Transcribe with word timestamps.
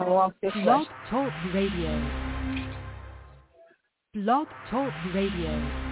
cbp.gov/careers. 0.00 0.64
Blog 0.64 0.86
Talk 1.10 1.32
Radio. 1.54 2.10
Blog 4.14 4.46
Talk 4.70 4.92
Radio. 5.14 5.90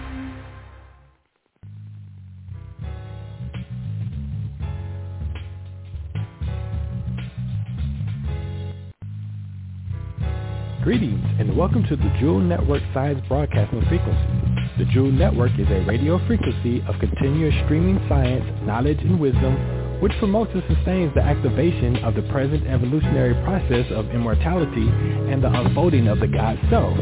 Greetings 10.83 11.23
and 11.39 11.55
welcome 11.55 11.83
to 11.83 11.95
the 11.95 12.15
Jewel 12.19 12.39
Network 12.39 12.81
Science 12.93 13.21
Broadcasting 13.27 13.81
Frequency. 13.87 14.75
The 14.79 14.85
Jewel 14.85 15.11
Network 15.11 15.51
is 15.59 15.67
a 15.69 15.85
radio 15.85 16.25
frequency 16.25 16.81
of 16.87 16.95
continuous 16.99 17.53
streaming 17.65 17.99
science, 18.09 18.45
knowledge, 18.65 18.99
and 19.01 19.19
wisdom 19.19 19.78
which 19.99 20.13
promotes 20.19 20.51
and 20.53 20.63
sustains 20.67 21.13
the 21.13 21.21
activation 21.21 21.97
of 22.03 22.15
the 22.15 22.23
present 22.31 22.65
evolutionary 22.67 23.33
process 23.43 23.85
of 23.91 24.09
immortality 24.11 24.87
and 25.31 25.43
the 25.43 25.51
unfolding 25.51 26.07
of 26.07 26.19
the 26.19 26.27
God 26.27 26.57
Self 26.69 26.97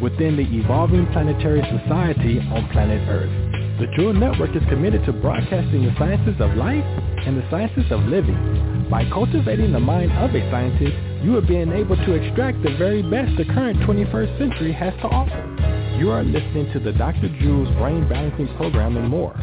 within 0.00 0.36
the 0.36 0.48
evolving 0.56 1.06
planetary 1.12 1.60
society 1.60 2.40
on 2.40 2.68
planet 2.72 3.06
Earth. 3.08 3.50
The 3.78 3.86
Jewel 3.96 4.12
Network 4.12 4.56
is 4.56 4.62
committed 4.68 5.04
to 5.06 5.12
broadcasting 5.12 5.84
the 5.84 5.94
sciences 5.98 6.40
of 6.40 6.56
life 6.56 6.84
and 7.24 7.36
the 7.36 7.46
sciences 7.50 7.90
of 7.90 8.00
living. 8.04 8.88
By 8.90 9.08
cultivating 9.08 9.72
the 9.72 9.80
mind 9.80 10.12
of 10.12 10.34
a 10.34 10.50
scientist, 10.50 10.96
you 11.24 11.36
are 11.36 11.42
being 11.42 11.72
able 11.72 11.96
to 11.96 12.12
extract 12.12 12.62
the 12.62 12.76
very 12.76 13.02
best 13.02 13.36
the 13.36 13.44
current 13.44 13.78
21st 13.80 14.38
century 14.38 14.72
has 14.72 14.94
to 15.00 15.08
offer. 15.08 15.96
You 15.98 16.10
are 16.10 16.24
listening 16.24 16.72
to 16.72 16.80
the 16.80 16.92
Dr. 16.92 17.28
Jewel's 17.40 17.68
Brain 17.76 18.08
Balancing 18.08 18.48
Program 18.56 18.96
and 18.96 19.08
more 19.08 19.36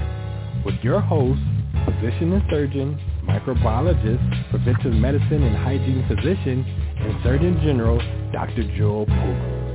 with 0.66 0.75
your 0.83 0.99
host, 0.99 1.39
physician 1.86 2.33
and 2.33 2.44
surgeon, 2.50 3.00
microbiologist, 3.23 4.50
preventive 4.50 4.94
medicine 4.94 5.44
and 5.44 5.56
hygiene 5.56 6.06
physician, 6.08 6.66
and 7.00 7.23
Surgeon 7.23 7.59
General, 7.64 7.97
Dr. 8.31 8.64
Jewel 8.75 9.06
Pookrum. 9.06 9.67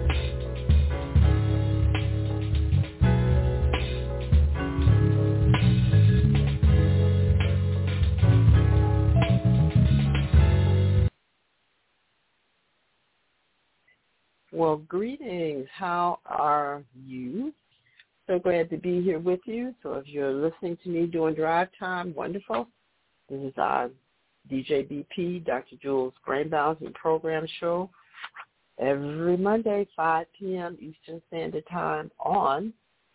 Well, 14.53 14.77
greetings. 14.77 15.67
How 15.75 16.20
are 16.27 16.84
you? 16.95 17.53
So 18.33 18.38
glad 18.38 18.70
to 18.70 18.78
be 18.78 19.02
here 19.02 19.19
with 19.19 19.41
you. 19.44 19.75
So 19.83 19.92
if 19.97 20.08
you're 20.08 20.33
listening 20.33 20.78
to 20.84 20.88
me 20.88 21.05
during 21.05 21.34
drive 21.34 21.69
time, 21.78 22.14
wonderful. 22.14 22.66
This 23.28 23.42
is 23.42 23.52
our 23.58 23.91
DJ 24.50 24.89
BP, 24.91 25.44
Dr. 25.44 25.77
Jewel's 25.77 26.14
Balancing 26.27 26.94
Program 26.94 27.47
Show 27.61 27.91
every 28.78 29.36
Monday, 29.36 29.86
5 29.94 30.27
p.m. 30.39 30.78
Eastern 30.80 31.20
Standard 31.28 31.64
Time 31.70 32.11
on 32.20 32.72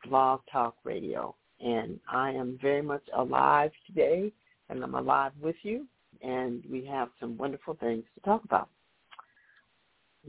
Blog 0.08 0.42
Talk 0.52 0.76
Radio. 0.84 1.34
And 1.62 2.00
I 2.08 2.30
am 2.30 2.60
very 2.62 2.84
much 2.84 3.02
alive 3.18 3.72
today, 3.88 4.32
and 4.70 4.84
I'm 4.84 4.94
alive 4.94 5.32
with 5.42 5.56
you, 5.64 5.88
and 6.22 6.64
we 6.72 6.86
have 6.86 7.10
some 7.20 7.40
wonderful 7.40 7.76
things 7.80 8.04
to 8.14 8.22
talk 8.22 8.44
about. 8.44 8.70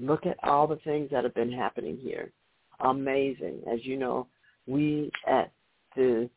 Look 0.01 0.25
at 0.25 0.39
all 0.43 0.67
the 0.67 0.77
things 0.77 1.11
that 1.11 1.25
have 1.25 1.35
been 1.35 1.53
happening 1.53 1.99
here. 2.03 2.33
Amazing. 2.81 3.61
As 3.71 3.85
you 3.85 3.99
know, 3.99 4.27
we 4.69 5.11
at 5.27 5.51
the 5.97 6.29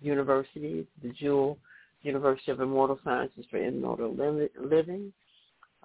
university, 0.00 0.86
the 1.02 1.10
Jewel 1.10 1.58
University 2.02 2.52
of 2.52 2.60
Immortal 2.60 3.00
Sciences 3.02 3.44
for 3.50 3.58
Immortal 3.58 4.14
Living, 4.60 5.12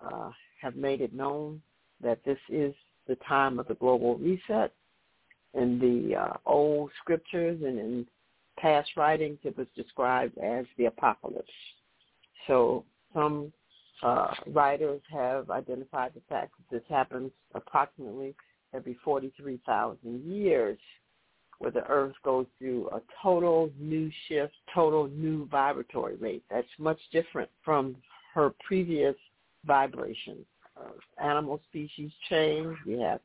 uh, 0.03 0.30
have 0.62 0.75
made 0.75 1.02
it 1.02 1.14
known 1.14 1.62
that 2.02 2.24
this 2.25 2.38
is 2.50 2.74
the 3.08 3.16
time 3.28 3.59
of 3.59 3.68
the 3.68 3.75
global 3.75 4.18
reset. 4.18 4.74
In 5.53 5.80
the 5.80 6.16
uh, 6.16 6.38
old 6.46 6.91
scriptures 7.02 7.59
and 7.64 7.80
in 7.80 8.08
past 8.58 8.90
writings, 8.97 9.38
it 9.44 9.58
was 9.58 9.68
described 9.75 10.38
as 10.38 10.66
the 10.78 10.85
apocalypse. 10.85 11.50
So 12.47 12.84
some 13.14 13.53
uh, 14.02 14.34
writers 14.47 15.02
have 15.12 15.50
identified 15.50 16.12
the 16.16 16.22
fact 16.28 16.53
that 16.58 16.75
this 16.75 16.84
happens 16.90 17.31
approximately 17.53 18.35
every 18.74 18.97
43,000 19.03 20.24
years 20.25 20.78
where 21.63 21.72
the 21.72 21.88
earth 21.88 22.13
goes 22.25 22.46
through 22.59 22.90
a 22.90 23.01
total 23.22 23.72
new 23.79 24.12
shift, 24.28 24.53
total 24.75 25.07
new 25.07 25.47
vibratory 25.47 26.18
rate. 26.18 26.44
That's 26.51 26.68
much 26.78 27.00
different 27.13 27.50
from 27.63 27.96
her 28.34 28.53
previous 28.68 29.16
vibration. 29.66 30.40
Uh, 30.75 31.23
animal 31.23 31.62
species 31.69 32.12
change. 32.29 32.75
We 32.85 33.00
have 33.00 33.22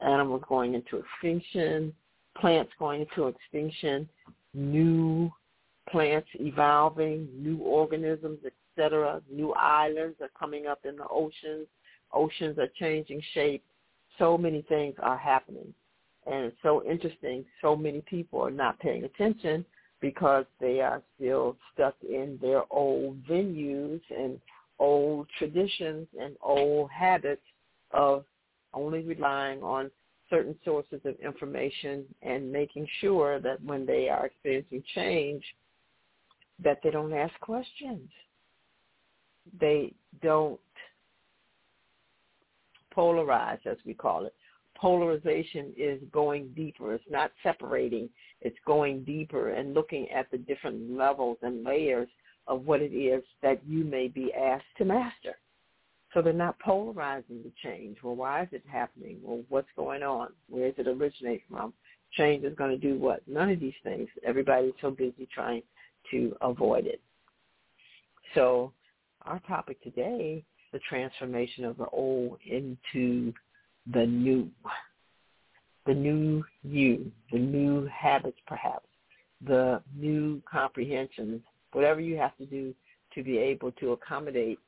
animals 0.00 0.44
going 0.48 0.72
into 0.72 1.02
extinction, 1.04 1.92
plants 2.40 2.72
going 2.78 3.02
into 3.02 3.26
extinction, 3.26 4.08
new 4.54 5.30
plants 5.90 6.28
evolving, 6.34 7.28
new 7.36 7.58
organisms, 7.58 8.38
etc. 8.78 9.20
New 9.30 9.52
islands 9.52 10.16
are 10.22 10.30
coming 10.38 10.66
up 10.66 10.80
in 10.86 10.96
the 10.96 11.06
oceans. 11.10 11.66
Oceans 12.14 12.58
are 12.58 12.68
changing 12.78 13.20
shape. 13.34 13.62
So 14.18 14.38
many 14.38 14.62
things 14.62 14.94
are 15.00 15.18
happening. 15.18 15.74
And 16.30 16.46
it's 16.46 16.56
so 16.62 16.84
interesting. 16.84 17.44
So 17.62 17.74
many 17.74 18.02
people 18.02 18.40
are 18.42 18.50
not 18.50 18.78
paying 18.80 19.04
attention 19.04 19.64
because 20.00 20.44
they 20.60 20.80
are 20.80 21.02
still 21.16 21.56
stuck 21.72 21.94
in 22.02 22.38
their 22.40 22.62
old 22.70 23.24
venues 23.24 24.00
and 24.10 24.40
old 24.78 25.26
traditions 25.38 26.06
and 26.20 26.36
old 26.42 26.90
habits 26.90 27.42
of 27.92 28.24
only 28.74 29.02
relying 29.02 29.62
on 29.62 29.90
certain 30.30 30.54
sources 30.64 31.00
of 31.04 31.14
information 31.20 32.04
and 32.22 32.52
making 32.52 32.86
sure 33.00 33.40
that 33.40 33.62
when 33.64 33.86
they 33.86 34.08
are 34.08 34.26
experiencing 34.26 34.82
change 34.94 35.42
that 36.62 36.78
they 36.84 36.90
don't 36.90 37.14
ask 37.14 37.32
questions 37.40 38.10
they 39.60 39.92
don't 40.22 40.60
polarize, 42.96 43.64
as 43.66 43.76
we 43.84 43.94
call 43.94 44.26
it. 44.26 44.34
Polarization 44.80 45.72
is 45.76 46.00
going 46.12 46.48
deeper. 46.56 46.94
It's 46.94 47.04
not 47.10 47.32
separating. 47.42 48.08
It's 48.40 48.56
going 48.64 49.02
deeper 49.02 49.50
and 49.50 49.74
looking 49.74 50.08
at 50.10 50.30
the 50.30 50.38
different 50.38 50.96
levels 50.96 51.38
and 51.42 51.64
layers 51.64 52.08
of 52.46 52.64
what 52.64 52.80
it 52.80 52.92
is 52.92 53.22
that 53.42 53.60
you 53.66 53.84
may 53.84 54.08
be 54.08 54.32
asked 54.32 54.64
to 54.78 54.84
master. 54.84 55.36
So 56.14 56.22
they're 56.22 56.32
not 56.32 56.58
polarizing 56.60 57.42
the 57.42 57.52
change. 57.62 57.98
Well, 58.02 58.16
why 58.16 58.42
is 58.42 58.48
it 58.52 58.62
happening? 58.66 59.18
Well, 59.22 59.42
what's 59.48 59.68
going 59.76 60.02
on? 60.02 60.28
Where 60.48 60.70
does 60.70 60.86
it 60.86 60.88
originate 60.88 61.42
from? 61.50 61.74
Change 62.12 62.44
is 62.44 62.56
going 62.56 62.70
to 62.70 62.78
do 62.78 62.98
what? 62.98 63.20
None 63.26 63.50
of 63.50 63.60
these 63.60 63.74
things. 63.82 64.08
Everybody's 64.24 64.72
so 64.80 64.90
busy 64.90 65.28
trying 65.32 65.62
to 66.10 66.34
avoid 66.40 66.86
it. 66.86 67.00
So 68.34 68.72
our 69.22 69.40
topic 69.40 69.82
today, 69.82 70.44
the 70.72 70.78
transformation 70.88 71.64
of 71.64 71.76
the 71.76 71.86
old 71.86 72.38
into 72.46 73.34
the 73.92 74.06
new, 74.06 74.48
the 75.86 75.94
new 75.94 76.44
you, 76.62 77.10
the 77.32 77.38
new 77.38 77.86
habits 77.86 78.38
perhaps, 78.46 78.86
the 79.46 79.82
new 79.96 80.42
comprehensions, 80.50 81.40
whatever 81.72 82.00
you 82.00 82.16
have 82.16 82.36
to 82.36 82.46
do 82.46 82.74
to 83.14 83.22
be 83.22 83.38
able 83.38 83.72
to 83.72 83.92
accommodate 83.92 84.58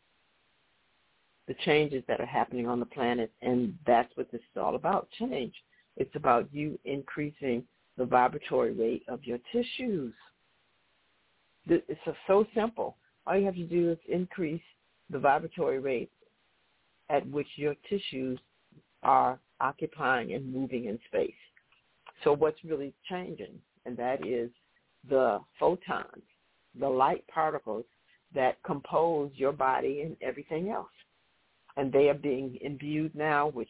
the 1.49 1.55
changes 1.65 2.05
that 2.07 2.21
are 2.21 2.27
happening 2.27 2.69
on 2.69 2.79
the 2.79 2.87
planet. 2.87 3.33
And 3.43 3.75
that's 3.87 4.11
what 4.17 4.31
this 4.31 4.41
is 4.41 4.61
all 4.61 4.77
about, 4.77 5.09
change. 5.19 5.55
It's 5.97 6.15
about 6.15 6.49
you 6.53 6.79
increasing 6.85 7.65
the 7.99 8.05
vibratory 8.05 8.73
rate 8.73 9.03
of 9.09 9.25
your 9.25 9.39
tissues. 9.53 10.15
It's 11.67 12.01
so 12.27 12.47
simple 12.55 12.97
all 13.27 13.37
you 13.37 13.45
have 13.45 13.55
to 13.55 13.65
do 13.65 13.91
is 13.91 13.99
increase 14.09 14.63
the 15.11 15.19
vibratory 15.19 15.79
rate 15.79 16.11
at 17.11 17.29
which 17.29 17.47
your 17.57 17.75
tissues 17.89 18.39
are 19.03 19.39
occupying 19.61 20.33
and 20.35 20.53
moving 20.53 20.87
in 20.87 20.99
space. 21.09 21.33
So 22.25 22.33
what's 22.33 22.63
really 22.65 22.93
changing? 23.09 23.55
And 23.87 23.97
that 23.97 24.27
is 24.27 24.51
the 25.09 25.41
photons, 25.59 26.23
the 26.79 26.89
light 26.89 27.25
particles 27.29 27.85
that 28.35 28.63
compose 28.63 29.31
your 29.35 29.53
body 29.53 30.03
and 30.03 30.17
everything 30.21 30.71
else. 30.71 30.89
and 31.77 31.93
they 31.93 32.09
are 32.09 32.15
being 32.15 32.59
imbued 32.61 33.15
now 33.15 33.49
with 33.49 33.69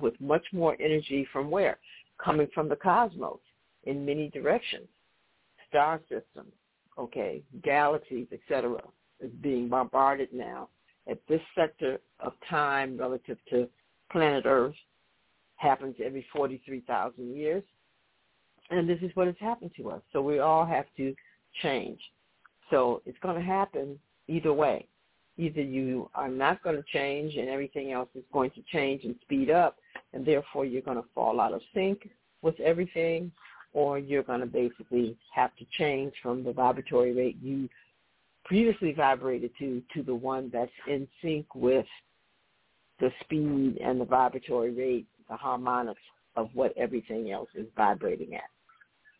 with 0.00 0.14
much 0.20 0.44
more 0.52 0.76
energy 0.78 1.26
from 1.32 1.50
where? 1.50 1.76
Coming 2.24 2.46
from 2.54 2.68
the 2.68 2.76
cosmos 2.76 3.40
in 3.84 4.06
many 4.06 4.28
directions. 4.30 4.86
Star 5.68 6.00
systems, 6.02 6.52
okay, 6.96 7.42
galaxies, 7.64 8.28
etc., 8.32 8.80
is 9.20 9.30
being 9.42 9.68
bombarded 9.68 10.28
now 10.32 10.68
at 11.10 11.18
this 11.28 11.40
sector 11.56 11.98
of 12.20 12.32
time 12.48 12.96
relative 12.96 13.38
to 13.50 13.68
planet 14.10 14.44
Earth 14.46 14.74
happens 15.56 15.96
every 16.02 16.26
43,000 16.32 17.36
years. 17.36 17.62
And 18.70 18.88
this 18.88 18.98
is 19.02 19.10
what 19.14 19.26
has 19.26 19.36
happened 19.40 19.70
to 19.76 19.90
us. 19.90 20.02
So 20.12 20.20
we 20.20 20.40
all 20.40 20.66
have 20.66 20.86
to 20.96 21.14
change. 21.62 21.98
So 22.70 23.02
it's 23.06 23.18
going 23.20 23.36
to 23.36 23.42
happen 23.42 23.98
either 24.28 24.52
way. 24.52 24.86
Either 25.38 25.62
you 25.62 26.10
are 26.14 26.28
not 26.28 26.62
going 26.62 26.76
to 26.76 26.84
change 26.92 27.36
and 27.36 27.48
everything 27.48 27.92
else 27.92 28.08
is 28.14 28.24
going 28.32 28.50
to 28.50 28.62
change 28.70 29.04
and 29.04 29.14
speed 29.22 29.50
up, 29.50 29.76
and 30.12 30.26
therefore 30.26 30.64
you're 30.64 30.82
going 30.82 30.96
to 30.96 31.08
fall 31.14 31.40
out 31.40 31.52
of 31.52 31.62
sync 31.72 32.08
with 32.42 32.58
everything, 32.60 33.30
or 33.72 33.98
you're 33.98 34.22
going 34.22 34.40
to 34.40 34.46
basically 34.46 35.16
have 35.32 35.54
to 35.56 35.64
change 35.78 36.12
from 36.22 36.42
the 36.44 36.52
vibratory 36.52 37.12
rate 37.12 37.36
you 37.40 37.68
previously 38.44 38.92
vibrated 38.92 39.50
to 39.58 39.82
to 39.94 40.02
the 40.02 40.14
one 40.14 40.50
that's 40.52 40.72
in 40.88 41.06
sync 41.22 41.46
with 41.54 41.86
the 43.00 43.10
speed 43.20 43.78
and 43.82 44.00
the 44.00 44.04
vibratory 44.04 44.72
rate, 44.72 45.06
the 45.28 45.36
harmonics 45.36 46.00
of 46.36 46.48
what 46.54 46.76
everything 46.76 47.30
else 47.30 47.48
is 47.54 47.66
vibrating 47.76 48.34
at. 48.34 48.50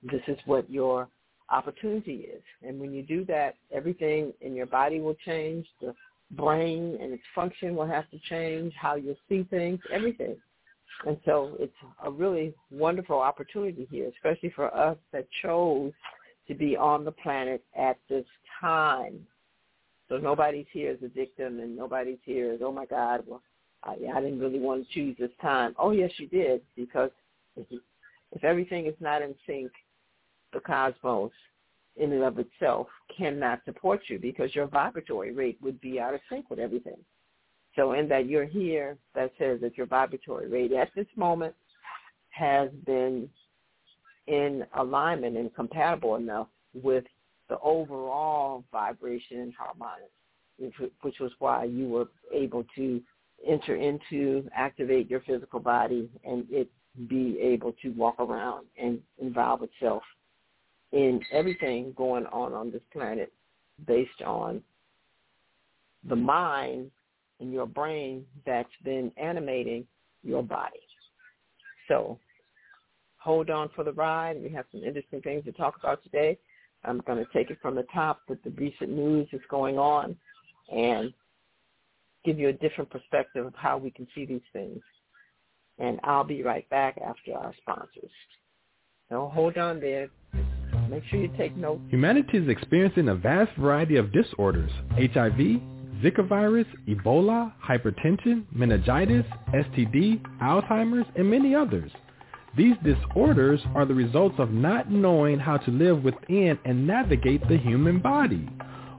This 0.03 0.23
is 0.29 0.39
what 0.47 0.69
your 0.71 1.09
opportunity 1.51 2.29
is. 2.33 2.43
And 2.63 2.79
when 2.79 2.93
you 2.93 3.03
do 3.03 3.25
that, 3.27 3.57
everything 3.73 4.33
in 4.41 4.55
your 4.55 4.67
body 4.67 5.01
will 5.01 5.17
change. 5.25 5.67
The 5.81 5.95
brain 6.33 6.99
and 7.01 7.13
its 7.13 7.23
function 7.35 7.75
will 7.75 7.87
have 7.87 8.09
to 8.11 8.19
change, 8.29 8.73
how 8.81 8.97
you 8.97 9.17
see 9.29 9.45
things, 9.51 9.81
everything. 9.93 10.37
And 11.07 11.19
so 11.25 11.57
it's 11.59 11.73
a 12.05 12.11
really 12.11 12.55
wonderful 12.71 13.19
opportunity 13.19 13.87
here, 13.91 14.11
especially 14.15 14.51
for 14.51 14.75
us 14.75 14.97
that 15.13 15.27
chose 15.43 15.93
to 16.49 16.55
be 16.55 16.77
on 16.77 17.05
the 17.05 17.13
planet 17.13 17.63
at 17.77 17.99
this 18.09 18.25
time. 18.61 19.27
So 20.09 20.17
nobody's 20.17 20.67
here 20.73 20.91
as 20.93 20.99
a 21.03 21.09
victim 21.09 21.61
and 21.61 21.77
nobody's 21.77 22.19
here 22.25 22.53
as, 22.53 22.61
oh 22.63 22.73
my 22.73 22.87
God, 22.87 23.23
well, 23.27 23.43
I, 23.85 23.97
I 24.15 24.21
didn't 24.21 24.41
really 24.41 24.59
want 24.59 24.87
to 24.87 24.95
choose 24.95 25.17
this 25.19 25.31
time. 25.41 25.75
Oh 25.79 25.91
yes, 25.91 26.11
you 26.19 26.27
did, 26.29 26.63
because 26.77 27.11
if 27.57 28.45
everything 28.45 28.87
is 28.87 28.95
not 29.01 29.23
in 29.23 29.35
sync, 29.47 29.71
the 30.53 30.61
cosmos 30.61 31.31
in 31.97 32.13
and 32.13 32.23
of 32.23 32.39
itself 32.39 32.87
cannot 33.17 33.61
support 33.65 34.03
you 34.09 34.19
because 34.19 34.55
your 34.55 34.67
vibratory 34.67 35.33
rate 35.33 35.59
would 35.63 35.81
be 35.81 35.99
out 36.01 36.15
of 36.15 36.21
sync 36.31 36.49
with 36.51 36.59
everything. 36.59 36.99
So 37.77 37.93
in 37.93 38.09
that 38.09 38.27
you're 38.27 38.45
here, 38.45 38.97
that 39.15 39.33
says 39.39 39.61
that 39.61 39.77
your 39.77 39.87
vibratory 39.87 40.49
rate 40.49 40.73
at 40.73 40.91
this 40.95 41.07
moment 41.17 41.55
has 42.31 42.71
been 42.87 43.29
in 44.27 44.65
alignment 44.77 45.37
and 45.37 45.55
compatible 45.55 46.17
enough 46.17 46.49
with 46.75 47.05
the 47.49 47.59
overall 47.61 48.65
vibration 48.71 49.41
and 49.41 49.55
harmonics, 49.55 50.93
which 51.03 51.19
was 51.21 51.33
why 51.39 51.65
you 51.65 51.89
were 51.89 52.07
able 52.33 52.65
to 52.77 53.01
enter 53.47 53.77
into, 53.77 54.49
activate 54.55 55.11
your 55.11 55.21
physical 55.21 55.61
body, 55.61 56.11
and 56.25 56.47
it 56.51 56.69
be 57.09 57.39
able 57.41 57.73
to 57.83 57.91
walk 57.91 58.19
around 58.19 58.67
and 58.77 59.01
involve 59.19 59.63
itself 59.63 60.03
in 60.93 61.21
everything 61.33 61.93
going 61.97 62.27
on 62.27 62.53
on 62.53 62.71
this 62.71 62.83
planet 62.93 63.33
based 63.87 64.23
on 64.25 64.63
the 66.09 66.17
mind 66.17 66.91
and 67.41 67.53
your 67.53 67.67
brain 67.67 68.25
that's 68.45 68.69
been 68.85 69.13
animating 69.17 69.87
your 70.25 70.43
body. 70.43 70.81
So 71.87 72.19
hold 73.19 73.51
on 73.51 73.71
for 73.77 73.85
the 73.85 73.93
ride. 73.93 74.43
We 74.43 74.51
have 74.51 74.65
some 74.73 74.83
interesting 74.83 75.21
things 75.21 75.45
to 75.45 75.53
talk 75.53 75.77
about 75.79 76.03
today. 76.03 76.39
I'm 76.85 77.01
going 77.07 77.25
to 77.25 77.33
take 77.33 77.51
it 77.51 77.59
from 77.61 77.75
the 77.75 77.87
top 77.95 78.23
with 78.29 78.43
the 78.43 78.51
recent 78.51 78.91
news 78.91 79.29
that's 79.31 79.45
going 79.51 79.79
on 79.79 80.17
and 80.73 81.13
give 82.25 82.39
you 82.39 82.49
a 82.49 82.53
different 82.53 82.91
perspective 82.91 83.47
of 83.47 83.55
how 83.55 83.79
we 83.79 83.91
can 83.91 84.07
see 84.15 84.27
these 84.27 84.41
things. 84.53 84.81
And 85.79 86.01
I'll 86.03 86.25
be 86.25 86.43
right 86.43 86.69
back 86.71 86.99
after 86.99 87.35
our 87.35 87.55
sponsors. 87.61 88.11
So 89.09 89.31
hold 89.33 89.57
on 89.57 89.81
there. 89.81 90.09
Make 90.91 91.05
sure 91.05 91.21
you 91.21 91.31
take 91.37 91.57
notes. 91.57 91.83
Humanity 91.91 92.39
is 92.39 92.49
experiencing 92.49 93.09
a 93.09 93.15
vast 93.15 93.57
variety 93.59 93.97
of 93.97 94.13
disorders. 94.13 94.71
HIV, 94.97 95.61
Zika 96.03 96.27
virus, 96.29 96.67
Ebola, 96.89 97.53
hypertension, 97.63 98.45
meningitis, 98.53 99.25
STD, 99.53 100.21
Alzheimer's, 100.41 101.07
and 101.17 101.31
many 101.31 101.55
others. 101.55 101.91
These 102.57 102.77
disorders 102.83 103.61
are 103.75 103.85
the 103.85 103.95
results 103.95 104.37
of 104.39 104.51
not 104.51 104.91
knowing 104.91 105.39
how 105.39 105.59
to 105.59 105.71
live 105.71 106.03
within 106.03 106.59
and 106.65 106.87
navigate 106.87 107.47
the 107.49 107.59
human 107.59 108.01
body. 108.01 108.49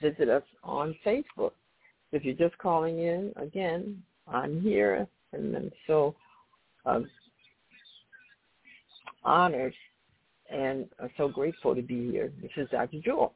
visit 0.00 0.28
us 0.28 0.42
on 0.62 0.96
Facebook. 1.04 1.52
If 2.12 2.24
you're 2.24 2.34
just 2.34 2.56
calling 2.58 2.98
in, 2.98 3.32
again, 3.36 4.02
I'm 4.28 4.60
here, 4.60 5.06
and 5.32 5.56
I'm 5.56 5.70
so 5.86 6.14
um, 6.84 7.08
honored 9.24 9.74
and 10.50 10.86
so 11.16 11.28
grateful 11.28 11.74
to 11.74 11.82
be 11.82 12.10
here. 12.10 12.32
This 12.40 12.50
is 12.56 12.68
Dr. 12.70 13.00
Jewel. 13.04 13.34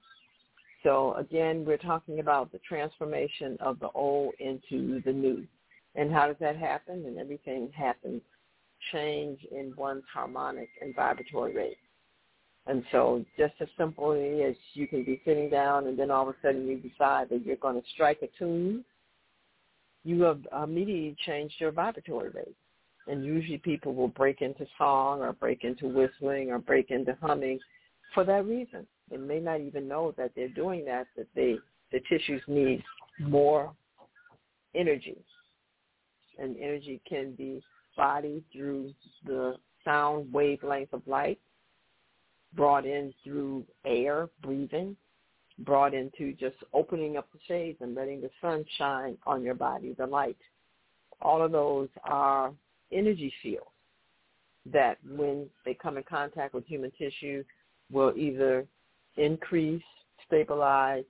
So 0.83 1.15
again, 1.15 1.65
we're 1.65 1.77
talking 1.77 2.21
about 2.21 2.53
the 2.53 2.61
transformation 2.67 3.57
of 3.61 3.79
the 3.81 3.89
old 3.95 4.35
into 4.39 5.03
the 5.05 5.13
new. 5.13 5.47
And 5.95 6.13
how 6.13 6.29
does 6.29 6.37
that 6.41 6.57
happen? 6.57 7.05
And 7.07 7.19
everything 7.19 7.71
happens 7.77 8.23
change 8.93 9.41
in 9.51 9.75
one's 9.77 10.05
harmonic 10.13 10.71
and 10.81 10.95
vibratory 10.95 11.55
rate. 11.55 11.77
And 12.71 12.85
so 12.93 13.25
just 13.37 13.55
as 13.59 13.67
simply 13.77 14.45
as 14.45 14.55
you 14.75 14.87
can 14.87 15.03
be 15.03 15.21
sitting 15.25 15.51
down 15.51 15.89
and 15.89 15.99
then 15.99 16.09
all 16.09 16.29
of 16.29 16.29
a 16.29 16.39
sudden 16.41 16.69
you 16.69 16.77
decide 16.77 17.29
that 17.31 17.45
you're 17.45 17.57
going 17.57 17.75
to 17.75 17.89
strike 17.95 18.21
a 18.23 18.29
tune, 18.39 18.85
you 20.05 20.23
have 20.23 20.39
immediately 20.63 21.17
changed 21.27 21.57
your 21.59 21.73
vibratory 21.73 22.31
rate. 22.31 22.55
And 23.09 23.25
usually 23.25 23.59
people 23.59 23.93
will 23.93 24.07
break 24.07 24.41
into 24.41 24.67
song 24.79 25.21
or 25.21 25.33
break 25.33 25.65
into 25.65 25.89
whistling 25.89 26.53
or 26.53 26.61
break 26.61 26.93
into 26.93 27.17
humming 27.21 27.59
for 28.15 28.23
that 28.23 28.47
reason. 28.47 28.87
They 29.11 29.17
may 29.17 29.41
not 29.41 29.61
even 29.61 29.89
know 29.89 30.15
that 30.17 30.31
they're 30.37 30.49
doing 30.49 30.85
that, 30.85 31.09
that 31.17 31.27
they 31.35 31.57
the 31.91 31.99
tissues 32.09 32.43
need 32.47 32.85
more 33.19 33.73
energy. 34.77 35.17
And 36.39 36.57
energy 36.57 37.01
can 37.09 37.33
be 37.33 37.65
bodied 37.97 38.45
through 38.53 38.93
the 39.27 39.57
sound 39.85 40.33
wavelength 40.33 40.93
of 40.93 41.03
light 41.09 41.41
brought 42.55 42.87
in 42.87 43.13
through 43.23 43.65
air, 43.85 44.29
breathing, 44.43 44.97
brought 45.61 45.95
into 45.95 46.33
just 46.33 46.57
opening 46.73 47.17
up 47.17 47.29
the 47.33 47.39
shades 47.47 47.79
and 47.81 47.95
letting 47.95 48.21
the 48.21 48.31
sun 48.41 48.65
shine 48.79 49.17
on 49.27 49.43
your 49.43 49.55
body, 49.55 49.95
the 49.99 50.07
light. 50.07 50.37
All 51.21 51.43
of 51.43 51.53
those 51.53 51.89
are 52.05 52.53
energy 52.93 53.33
fields 53.43 53.67
that 54.73 54.99
when 55.09 55.49
they 55.65 55.75
come 55.75 55.97
in 55.97 56.03
contact 56.05 56.55
with 56.55 56.67
human 56.67 56.91
tissue 56.99 57.45
will 57.91 58.13
either 58.17 58.67
increase, 59.17 59.83
stabilize, 60.27 61.05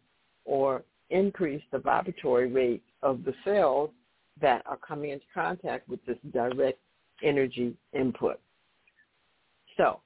or 0.44 0.82
increase 1.10 1.62
the 1.72 1.78
vibratory 1.78 2.50
rate 2.50 2.82
of 3.02 3.24
the 3.24 3.34
cells 3.44 3.90
that 4.40 4.62
are 4.66 4.78
coming 4.78 5.10
into 5.10 5.24
contact 5.34 5.88
with 5.88 6.04
this 6.06 6.16
direct 6.32 6.78
energy 7.22 7.74
input. 7.92 8.40
So 9.76 10.00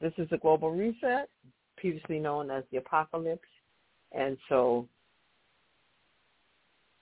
this 0.00 0.12
is 0.18 0.28
a 0.32 0.38
global 0.38 0.70
reset, 0.70 1.28
previously 1.76 2.18
known 2.18 2.50
as 2.50 2.64
the 2.70 2.78
apocalypse. 2.78 3.48
And 4.12 4.36
so 4.48 4.86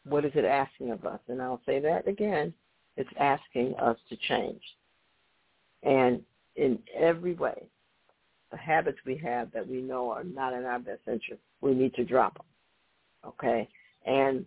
what 0.04 0.24
is 0.24 0.32
it 0.34 0.44
asking 0.44 0.90
of 0.90 1.04
us? 1.04 1.20
And 1.28 1.40
I'll 1.42 1.60
say 1.66 1.80
that 1.80 2.08
again. 2.08 2.52
It's 2.96 3.10
asking 3.18 3.74
us 3.76 3.98
to 4.08 4.16
change. 4.28 4.62
And 5.82 6.22
in 6.56 6.78
every 6.94 7.34
way, 7.34 7.64
the 8.50 8.56
habits 8.56 8.98
we 9.04 9.16
have 9.18 9.52
that 9.52 9.68
we 9.68 9.82
know 9.82 10.10
are 10.10 10.24
not 10.24 10.52
in 10.52 10.64
our 10.64 10.78
best 10.78 11.00
interest, 11.06 11.42
we 11.60 11.74
need 11.74 11.94
to 11.94 12.04
drop 12.04 12.34
them. 12.34 12.46
Okay? 13.26 13.68
And 14.06 14.46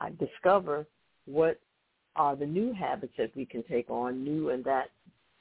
I 0.00 0.10
discover 0.18 0.86
what 1.26 1.58
are 2.16 2.36
the 2.36 2.46
new 2.46 2.72
habits 2.72 3.12
that 3.18 3.34
we 3.36 3.44
can 3.44 3.62
take 3.64 3.90
on, 3.90 4.24
new 4.24 4.50
and 4.50 4.64
that 4.64 4.90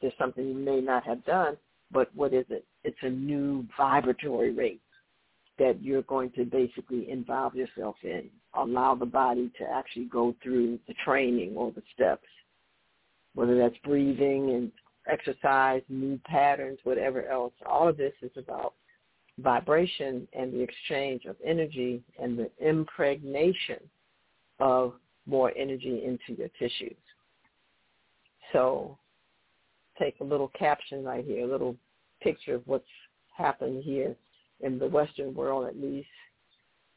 there's 0.01 0.13
something 0.17 0.47
you 0.47 0.53
may 0.53 0.81
not 0.81 1.03
have 1.05 1.23
done, 1.25 1.57
but 1.93 2.09
what 2.15 2.33
is 2.33 2.45
it? 2.49 2.65
It's 2.83 2.97
a 3.01 3.09
new 3.09 3.65
vibratory 3.77 4.51
rate 4.51 4.81
that 5.59 5.81
you're 5.81 6.01
going 6.03 6.31
to 6.31 6.45
basically 6.45 7.09
involve 7.09 7.55
yourself 7.55 7.95
in. 8.03 8.29
Allow 8.55 8.95
the 8.95 9.05
body 9.05 9.51
to 9.59 9.63
actually 9.63 10.05
go 10.05 10.35
through 10.41 10.79
the 10.87 10.95
training 11.05 11.53
or 11.55 11.71
the 11.71 11.83
steps, 11.93 12.27
whether 13.35 13.57
that's 13.57 13.77
breathing 13.83 14.51
and 14.51 14.71
exercise, 15.07 15.81
new 15.89 16.19
patterns, 16.25 16.79
whatever 16.83 17.27
else. 17.27 17.53
All 17.65 17.87
of 17.87 17.97
this 17.97 18.13
is 18.21 18.31
about 18.37 18.73
vibration 19.39 20.27
and 20.33 20.53
the 20.53 20.61
exchange 20.61 21.25
of 21.25 21.35
energy 21.45 22.01
and 22.21 22.37
the 22.37 22.49
impregnation 22.59 23.79
of 24.59 24.93
more 25.25 25.51
energy 25.57 26.03
into 26.03 26.39
your 26.39 26.49
tissues. 26.59 26.97
So 28.51 28.97
take 30.01 30.19
a 30.19 30.23
little 30.23 30.49
caption 30.49 31.03
right 31.03 31.23
here, 31.23 31.45
a 31.45 31.51
little 31.51 31.75
picture 32.21 32.55
of 32.55 32.63
what's 32.65 32.83
happened 33.37 33.83
here 33.83 34.15
in 34.61 34.79
the 34.79 34.87
Western 34.87 35.33
world, 35.33 35.67
at 35.67 35.79
least 35.79 36.07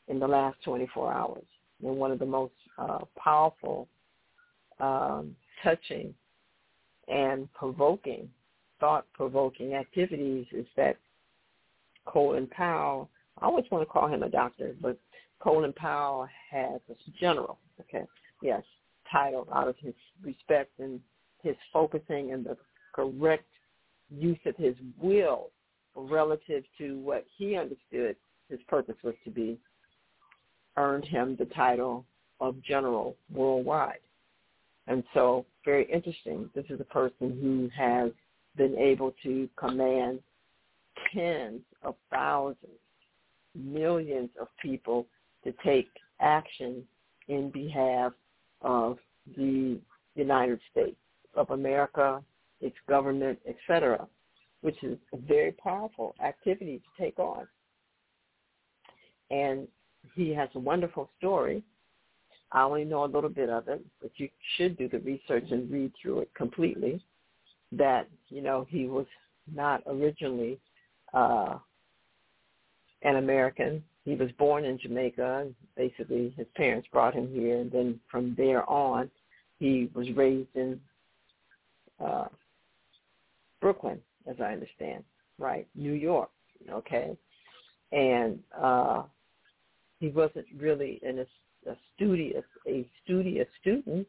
in 0.09 0.19
the 0.19 0.27
last 0.27 0.57
24 0.65 1.13
hours. 1.13 1.45
And 1.83 1.97
one 1.97 2.13
of 2.13 2.19
the 2.19 2.27
most 2.27 2.55
uh, 2.79 3.01
powerful, 3.17 3.89
um, 4.81 5.35
touching, 5.63 6.15
and 7.09 7.53
provoking, 7.53 8.29
thought-provoking 8.81 9.75
activities 9.75 10.47
is 10.53 10.67
that 10.77 10.97
Colin 12.07 12.47
Powell, 12.47 13.11
I 13.41 13.47
always 13.47 13.65
want 13.71 13.87
to 13.87 13.91
call 13.91 14.09
him 14.09 14.23
a 14.23 14.29
doctor, 14.29 14.75
but 14.81 14.99
Colin 15.41 15.73
Powell 15.73 16.27
has 16.51 16.81
a 16.89 17.11
general, 17.21 17.59
okay, 17.81 18.05
yes, 18.43 18.63
title 19.11 19.47
out 19.55 19.69
of 19.69 19.77
his 19.79 19.95
respect 20.23 20.71
and 20.79 21.01
his 21.43 21.57
focusing 21.73 22.33
and 22.33 22.45
the 22.45 22.57
correct 22.95 23.47
use 24.11 24.39
of 24.47 24.57
his 24.57 24.75
will 25.01 25.51
relative 25.97 26.65
to 26.79 26.99
what 27.01 27.25
he 27.37 27.57
understood 27.57 28.17
his 28.49 28.61
purpose 28.69 28.97
was 29.03 29.15
to 29.25 29.31
be, 29.31 29.59
earned 30.77 31.05
him 31.05 31.37
the 31.39 31.47
title 31.47 32.05
of 32.41 32.61
general 32.63 33.17
worldwide. 33.33 34.01
And 34.87 35.03
so 35.15 35.47
very 35.65 35.91
interesting. 35.91 36.51
This 36.55 36.67
is 36.69 36.81
a 36.81 36.85
person 36.85 37.39
who 37.41 37.71
has 37.75 38.11
been 38.57 38.77
able 38.79 39.15
to 39.23 39.49
command 39.57 40.21
tens 41.13 41.63
of 41.83 41.95
thousands, 42.11 42.59
millions 43.55 44.31
of 44.41 44.49
people 44.61 45.07
to 45.45 45.55
take 45.65 45.89
action 46.21 46.83
in 47.29 47.51
behalf 47.51 48.13
of 48.63 48.99
the 49.37 49.79
United 50.15 50.61
States 50.71 50.97
of 51.35 51.51
America, 51.51 52.23
its 52.65 52.77
government, 52.89 53.39
etc., 53.47 54.09
which 54.63 54.83
is 54.83 54.97
a 55.13 55.19
very 55.19 55.53
powerful 55.53 56.15
activity 56.25 56.79
to 56.79 57.03
take 57.03 57.19
on. 57.19 57.47
And 59.31 59.69
he 60.15 60.31
has 60.31 60.49
a 60.55 60.59
wonderful 60.59 61.11
story. 61.19 61.63
I 62.53 62.63
only 62.63 62.85
know 62.85 63.05
a 63.05 63.07
little 63.07 63.31
bit 63.31 63.51
of 63.51 63.69
it, 63.69 63.85
but 64.01 64.11
you 64.17 64.29
should 64.57 64.79
do 64.79 64.89
the 64.89 65.01
research 65.01 65.45
and 65.51 65.71
read 65.71 65.93
through 66.01 66.21
it 66.21 66.31
completely. 66.35 67.03
That, 67.73 68.09
you 68.29 68.41
know, 68.41 68.67
he 68.71 68.87
was 68.87 69.07
not 69.53 69.83
originally 69.87 70.59
uh, 71.13 71.59
an 73.03 73.17
American. 73.17 73.85
He 74.05 74.15
was 74.15 74.31
born 74.39 74.65
in 74.65 74.79
Jamaica. 74.79 75.49
Basically, 75.77 76.33
his 76.37 76.47
parents 76.57 76.89
brought 76.91 77.15
him 77.15 77.29
here, 77.31 77.59
and 77.59 77.71
then 77.71 78.01
from 78.11 78.35
there 78.39 78.69
on, 78.71 79.11
he 79.59 79.91
was 79.95 80.07
raised 80.15 80.55
in 80.55 80.81
uh, 82.03 82.29
Brooklyn, 83.65 83.99
as 84.29 84.37
I 84.41 84.53
understand, 84.53 85.05
right? 85.39 85.67
New 85.75 85.95
York, 85.95 86.29
okay? 86.71 87.17
And 87.93 88.39
uh, 88.55 89.05
he 90.01 90.09
wasn't 90.09 90.45
really 90.55 91.01
in 91.03 91.21
a, 91.21 91.71
a 91.71 91.75
studious, 91.97 92.45
a 92.69 92.87
studious 93.03 93.49
student. 93.63 94.07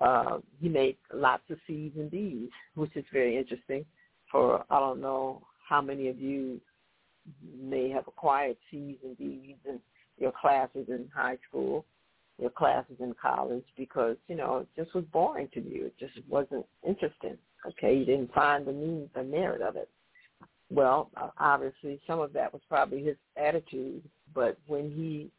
Uh, 0.00 0.38
he 0.62 0.70
made 0.70 0.96
lots 1.12 1.42
of 1.50 1.58
C's 1.66 1.92
and 1.96 2.10
D's, 2.10 2.48
which 2.74 2.96
is 2.96 3.04
very 3.12 3.36
interesting. 3.36 3.84
For 4.32 4.64
I 4.70 4.80
don't 4.80 5.02
know 5.02 5.42
how 5.68 5.82
many 5.82 6.08
of 6.08 6.18
you 6.18 6.58
may 7.62 7.90
have 7.90 8.08
acquired 8.08 8.56
C's 8.70 8.96
and 9.04 9.14
D's 9.18 9.56
in 9.68 9.78
your 10.18 10.32
classes 10.40 10.86
in 10.88 11.06
high 11.14 11.36
school, 11.46 11.84
your 12.40 12.48
classes 12.48 12.96
in 12.98 13.14
college, 13.20 13.66
because 13.76 14.16
you 14.26 14.36
know 14.36 14.56
it 14.56 14.68
just 14.74 14.94
was 14.94 15.04
boring 15.12 15.50
to 15.52 15.60
you. 15.60 15.84
It 15.84 15.98
just 15.98 16.14
wasn't 16.30 16.64
interesting. 16.82 17.36
Okay, 17.66 17.96
you 17.96 18.04
didn't 18.04 18.32
find 18.32 18.66
the 18.66 18.72
meaning, 18.72 19.08
the 19.14 19.22
merit 19.22 19.62
of 19.62 19.76
it. 19.76 19.88
Well, 20.70 21.10
obviously, 21.38 22.00
some 22.06 22.20
of 22.20 22.32
that 22.32 22.52
was 22.52 22.62
probably 22.68 23.02
his 23.02 23.16
attitude, 23.36 24.02
but 24.34 24.58
when 24.66 24.90
he 24.90 25.30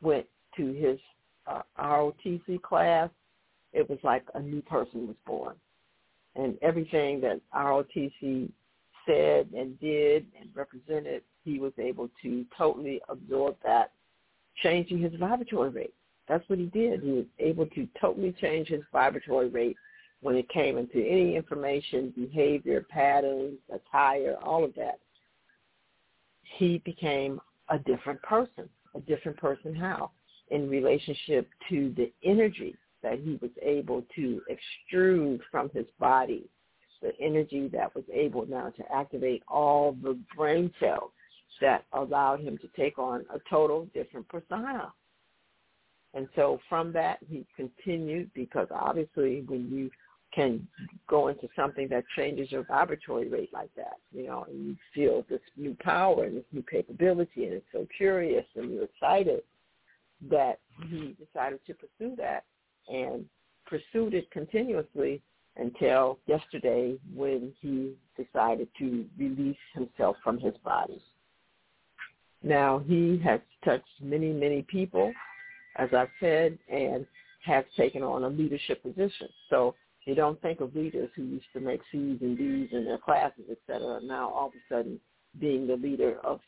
went 0.00 0.26
to 0.56 0.72
his 0.72 0.98
uh, 1.46 1.62
ROTC 1.78 2.60
class, 2.62 3.10
it 3.72 3.88
was 3.88 3.98
like 4.02 4.24
a 4.34 4.40
new 4.40 4.62
person 4.62 5.06
was 5.06 5.16
born. 5.26 5.54
And 6.34 6.56
everything 6.62 7.20
that 7.20 7.40
ROTC 7.54 8.50
said 9.06 9.48
and 9.56 9.78
did 9.80 10.26
and 10.38 10.48
represented, 10.54 11.22
he 11.44 11.58
was 11.58 11.72
able 11.78 12.08
to 12.22 12.44
totally 12.56 13.00
absorb 13.08 13.56
that, 13.64 13.92
changing 14.62 14.98
his 15.00 15.12
vibratory 15.18 15.70
rate. 15.70 15.94
That's 16.28 16.48
what 16.48 16.58
he 16.58 16.66
did. 16.66 17.02
He 17.02 17.10
was 17.10 17.26
able 17.38 17.66
to 17.66 17.88
totally 18.00 18.32
change 18.40 18.68
his 18.68 18.82
vibratory 18.92 19.48
rate 19.48 19.76
when 20.20 20.36
it 20.36 20.48
came 20.48 20.78
into 20.78 20.98
any 20.98 21.36
information, 21.36 22.12
behavior, 22.16 22.84
patterns, 22.88 23.58
attire, 23.72 24.36
all 24.42 24.64
of 24.64 24.74
that. 24.74 24.98
He 26.56 26.78
became 26.84 27.40
a 27.68 27.78
different 27.78 28.20
person. 28.22 28.68
A 28.94 29.00
different 29.00 29.38
person 29.38 29.74
how? 29.74 30.10
In 30.50 30.68
relationship 30.68 31.48
to 31.68 31.94
the 31.96 32.10
energy 32.24 32.74
that 33.02 33.20
he 33.20 33.38
was 33.40 33.50
able 33.62 34.04
to 34.16 34.40
extrude 34.50 35.40
from 35.50 35.70
his 35.70 35.86
body 36.00 36.48
the 37.02 37.12
energy 37.20 37.68
that 37.68 37.94
was 37.94 38.04
able 38.12 38.46
now 38.46 38.70
to 38.70 38.92
activate 38.92 39.42
all 39.48 39.96
the 40.02 40.18
brain 40.36 40.72
cells 40.80 41.10
that 41.60 41.84
allowed 41.92 42.40
him 42.40 42.58
to 42.58 42.68
take 42.76 42.98
on 42.98 43.24
a 43.34 43.38
total 43.50 43.86
different 43.94 44.28
persona. 44.28 44.92
And 46.14 46.28
so 46.34 46.58
from 46.68 46.92
that, 46.92 47.18
he 47.28 47.46
continued 47.56 48.30
because 48.34 48.68
obviously 48.70 49.42
when 49.46 49.70
you 49.70 49.90
can 50.38 50.68
go 51.08 51.28
into 51.28 51.48
something 51.56 51.88
that 51.88 52.04
changes 52.16 52.52
your 52.52 52.62
vibratory 52.62 53.28
rate 53.28 53.50
like 53.52 53.70
that, 53.76 53.96
you 54.12 54.24
know, 54.24 54.44
and 54.48 54.66
you 54.66 54.76
feel 54.94 55.24
this 55.28 55.40
new 55.56 55.76
power 55.80 56.24
and 56.24 56.36
this 56.36 56.44
new 56.52 56.62
capability 56.70 57.44
and 57.44 57.54
it's 57.54 57.66
so 57.72 57.84
curious 57.96 58.44
and 58.54 58.72
you're 58.72 58.84
excited 58.84 59.42
that 60.30 60.60
he 60.88 61.16
decided 61.18 61.58
to 61.66 61.74
pursue 61.74 62.14
that 62.16 62.44
and 62.88 63.24
pursued 63.66 64.14
it 64.14 64.30
continuously 64.30 65.20
until 65.56 66.20
yesterday 66.26 66.96
when 67.12 67.52
he 67.60 67.94
decided 68.16 68.68
to 68.78 69.04
release 69.18 69.56
himself 69.74 70.16
from 70.22 70.38
his 70.38 70.54
body. 70.64 71.02
Now, 72.44 72.78
he 72.86 73.20
has 73.24 73.40
touched 73.64 73.88
many, 74.00 74.32
many 74.32 74.62
people, 74.62 75.12
as 75.76 75.88
I've 75.92 76.10
said, 76.20 76.56
and 76.72 77.04
has 77.44 77.64
taken 77.76 78.04
on 78.04 78.22
a 78.22 78.28
leadership 78.28 78.84
position. 78.84 79.28
So 79.50 79.74
you 80.08 80.14
don't 80.14 80.40
think 80.40 80.60
of 80.60 80.74
leaders 80.74 81.10
who 81.14 81.22
used 81.22 81.44
to 81.52 81.60
make 81.60 81.80
C's 81.92 82.18
and 82.22 82.38
D's 82.38 82.70
in 82.72 82.86
their 82.86 82.96
classes, 82.96 83.44
et 83.50 83.58
cetera, 83.66 84.00
now 84.02 84.30
all 84.30 84.46
of 84.46 84.54
a 84.54 84.74
sudden 84.74 84.98
being 85.38 85.66
the 85.66 85.76
leader 85.76 86.16
of 86.24 86.40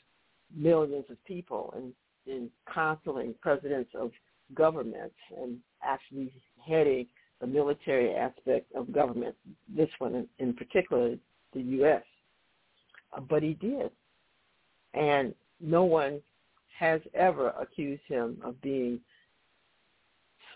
millions 0.57 1.05
of 1.11 1.23
people 1.27 1.75
and, 1.77 1.93
and 2.27 2.49
counseling 2.73 3.35
presidents 3.43 3.91
of 3.95 4.13
governments 4.55 5.15
and 5.37 5.59
actually 5.83 6.33
heading 6.67 7.07
the 7.43 7.47
military 7.47 8.15
aspect 8.15 8.73
of 8.75 8.93
government, 8.93 9.35
this 9.69 9.91
one 9.99 10.15
in, 10.15 10.27
in 10.39 10.55
particular, 10.55 11.17
the 11.53 11.61
U.S. 11.61 12.03
Uh, 13.15 13.21
but 13.21 13.43
he 13.43 13.55
did. 13.55 13.91
And 14.95 15.35
no 15.61 15.85
one 15.85 16.23
has 16.79 17.03
ever 17.13 17.51
accused 17.61 18.03
him 18.09 18.39
of 18.43 18.61
being 18.63 19.01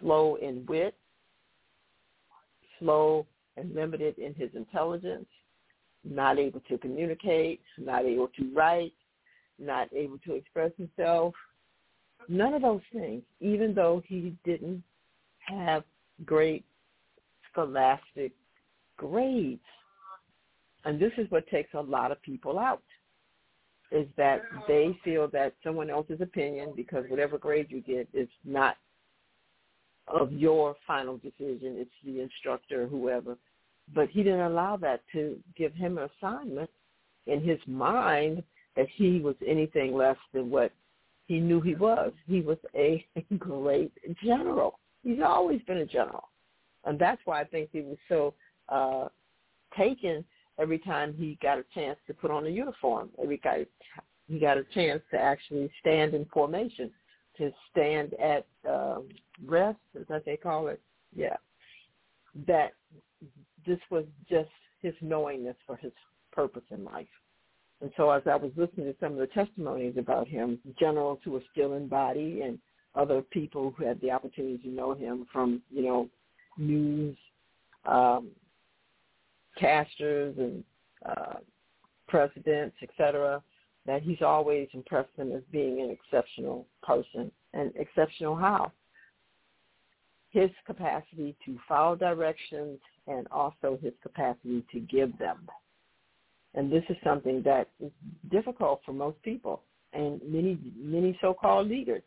slow 0.00 0.37
in 0.37 0.64
wit, 0.66 0.94
slow 2.78 3.26
and 3.56 3.74
limited 3.74 4.18
in 4.18 4.34
his 4.34 4.50
intelligence, 4.54 5.26
not 6.04 6.38
able 6.38 6.60
to 6.68 6.76
communicate, 6.78 7.60
not 7.78 8.04
able 8.04 8.28
to 8.28 8.52
write, 8.54 8.92
not 9.58 9.88
able 9.92 10.18
to 10.18 10.34
express 10.34 10.72
himself. 10.76 11.34
None 12.28 12.54
of 12.54 12.62
those 12.62 12.82
things, 12.92 13.22
even 13.40 13.74
though 13.74 14.02
he 14.06 14.34
didn't 14.44 14.82
have 15.38 15.84
great 16.24 16.64
scholastic 17.50 18.32
grades. 18.96 19.60
And 20.84 21.00
this 21.00 21.12
is 21.16 21.30
what 21.30 21.46
takes 21.48 21.72
a 21.74 21.80
lot 21.80 22.12
of 22.12 22.20
people 22.22 22.58
out, 22.58 22.82
is 23.90 24.06
that 24.16 24.42
they 24.66 24.98
feel 25.04 25.28
that 25.28 25.54
someone 25.62 25.90
else's 25.90 26.20
opinion, 26.20 26.72
because 26.74 27.04
whatever 27.08 27.38
grade 27.38 27.66
you 27.70 27.80
get 27.80 28.08
is 28.12 28.28
not 28.44 28.76
of 30.08 30.32
your 30.32 30.76
final 30.87 31.16
decision. 31.18 31.76
It's 31.78 31.90
the 32.04 32.20
instructor, 32.20 32.84
or 32.84 32.87
whoever. 32.87 33.37
But 33.94 34.08
he 34.08 34.23
didn't 34.23 34.40
allow 34.40 34.76
that 34.78 35.02
to 35.12 35.38
give 35.56 35.75
him 35.75 35.99
an 35.99 36.08
assignment 36.18 36.70
in 37.26 37.42
his 37.42 37.58
mind 37.66 38.42
that 38.76 38.87
he 38.94 39.20
was 39.20 39.37
anything 39.46 39.94
less 39.94 40.16
than 40.32 40.50
what 40.50 40.73
he 41.26 41.40
knew 41.40 41.61
he 41.61 41.75
was. 41.75 42.12
He 42.26 42.40
was 42.40 42.58
a 42.75 43.04
great 43.38 43.92
general. 44.23 44.78
He's 45.02 45.20
always 45.25 45.61
been 45.62 45.78
a 45.78 45.87
general. 45.87 46.28
And 46.84 46.99
that's 46.99 47.20
why 47.25 47.40
I 47.40 47.44
think 47.44 47.70
he 47.73 47.80
was 47.80 47.96
so 48.08 48.34
uh, 48.68 49.08
taken 49.76 50.25
every 50.58 50.78
time 50.78 51.14
he 51.16 51.38
got 51.42 51.58
a 51.58 51.64
chance 51.75 51.99
to 52.06 52.14
put 52.14 52.30
on 52.30 52.46
a 52.46 52.50
uniform. 52.50 53.11
Every 53.23 53.38
guy 53.38 53.66
he 54.28 54.38
got 54.38 54.56
a 54.56 54.64
chance 54.75 55.02
to 55.11 55.18
actually 55.18 55.70
stand 55.80 56.14
in 56.14 56.25
formation, 56.26 56.90
to 57.38 57.50
stand 57.70 58.14
at 58.14 58.46
um, 58.68 59.08
rest, 59.44 59.78
is 59.94 60.06
that 60.08 60.24
they 60.24 60.36
call 60.36 60.68
it? 60.68 60.80
Yeah. 61.14 61.36
That 62.46 62.72
this 63.66 63.78
was 63.90 64.04
just 64.28 64.50
his 64.80 64.94
knowingness 65.00 65.56
for 65.66 65.76
his 65.76 65.92
purpose 66.32 66.62
in 66.70 66.84
life. 66.84 67.06
And 67.80 67.90
so 67.96 68.10
as 68.10 68.22
I 68.26 68.36
was 68.36 68.52
listening 68.56 68.86
to 68.86 68.94
some 69.00 69.12
of 69.12 69.18
the 69.18 69.26
testimonies 69.28 69.96
about 69.98 70.28
him, 70.28 70.58
generals 70.78 71.18
who 71.24 71.32
were 71.32 71.42
still 71.52 71.74
in 71.74 71.88
body 71.88 72.42
and 72.42 72.58
other 72.94 73.22
people 73.22 73.74
who 73.76 73.84
had 73.84 74.00
the 74.00 74.10
opportunity 74.10 74.58
to 74.58 74.68
know 74.68 74.94
him 74.94 75.26
from, 75.32 75.60
you 75.70 75.82
know, 75.82 76.08
news 76.56 77.16
um, 77.84 78.28
casters 79.58 80.34
and 80.38 80.64
uh, 81.04 81.34
presidents, 82.08 82.76
etc., 82.82 83.42
that 83.86 84.02
he's 84.02 84.22
always 84.22 84.68
impressed 84.72 85.14
them 85.16 85.32
as 85.32 85.42
being 85.52 85.80
an 85.80 85.90
exceptional 85.90 86.66
person. 86.82 87.30
And 87.52 87.72
exceptional 87.76 88.34
how? 88.34 88.72
His 90.30 90.50
capacity 90.66 91.36
to 91.44 91.58
follow 91.68 91.94
directions 91.94 92.78
and 93.06 93.26
also 93.30 93.78
his 93.82 93.92
capacity 94.02 94.64
to 94.72 94.80
give 94.80 95.16
them. 95.18 95.48
And 96.54 96.72
this 96.72 96.84
is 96.88 96.96
something 97.04 97.42
that 97.44 97.68
is 97.80 97.90
difficult 98.30 98.80
for 98.84 98.92
most 98.92 99.20
people 99.22 99.62
and 99.92 100.20
many 100.26 100.58
many 100.76 101.16
so-called 101.20 101.68
leaders. 101.68 102.02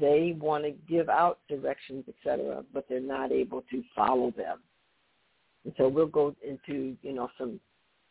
They 0.00 0.36
want 0.38 0.64
to 0.64 0.70
give 0.88 1.08
out 1.08 1.40
directions, 1.48 2.04
etc., 2.08 2.64
but 2.72 2.86
they're 2.88 3.00
not 3.00 3.32
able 3.32 3.62
to 3.70 3.82
follow 3.94 4.32
them. 4.36 4.60
And 5.64 5.74
so 5.76 5.88
we'll 5.88 6.06
go 6.06 6.34
into 6.46 6.96
you 7.02 7.12
know 7.12 7.28
some 7.38 7.60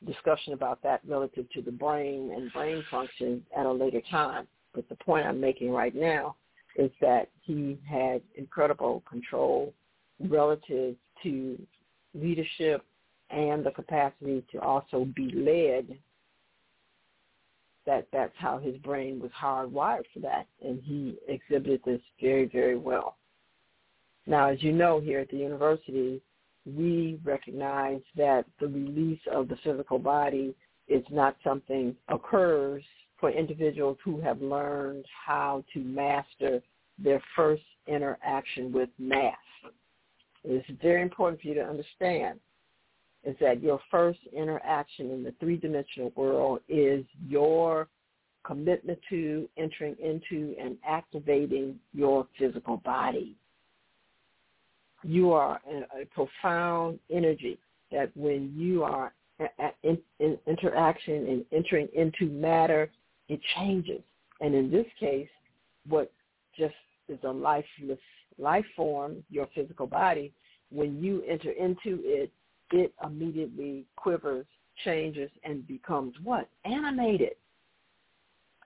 discussion 0.05 0.53
about 0.53 0.81
that 0.83 1.01
relative 1.07 1.49
to 1.51 1.61
the 1.61 1.71
brain 1.71 2.31
and 2.35 2.51
brain 2.53 2.83
function 2.89 3.43
at 3.57 3.65
a 3.65 3.71
later 3.71 4.01
time. 4.09 4.47
But 4.73 4.87
the 4.89 4.95
point 4.95 5.25
I'm 5.25 5.39
making 5.39 5.71
right 5.71 5.95
now 5.95 6.35
is 6.75 6.91
that 7.01 7.29
he 7.41 7.77
had 7.87 8.21
incredible 8.35 9.03
control 9.09 9.73
relative 10.19 10.95
to 11.23 11.61
leadership 12.13 12.83
and 13.29 13.65
the 13.65 13.71
capacity 13.71 14.43
to 14.51 14.59
also 14.59 15.05
be 15.15 15.31
led 15.31 15.97
that 17.85 18.07
that's 18.13 18.33
how 18.37 18.57
his 18.57 18.77
brain 18.77 19.19
was 19.19 19.31
hardwired 19.31 20.03
for 20.13 20.19
that 20.19 20.47
and 20.63 20.81
he 20.83 21.17
exhibited 21.27 21.81
this 21.85 22.01
very 22.21 22.45
very 22.45 22.77
well 22.77 23.17
now 24.25 24.49
as 24.49 24.61
you 24.63 24.71
know 24.71 24.99
here 24.99 25.19
at 25.19 25.29
the 25.29 25.37
university 25.37 26.21
we 26.65 27.19
recognize 27.23 28.01
that 28.15 28.45
the 28.59 28.67
release 28.67 29.19
of 29.31 29.47
the 29.47 29.57
physical 29.63 29.99
body 29.99 30.55
is 30.87 31.03
not 31.09 31.35
something 31.43 31.95
occurs 32.09 32.83
for 33.19 33.29
individuals 33.31 33.97
who 34.03 34.19
have 34.21 34.41
learned 34.41 35.05
how 35.25 35.63
to 35.73 35.79
master 35.79 36.61
their 36.97 37.21
first 37.35 37.63
interaction 37.87 38.71
with 38.71 38.89
mass. 38.99 39.35
It's 40.43 40.67
very 40.81 41.01
important 41.01 41.41
for 41.41 41.47
you 41.47 41.53
to 41.55 41.63
understand 41.63 42.39
is 43.23 43.35
that 43.39 43.63
your 43.63 43.79
first 43.89 44.19
interaction 44.33 45.11
in 45.11 45.23
the 45.23 45.33
three-dimensional 45.39 46.11
world 46.15 46.59
is 46.67 47.05
your 47.25 47.87
commitment 48.45 48.99
to 49.09 49.47
entering 49.57 49.95
into 50.03 50.53
and 50.59 50.77
activating 50.85 51.79
your 51.93 52.27
physical 52.37 52.77
body 52.77 53.37
you 55.03 55.31
are 55.31 55.59
a, 55.69 56.05
profound 56.05 56.99
energy 57.09 57.57
that 57.91 58.15
when 58.15 58.53
you 58.55 58.83
are 58.83 59.13
in, 59.83 59.97
in 60.19 60.37
interaction 60.47 61.27
and 61.27 61.45
entering 61.51 61.87
into 61.95 62.25
matter, 62.27 62.89
it 63.29 63.39
changes. 63.55 64.01
And 64.41 64.53
in 64.55 64.71
this 64.71 64.85
case, 64.99 65.29
what 65.87 66.11
just 66.57 66.75
is 67.09 67.19
a 67.23 67.31
lifeless 67.31 67.99
life 68.37 68.65
form, 68.75 69.23
your 69.29 69.47
physical 69.53 69.87
body, 69.87 70.33
when 70.71 71.03
you 71.03 71.23
enter 71.27 71.51
into 71.51 71.99
it, 72.03 72.31
it 72.71 72.93
immediately 73.05 73.85
quivers, 73.95 74.45
changes, 74.83 75.29
and 75.43 75.67
becomes 75.67 76.15
what? 76.23 76.49
Animated. 76.65 77.35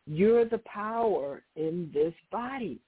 You're 0.06 0.45
the 0.45 0.60
power 0.60 1.43
in 1.58 1.91
this 1.93 2.13
body. 2.32 2.80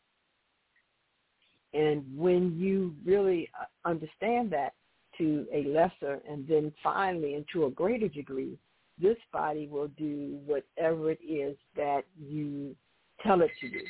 And 1.74 2.04
when 2.16 2.58
you 2.58 2.96
really 3.06 3.50
uh, 3.60 3.66
understand 3.88 4.52
that 4.52 4.74
to 5.18 5.46
a 5.54 5.64
lesser 5.66 6.20
and 6.28 6.48
then 6.48 6.74
finally 6.82 7.36
and 7.36 7.46
to 7.54 7.66
a 7.66 7.72
greater 7.72 8.08
degree, 8.08 8.58
this 9.00 9.18
body 9.32 9.68
will 9.68 9.90
do 9.90 10.40
whatever 10.46 11.12
it 11.12 11.20
is 11.26 11.56
that 11.76 12.04
you 12.20 12.76
tell 13.22 13.42
it 13.42 13.52
to 13.62 13.70
do. 13.70 13.82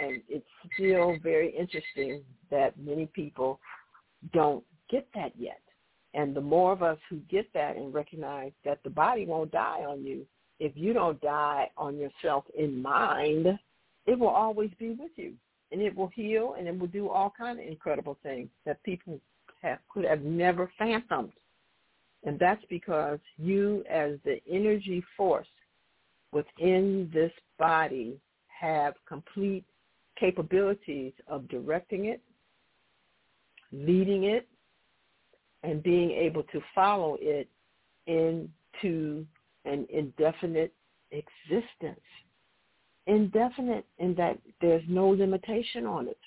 And 0.00 0.22
it's 0.28 0.46
still 0.74 1.16
very 1.22 1.50
interesting 1.50 2.22
that 2.50 2.78
many 2.78 3.06
people 3.06 3.60
don't 4.32 4.64
get 4.90 5.06
that 5.14 5.32
yet. 5.36 5.60
And 6.14 6.36
the 6.36 6.40
more 6.40 6.72
of 6.72 6.82
us 6.82 6.98
who 7.08 7.16
get 7.30 7.46
that 7.54 7.76
and 7.76 7.92
recognize 7.92 8.52
that 8.64 8.82
the 8.84 8.90
body 8.90 9.26
won't 9.26 9.50
die 9.50 9.84
on 9.88 10.04
you, 10.04 10.26
if 10.60 10.72
you 10.76 10.92
don't 10.92 11.20
die 11.20 11.70
on 11.76 11.96
yourself 11.96 12.44
in 12.56 12.80
mind, 12.80 13.46
it 14.06 14.18
will 14.18 14.28
always 14.28 14.70
be 14.78 14.90
with 14.90 15.12
you 15.16 15.34
and 15.72 15.80
it 15.80 15.96
will 15.96 16.10
heal 16.14 16.54
and 16.58 16.68
it 16.68 16.78
will 16.78 16.86
do 16.86 17.08
all 17.08 17.32
kind 17.36 17.58
of 17.58 17.66
incredible 17.66 18.18
things 18.22 18.48
that 18.66 18.82
people 18.82 19.18
have, 19.62 19.78
could 19.92 20.04
have 20.04 20.22
never 20.22 20.70
fathomed. 20.78 21.32
And 22.24 22.38
that's 22.38 22.64
because 22.68 23.18
you 23.38 23.82
as 23.90 24.12
the 24.24 24.40
energy 24.48 25.02
force 25.16 25.48
within 26.30 27.10
this 27.12 27.32
body 27.58 28.20
have 28.60 28.94
complete 29.08 29.64
capabilities 30.18 31.12
of 31.26 31.48
directing 31.48 32.06
it, 32.06 32.20
leading 33.72 34.24
it, 34.24 34.46
and 35.64 35.82
being 35.82 36.10
able 36.10 36.42
to 36.44 36.60
follow 36.74 37.16
it 37.20 37.48
into 38.06 39.26
an 39.64 39.86
indefinite 39.90 40.72
existence 41.10 42.00
indefinite 43.06 43.84
in 43.98 44.14
that 44.14 44.38
there's 44.60 44.84
no 44.88 45.08
limitation 45.08 45.86
on 45.86 46.08
it. 46.08 46.18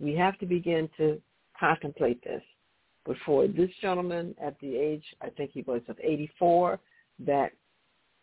We 0.00 0.14
have 0.14 0.38
to 0.38 0.46
begin 0.46 0.88
to 0.96 1.20
contemplate 1.58 2.22
this. 2.24 2.42
But 3.04 3.16
for 3.26 3.46
this 3.46 3.70
gentleman 3.82 4.34
at 4.42 4.58
the 4.60 4.76
age, 4.76 5.04
I 5.20 5.28
think 5.30 5.50
he 5.52 5.62
was 5.62 5.82
of 5.88 5.98
84, 6.02 6.78
that 7.26 7.52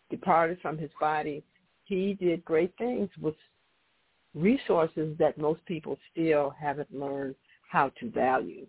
departed 0.09 0.59
from 0.61 0.77
his 0.77 0.89
body, 0.99 1.43
he 1.85 2.13
did 2.15 2.43
great 2.45 2.73
things 2.77 3.09
with 3.21 3.35
resources 4.33 5.15
that 5.19 5.37
most 5.37 5.63
people 5.65 5.97
still 6.11 6.53
haven't 6.59 6.93
learned 6.93 7.35
how 7.69 7.91
to 7.99 8.09
value. 8.09 8.65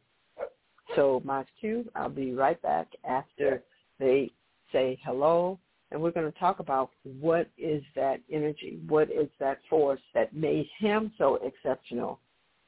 So, 0.95 1.23
my 1.25 1.45
cue, 1.59 1.91
I'll 1.95 2.11
be 2.11 2.35
right 2.35 2.61
back 2.61 2.89
after 3.09 3.63
they 3.99 4.31
say 4.73 4.99
hello 5.05 5.59
and 5.93 6.01
we're 6.01 6.11
going 6.11 6.31
to 6.31 6.39
talk 6.39 6.59
about 6.59 6.91
what 7.21 7.49
is 7.59 7.83
that 7.95 8.21
energy, 8.33 8.81
what 8.89 9.11
is 9.11 9.29
that 9.39 9.59
force 9.69 10.01
that 10.15 10.35
made 10.35 10.67
him 10.79 11.13
so 11.19 11.39
exceptional, 11.45 12.19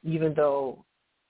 even 0.03 0.33
though 0.35 0.85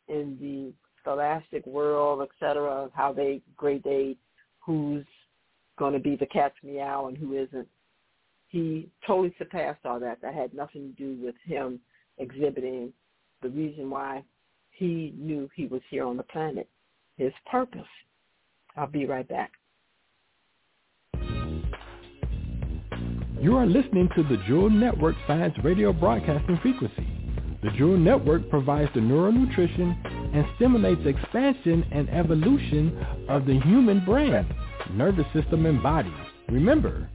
in 0.10 0.38
the 0.42 0.74
scholastic 1.02 1.66
world, 1.66 2.22
et 2.22 2.30
cetera, 2.40 2.70
of 2.70 2.92
how 2.94 3.14
they 3.14 3.42
grade 3.56 4.18
who's 4.60 5.06
going 5.78 5.94
to 5.94 6.00
be 6.00 6.16
the 6.16 6.26
cat's 6.26 6.56
meow 6.64 7.08
and 7.08 7.18
who 7.18 7.34
isn't. 7.34 7.68
He 8.50 8.90
totally 9.08 9.34
surpassed 9.38 9.86
all 9.86 10.00
that. 10.00 10.22
That 10.22 10.34
had 10.34 10.54
nothing 10.54 10.94
to 10.94 11.04
do 11.04 11.24
with 11.24 11.36
him 11.46 11.80
exhibiting 12.18 12.92
the 13.42 13.50
reason 13.50 13.90
why 13.90 14.24
he 14.72 15.14
knew 15.18 15.50
he 15.56 15.68
was 15.68 15.82
here 15.90 16.06
on 16.06 16.18
the 16.18 16.24
planet, 16.24 16.68
his 17.18 17.34
purpose. 17.50 17.82
I'll 18.76 18.88
be 18.88 19.06
right 19.06 19.28
back. 19.28 19.52
You 23.46 23.58
are 23.58 23.68
listening 23.68 24.10
to 24.16 24.24
the 24.24 24.38
Jewel 24.48 24.72
Network 24.72 25.16
Science 25.28 25.54
Radio 25.64 25.94
Broadcasting 25.94 26.58
Frequency. 26.64 27.08
The 27.62 27.70
Jewel 27.78 27.96
Network 27.96 28.50
provides 28.50 28.90
the 28.96 29.02
neural 29.02 29.32
nutrition 29.32 29.96
and 30.34 30.44
stimulates 30.56 31.06
expansion 31.06 31.86
and 31.92 32.10
evolution 32.10 33.06
of 33.30 33.46
the 33.46 33.60
human 33.60 34.04
brain, 34.04 34.48
nervous 34.94 35.28
system, 35.32 35.68
and 35.68 35.84
body. 35.84 36.12
Remember, 36.50 37.08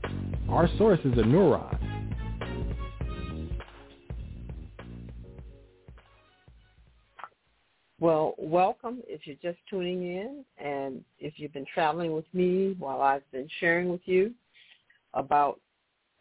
our 0.47 0.69
source 0.77 1.01
is 1.03 1.11
a 1.17 1.23
neuron. 1.23 1.77
Well, 7.99 8.35
welcome 8.37 9.01
if 9.05 9.27
you're 9.27 9.35
just 9.43 9.59
tuning 9.69 10.15
in 10.15 10.45
and 10.57 11.03
if 11.19 11.33
you've 11.35 11.51
been 11.51 11.67
traveling 11.73 12.13
with 12.13 12.33
me 12.33 12.77
while 12.79 13.01
I've 13.01 13.29
been 13.33 13.49
sharing 13.59 13.89
with 13.89 14.01
you 14.05 14.33
about 15.13 15.59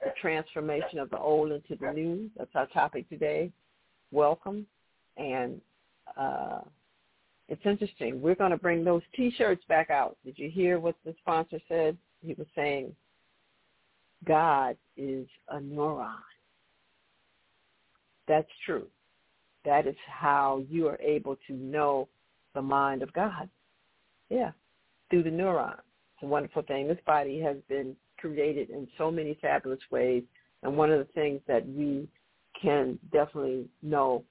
the 0.03 0.13
transformation 0.21 0.99
of 0.99 1.11
the 1.11 1.19
old 1.19 1.53
into 1.53 1.77
the 1.81 1.93
new. 1.93 2.31
That's 2.37 2.51
our 2.55 2.67
topic 2.69 3.09
today. 3.09 3.51
Welcome. 4.11 4.67
And 5.17 5.61
uh, 6.17 6.61
it's 7.49 7.65
interesting. 7.65 8.21
We're 8.21 8.35
going 8.35 8.53
to 8.53 8.57
bring 8.57 8.85
those 8.85 9.03
T-shirts 9.15 9.63
back 9.69 9.91
out. 9.91 10.17
Did 10.25 10.39
you 10.39 10.51
hear 10.51 10.79
what 10.79 10.95
the 11.05 11.15
sponsor 11.21 11.61
said? 11.69 11.97
He 12.25 12.35
was 12.35 12.47
saying, 12.55 12.95
God 14.25 14.77
is 14.97 15.27
a 15.49 15.59
neuron. 15.59 16.15
That's 18.29 18.49
true. 18.65 18.87
That 19.65 19.87
is 19.87 19.97
how 20.07 20.63
you 20.71 20.87
are 20.89 21.01
able 21.01 21.37
to 21.47 21.53
know 21.53 22.09
the 22.55 22.63
mind 22.63 23.03
of 23.03 23.13
God. 23.13 23.49
Yeah, 24.29 24.53
through 25.11 25.25
the 25.25 25.31
neuron. 25.31 25.75
It's 25.75 26.23
a 26.23 26.27
wonderful 26.27 26.63
thing. 26.63 26.87
This 26.87 26.99
body 27.07 27.41
has 27.41 27.57
been 27.69 27.97
created 28.21 28.71
in 28.71 28.87
so 28.99 29.11
many 29.11 29.39
fabulous 29.41 29.81
ways. 29.91 30.23
And 30.63 30.77
one 30.77 30.91
of 30.91 30.99
the 30.99 31.13
things 31.13 31.41
that 31.49 31.67
we 31.67 32.09
can 32.61 32.99
definitely 33.13 33.67
know 33.83 34.25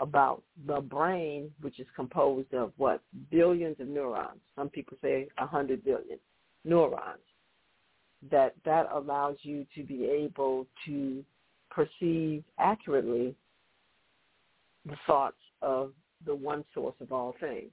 about 0.00 0.42
the 0.66 0.80
brain, 0.80 1.50
which 1.60 1.78
is 1.78 1.86
composed 1.94 2.52
of 2.54 2.72
what? 2.76 3.00
Billions 3.30 3.76
of 3.80 3.88
neurons. 3.88 4.40
Some 4.56 4.68
people 4.68 4.96
say 5.02 5.28
a 5.38 5.46
hundred 5.46 5.84
billion 5.84 6.18
neurons. 6.64 7.20
That 8.30 8.54
that 8.64 8.88
allows 8.92 9.36
you 9.42 9.66
to 9.74 9.82
be 9.82 10.06
able 10.06 10.66
to 10.86 11.22
perceive 11.70 12.42
accurately 12.58 13.34
the 14.86 14.96
thoughts 15.06 15.36
of 15.60 15.92
the 16.24 16.34
one 16.34 16.64
source 16.72 16.94
of 17.00 17.12
all 17.12 17.34
things. 17.38 17.70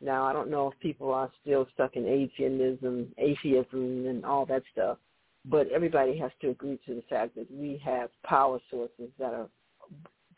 Now, 0.00 0.24
I 0.24 0.32
don't 0.32 0.50
know 0.50 0.70
if 0.70 0.80
people 0.80 1.12
are 1.12 1.30
still 1.42 1.66
stuck 1.74 1.96
in 1.96 2.06
atheism, 2.06 3.12
atheism, 3.18 4.06
and 4.06 4.24
all 4.24 4.46
that 4.46 4.62
stuff, 4.72 4.98
but 5.44 5.68
everybody 5.68 6.16
has 6.18 6.30
to 6.40 6.50
agree 6.50 6.78
to 6.86 6.94
the 6.94 7.04
fact 7.08 7.34
that 7.36 7.50
we 7.50 7.80
have 7.84 8.10
power 8.24 8.58
sources 8.70 9.10
that 9.18 9.34
are 9.34 9.48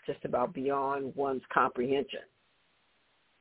just 0.06 0.24
about 0.24 0.52
beyond 0.52 1.14
one's 1.14 1.42
comprehension. 1.52 2.20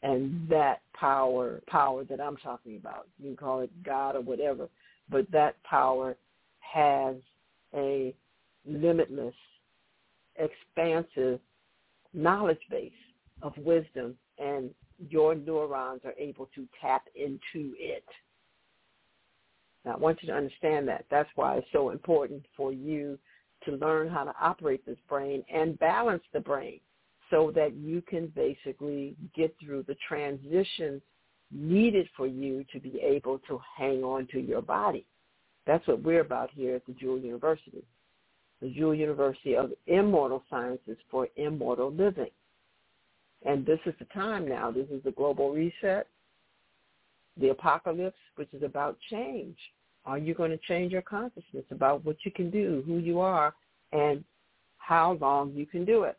And 0.04 0.48
that 0.50 0.82
power, 0.94 1.62
power 1.68 2.04
that 2.06 2.20
I'm 2.20 2.38
talking 2.38 2.78
about, 2.78 3.08
you 3.20 3.30
can 3.30 3.38
call 3.38 3.62
it 3.62 3.84
God 3.84 4.16
or 4.16 4.22
whatever, 4.22 4.68
but 5.10 5.30
that 5.32 5.62
power 5.64 6.16
has 6.60 7.16
a 7.76 8.14
limitless, 8.66 9.36
expansive 10.38 11.40
knowledge 12.14 12.62
base 12.70 12.92
of 13.42 13.54
wisdom 13.58 14.16
and 14.38 14.72
your 15.10 15.36
neurons 15.36 16.02
are 16.06 16.14
able 16.18 16.50
to 16.56 16.68
tap 16.80 17.06
into 17.16 17.74
it. 17.78 18.06
Now, 19.86 19.94
I 19.94 19.98
want 19.98 20.22
you 20.22 20.30
to 20.30 20.36
understand 20.36 20.88
that. 20.88 21.06
That's 21.10 21.30
why 21.36 21.58
it's 21.58 21.68
so 21.72 21.90
important 21.90 22.46
for 22.56 22.72
you 22.72 23.18
to 23.66 23.72
learn 23.74 24.10
how 24.10 24.24
to 24.24 24.34
operate 24.40 24.86
this 24.86 24.98
brain 25.08 25.44
and 25.54 25.78
balance 25.80 26.24
the 26.34 26.40
brain 26.40 26.80
so 27.30 27.52
that 27.56 27.74
you 27.76 28.02
can 28.02 28.28
basically 28.36 29.16
get 29.36 29.56
through 29.64 29.84
the 29.88 29.96
transitions 30.08 31.02
needed 31.52 32.08
for 32.16 32.28
you 32.28 32.64
to 32.72 32.80
be 32.80 33.00
able 33.02 33.40
to 33.48 33.60
hang 33.78 34.04
on 34.04 34.28
to 34.28 34.40
your 34.40 34.62
body. 34.62 35.06
That's 35.66 35.86
what 35.88 36.02
we're 36.02 36.22
about 36.22 36.50
here 36.52 36.76
at 36.76 36.86
the 36.86 36.94
Jewel 36.94 37.20
University, 37.20 37.84
the 38.62 38.70
Jewel 38.70 38.96
University 38.96 39.56
of 39.56 39.72
Immortal 39.88 40.44
Sciences 40.50 40.98
for 41.10 41.28
Immortal 41.36 41.92
Living. 41.92 42.32
And 43.46 43.66
this 43.66 43.80
is 43.86 43.94
the 44.00 44.06
time 44.06 44.48
now. 44.48 44.72
This 44.72 44.88
is 44.92 45.04
the 45.04 45.12
global 45.12 45.52
reset, 45.52 46.08
the 47.38 47.50
apocalypse, 47.50 48.18
which 48.36 48.54
is 48.54 48.64
about 48.64 48.98
change. 49.10 49.58
Are 50.06 50.18
you 50.18 50.34
going 50.34 50.52
to 50.52 50.60
change 50.68 50.92
your 50.92 51.02
consciousness 51.02 51.66
about 51.72 52.04
what 52.06 52.18
you 52.24 52.32
can 52.32 52.50
do, 52.50 52.84
who 52.86 52.98
you 52.98 53.20
are, 53.20 53.54
and 53.92 54.24
how 54.78 55.14
long 55.22 55.54
you 55.54 55.66
can 55.66 55.86
do 55.86 56.04
it? 56.04 56.18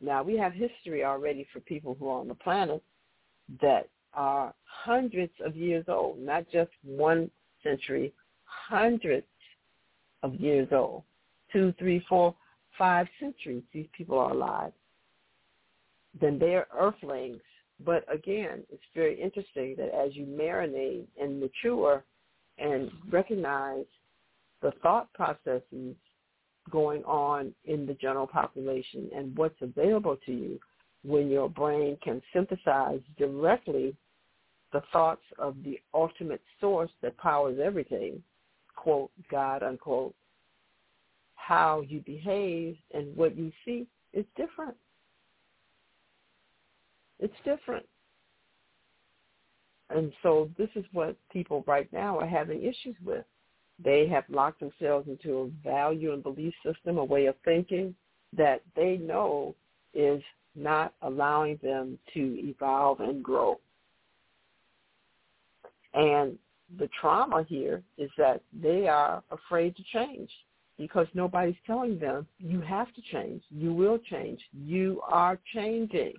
Now, 0.00 0.22
we 0.22 0.36
have 0.36 0.52
history 0.52 1.04
already 1.04 1.46
for 1.52 1.60
people 1.60 1.96
who 1.98 2.08
are 2.08 2.20
on 2.20 2.28
the 2.28 2.34
planet 2.34 2.82
that 3.62 3.88
are 4.12 4.54
hundreds 4.64 5.32
of 5.44 5.56
years 5.56 5.84
old, 5.88 6.18
not 6.18 6.44
just 6.50 6.70
one 6.82 7.30
century, 7.62 8.12
hundreds 8.44 9.26
of 10.22 10.34
years 10.34 10.68
old, 10.72 11.02
two, 11.52 11.72
three, 11.78 12.04
four, 12.08 12.34
five 12.76 13.06
centuries. 13.20 13.62
These 13.72 13.86
people 13.96 14.18
are 14.18 14.32
alive 14.32 14.72
then 16.20 16.38
they're 16.38 16.66
earthlings. 16.76 17.40
But 17.84 18.04
again, 18.12 18.62
it's 18.70 18.82
very 18.94 19.20
interesting 19.20 19.74
that 19.76 19.94
as 19.94 20.14
you 20.16 20.24
marinate 20.26 21.06
and 21.20 21.40
mature 21.40 22.04
and 22.58 22.90
recognize 23.10 23.84
the 24.62 24.72
thought 24.82 25.12
processes 25.12 25.94
going 26.70 27.04
on 27.04 27.54
in 27.64 27.86
the 27.86 27.94
general 27.94 28.26
population 28.26 29.10
and 29.14 29.36
what's 29.36 29.60
available 29.60 30.16
to 30.26 30.32
you 30.32 30.58
when 31.04 31.30
your 31.30 31.48
brain 31.48 31.96
can 32.02 32.20
synthesize 32.32 33.00
directly 33.18 33.94
the 34.72 34.82
thoughts 34.92 35.22
of 35.38 35.54
the 35.64 35.78
ultimate 35.94 36.42
source 36.60 36.90
that 37.02 37.16
powers 37.18 37.58
everything, 37.62 38.20
quote, 38.74 39.10
God, 39.30 39.62
unquote, 39.62 40.14
how 41.36 41.82
you 41.86 42.00
behave 42.00 42.76
and 42.92 43.16
what 43.16 43.36
you 43.36 43.52
see 43.64 43.86
is 44.12 44.24
different. 44.36 44.76
It's 47.20 47.34
different. 47.44 47.86
And 49.90 50.12
so 50.22 50.50
this 50.58 50.68
is 50.74 50.84
what 50.92 51.16
people 51.32 51.64
right 51.66 51.90
now 51.92 52.18
are 52.18 52.26
having 52.26 52.62
issues 52.62 52.96
with. 53.04 53.24
They 53.82 54.08
have 54.08 54.24
locked 54.28 54.60
themselves 54.60 55.08
into 55.08 55.38
a 55.38 55.68
value 55.68 56.12
and 56.12 56.22
belief 56.22 56.54
system, 56.64 56.98
a 56.98 57.04
way 57.04 57.26
of 57.26 57.34
thinking 57.44 57.94
that 58.36 58.62
they 58.74 58.96
know 58.96 59.54
is 59.94 60.22
not 60.54 60.94
allowing 61.02 61.58
them 61.62 61.98
to 62.14 62.36
evolve 62.40 63.00
and 63.00 63.22
grow. 63.22 63.60
And 65.94 66.38
the 66.78 66.88
trauma 67.00 67.44
here 67.48 67.82
is 67.96 68.10
that 68.18 68.42
they 68.52 68.88
are 68.88 69.22
afraid 69.30 69.76
to 69.76 69.82
change 69.92 70.30
because 70.78 71.06
nobody's 71.14 71.56
telling 71.66 71.98
them 71.98 72.26
you 72.38 72.60
have 72.60 72.92
to 72.94 73.02
change. 73.12 73.42
You 73.50 73.72
will 73.72 73.98
change. 73.98 74.40
You 74.52 75.00
are 75.08 75.38
changing. 75.54 76.14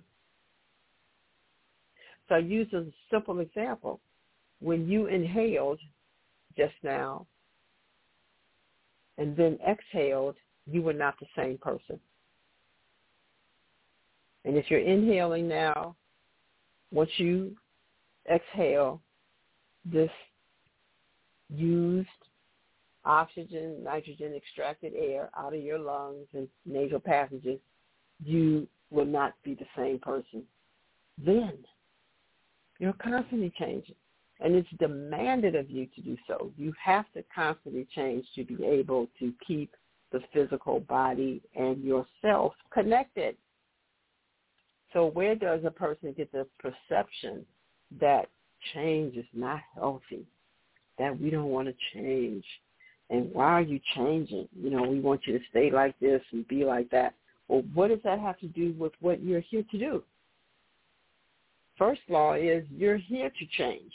So 2.28 2.34
I 2.34 2.38
use 2.38 2.72
a 2.72 2.84
simple 3.10 3.40
example. 3.40 4.00
When 4.60 4.88
you 4.88 5.06
inhaled 5.06 5.78
just 6.56 6.74
now 6.82 7.26
and 9.16 9.36
then 9.36 9.58
exhaled, 9.66 10.36
you 10.66 10.82
were 10.82 10.92
not 10.92 11.18
the 11.20 11.26
same 11.36 11.58
person. 11.58 11.98
And 14.44 14.56
if 14.56 14.70
you're 14.70 14.80
inhaling 14.80 15.48
now, 15.48 15.96
once 16.90 17.10
you 17.16 17.56
exhale 18.30 19.00
this 19.84 20.10
used 21.48 22.08
oxygen, 23.04 23.82
nitrogen 23.82 24.34
extracted 24.34 24.92
air 24.94 25.30
out 25.36 25.54
of 25.54 25.62
your 25.62 25.78
lungs 25.78 26.26
and 26.34 26.48
nasal 26.66 27.00
passages, 27.00 27.58
you 28.22 28.68
will 28.90 29.06
not 29.06 29.34
be 29.44 29.54
the 29.54 29.66
same 29.76 29.98
person. 29.98 30.42
Then 31.24 31.58
you're 32.78 32.94
constantly 32.94 33.52
changing. 33.58 33.94
And 34.40 34.54
it's 34.54 34.68
demanded 34.78 35.56
of 35.56 35.68
you 35.68 35.86
to 35.96 36.00
do 36.00 36.16
so. 36.28 36.52
You 36.56 36.72
have 36.82 37.06
to 37.14 37.24
constantly 37.34 37.86
change 37.94 38.24
to 38.36 38.44
be 38.44 38.64
able 38.64 39.08
to 39.18 39.32
keep 39.44 39.74
the 40.12 40.20
physical 40.32 40.80
body 40.80 41.42
and 41.56 41.82
yourself 41.82 42.54
connected. 42.72 43.36
So 44.92 45.06
where 45.06 45.34
does 45.34 45.60
a 45.64 45.70
person 45.70 46.14
get 46.16 46.30
the 46.32 46.46
perception 46.58 47.44
that 48.00 48.28
change 48.74 49.16
is 49.16 49.26
not 49.34 49.60
healthy, 49.74 50.24
that 50.98 51.20
we 51.20 51.30
don't 51.30 51.50
want 51.50 51.68
to 51.68 51.74
change? 51.92 52.44
And 53.10 53.32
why 53.32 53.46
are 53.46 53.60
you 53.60 53.80
changing? 53.96 54.48
You 54.58 54.70
know, 54.70 54.82
we 54.82 55.00
want 55.00 55.22
you 55.26 55.36
to 55.36 55.44
stay 55.50 55.70
like 55.70 55.98
this 55.98 56.22
and 56.32 56.46
be 56.46 56.64
like 56.64 56.90
that. 56.90 57.14
Well, 57.48 57.64
what 57.74 57.88
does 57.88 58.00
that 58.04 58.20
have 58.20 58.38
to 58.40 58.46
do 58.46 58.74
with 58.78 58.92
what 59.00 59.22
you're 59.22 59.40
here 59.40 59.64
to 59.70 59.78
do? 59.78 60.02
First 61.78 62.00
law 62.08 62.34
is 62.34 62.64
you're 62.70 62.96
here 62.96 63.30
to 63.30 63.46
change. 63.56 63.92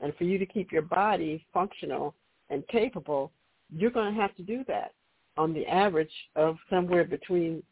And 0.00 0.14
for 0.16 0.24
you 0.24 0.38
to 0.38 0.46
keep 0.46 0.72
your 0.72 0.82
body 0.82 1.44
functional 1.52 2.14
and 2.50 2.66
capable, 2.68 3.30
you're 3.70 3.90
going 3.90 4.14
to 4.14 4.20
have 4.20 4.34
to 4.36 4.42
do 4.42 4.64
that 4.66 4.92
on 5.36 5.54
the 5.54 5.66
average 5.66 6.12
of 6.36 6.56
somewhere 6.68 7.04
between 7.04 7.62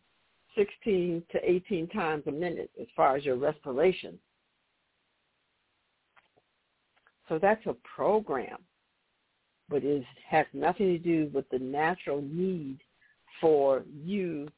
16 0.57 1.23
to 1.33 1.51
18 1.51 1.89
times 1.89 2.25
a 2.27 2.33
minute 2.33 2.71
as 2.81 2.87
far 2.97 3.17
as 3.17 3.25
your 3.25 3.37
respiration. 3.37 4.19
So 7.29 7.39
that's 7.39 7.65
a 7.67 7.77
program, 7.95 8.59
but 9.69 9.85
it 9.85 10.05
has 10.29 10.47
nothing 10.53 10.89
to 10.89 10.99
do 10.99 11.31
with 11.33 11.49
the 11.51 11.59
natural 11.59 12.23
need 12.23 12.79
for 13.41 13.85
you 14.05 14.49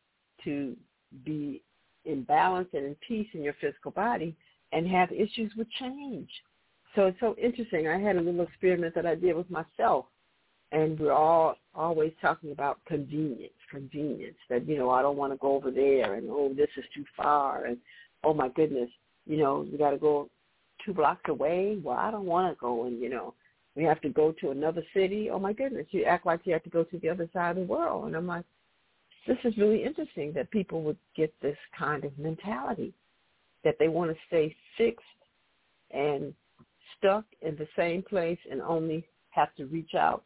to 0.45 0.77
be 1.25 1.62
in 2.05 2.23
balance 2.23 2.68
and 2.73 2.87
in 2.87 2.97
peace 3.07 3.29
in 3.35 3.42
your 3.42 3.55
physical 3.61 3.90
body 3.90 4.35
and 4.73 4.89
have 4.89 5.13
issues 5.13 5.53
with 5.57 5.69
change. 5.79 6.29
So 6.95 7.07
it's 7.07 7.21
so 7.21 7.35
interesting. 7.43 7.89
I 7.89 7.99
had 7.99 8.17
a 8.17 8.21
little 8.21 8.43
experiment 8.43 8.95
that 8.95 9.07
I 9.07 9.15
did 9.15 9.37
with 9.37 9.51
myself, 9.51 10.07
and 10.73 10.99
we're 10.99 11.13
all 11.13 11.57
always 11.75 12.13
talking 12.21 12.53
about 12.53 12.79
convenience, 12.87 13.53
convenience. 13.71 14.37
That 14.51 14.69
you 14.69 14.77
know 14.77 14.91
I 14.91 15.03
don't 15.03 15.17
want 15.17 15.33
to 15.33 15.39
go 15.39 15.57
over 15.57 15.71
there, 15.71 16.15
and 16.15 16.29
oh 16.31 16.53
this 16.55 16.69
is 16.77 16.85
too 16.95 17.05
far, 17.17 17.65
and 17.65 17.79
oh 18.25 18.35
my 18.35 18.49
goodness, 18.49 18.91
you 19.27 19.39
know 19.39 19.67
you 19.71 19.79
got 19.79 19.91
to 19.91 19.99
go 19.99 20.29
two 20.85 20.93
blocks 20.93 21.29
away. 21.29 21.79
Well, 21.83 21.97
I 21.97 22.11
don't 22.11 22.27
want 22.27 22.55
to 22.55 22.61
go, 22.61 22.85
and 22.85 23.01
you 23.01 23.09
know 23.09 23.35
we 23.75 23.85
have 23.85 24.03
to 24.03 24.11
go 24.11 24.33
to 24.41 24.51
another 24.51 24.83
city. 24.93 25.31
Oh 25.31 25.39
my 25.39 25.55
goodness, 25.55 25.87
you 25.91 26.05
act 26.05 26.27
like 26.27 26.41
you 26.45 26.53
have 26.53 26.65
to 26.65 26.71
go 26.71 26.85
to 26.85 26.99
the 26.99 27.09
other 27.09 27.29
side 27.33 27.57
of 27.57 27.57
the 27.57 27.73
world, 27.73 28.07
and 28.07 28.17
I'm 28.17 28.27
like, 28.27 28.45
this 29.27 29.39
is 29.45 29.57
really 29.57 29.83
interesting 29.83 30.33
that 30.35 30.51
people 30.51 30.83
would 30.83 30.99
get 31.17 31.33
this 31.41 31.57
kind 31.79 32.05
of 32.05 32.19
mentality 32.19 32.93
that 33.64 33.77
they 33.79 33.88
want 33.88 34.11
to 34.11 34.16
stay 34.27 34.55
fixed 34.77 35.05
and 35.90 36.35
stuck 36.98 37.25
in 37.40 37.57
the 37.57 37.68
same 37.77 38.03
place 38.03 38.38
and 38.51 38.61
only 38.62 39.05
have 39.31 39.55
to 39.57 39.66
reach 39.66 39.94
out 39.94 40.25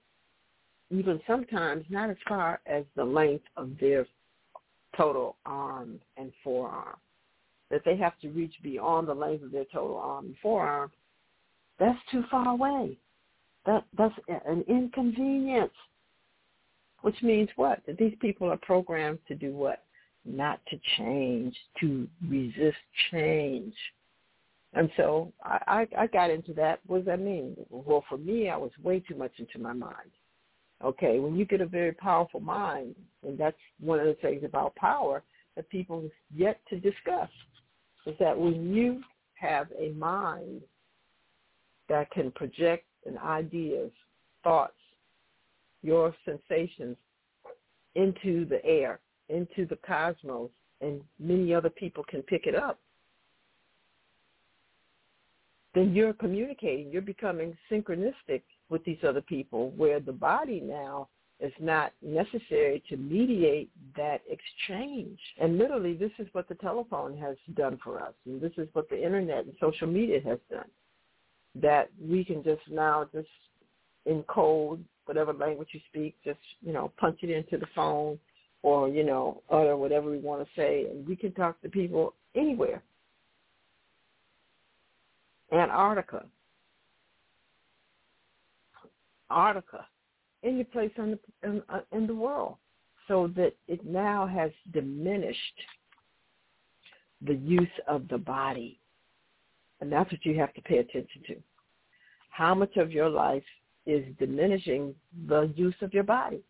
even 0.90 1.20
sometimes 1.26 1.84
not 1.88 2.10
as 2.10 2.16
far 2.28 2.60
as 2.66 2.84
the 2.94 3.04
length 3.04 3.44
of 3.56 3.70
their 3.80 4.06
total 4.96 5.36
arm 5.44 6.00
and 6.16 6.32
forearm. 6.44 6.96
That 7.70 7.82
they 7.84 7.96
have 7.96 8.18
to 8.20 8.28
reach 8.28 8.54
beyond 8.62 9.08
the 9.08 9.14
length 9.14 9.42
of 9.42 9.50
their 9.50 9.64
total 9.72 9.96
arm 9.96 10.26
and 10.26 10.36
forearm. 10.40 10.92
That's 11.80 11.98
too 12.10 12.24
far 12.30 12.50
away. 12.50 12.96
That 13.66 13.84
that's 13.98 14.14
an 14.28 14.64
inconvenience. 14.68 15.72
Which 17.02 17.20
means 17.22 17.48
what? 17.56 17.82
That 17.86 17.98
these 17.98 18.14
people 18.20 18.48
are 18.48 18.56
programmed 18.58 19.18
to 19.28 19.34
do 19.34 19.52
what? 19.52 19.82
Not 20.26 20.60
to 20.70 20.80
change, 20.96 21.56
to 21.80 22.08
resist 22.28 22.76
change. 23.12 23.74
And 24.74 24.90
so 24.96 25.32
I, 25.42 25.86
I, 25.96 26.02
I 26.02 26.06
got 26.08 26.30
into 26.30 26.52
that. 26.54 26.80
What 26.86 26.98
does 26.98 27.06
that 27.06 27.20
mean? 27.20 27.56
Well, 27.70 28.04
for 28.08 28.18
me, 28.18 28.50
I 28.50 28.56
was 28.56 28.72
way 28.82 29.00
too 29.00 29.14
much 29.14 29.32
into 29.38 29.58
my 29.58 29.72
mind. 29.72 30.10
Okay, 30.84 31.20
when 31.20 31.36
you 31.36 31.46
get 31.46 31.62
a 31.62 31.66
very 31.66 31.92
powerful 31.92 32.40
mind, 32.40 32.94
and 33.26 33.38
that's 33.38 33.56
one 33.80 33.98
of 33.98 34.06
the 34.06 34.14
things 34.14 34.42
about 34.44 34.74
power 34.74 35.22
that 35.54 35.68
people 35.70 36.02
yet 36.34 36.60
to 36.68 36.78
discuss, 36.78 37.30
is 38.04 38.14
that 38.20 38.36
when 38.36 38.74
you 38.74 39.00
have 39.34 39.68
a 39.78 39.90
mind 39.92 40.60
that 41.88 42.10
can 42.10 42.30
project 42.32 42.84
an 43.06 43.16
ideas, 43.18 43.90
thoughts, 44.44 44.74
your 45.82 46.14
sensations 46.24 46.96
into 47.94 48.44
the 48.44 48.62
air, 48.64 49.00
into 49.28 49.66
the 49.66 49.78
cosmos, 49.86 50.50
and 50.80 51.00
many 51.18 51.54
other 51.54 51.70
people 51.70 52.04
can 52.04 52.22
pick 52.22 52.46
it 52.46 52.54
up, 52.54 52.78
then 55.74 55.94
you're 55.94 56.12
communicating. 56.14 56.90
You're 56.90 57.02
becoming 57.02 57.56
synchronistic 57.70 58.42
with 58.68 58.84
these 58.84 58.98
other 59.06 59.20
people 59.20 59.72
where 59.76 60.00
the 60.00 60.12
body 60.12 60.60
now 60.60 61.08
is 61.38 61.52
not 61.60 61.92
necessary 62.00 62.82
to 62.88 62.96
mediate 62.96 63.70
that 63.94 64.22
exchange. 64.28 65.18
And 65.38 65.58
literally, 65.58 65.92
this 65.92 66.12
is 66.18 66.26
what 66.32 66.48
the 66.48 66.54
telephone 66.56 67.16
has 67.18 67.36
done 67.54 67.78
for 67.84 68.00
us. 68.00 68.14
And 68.24 68.40
this 68.40 68.52
is 68.56 68.68
what 68.72 68.88
the 68.88 69.02
internet 69.02 69.44
and 69.44 69.52
social 69.60 69.86
media 69.86 70.20
has 70.24 70.38
done. 70.50 70.68
That 71.54 71.90
we 72.00 72.24
can 72.24 72.42
just 72.42 72.62
now 72.70 73.06
just 73.12 73.28
encode 74.08 74.80
whatever 75.04 75.32
language 75.32 75.68
you 75.72 75.80
speak, 75.90 76.16
just, 76.24 76.38
you 76.62 76.72
know, 76.72 76.90
punch 76.98 77.18
it 77.22 77.30
into 77.30 77.58
the 77.58 77.66
phone 77.74 78.18
or, 78.66 78.88
you 78.88 79.04
know, 79.04 79.40
utter 79.48 79.76
whatever 79.76 80.10
we 80.10 80.18
want 80.18 80.42
to 80.42 80.48
say. 80.56 80.86
And 80.90 81.06
we 81.06 81.14
can 81.14 81.32
talk 81.34 81.62
to 81.62 81.68
people 81.68 82.14
anywhere. 82.34 82.82
Antarctica, 85.52 86.24
Antarctica, 89.30 89.86
any 90.42 90.64
place 90.64 90.90
in 90.96 91.12
the, 91.12 91.48
in, 91.48 91.62
uh, 91.68 91.82
in 91.92 92.08
the 92.08 92.14
world, 92.14 92.56
so 93.06 93.28
that 93.36 93.52
it 93.68 93.86
now 93.86 94.26
has 94.26 94.50
diminished 94.72 95.38
the 97.24 97.34
use 97.34 97.68
of 97.86 98.08
the 98.08 98.18
body. 98.18 98.80
And 99.80 99.92
that's 99.92 100.10
what 100.10 100.26
you 100.26 100.36
have 100.40 100.52
to 100.54 100.60
pay 100.62 100.78
attention 100.78 101.22
to. 101.28 101.36
How 102.30 102.52
much 102.52 102.76
of 102.76 102.90
your 102.90 103.08
life 103.08 103.44
is 103.86 104.04
diminishing 104.18 104.92
the 105.28 105.52
use 105.54 105.76
of 105.82 105.94
your 105.94 106.02
body? 106.02 106.42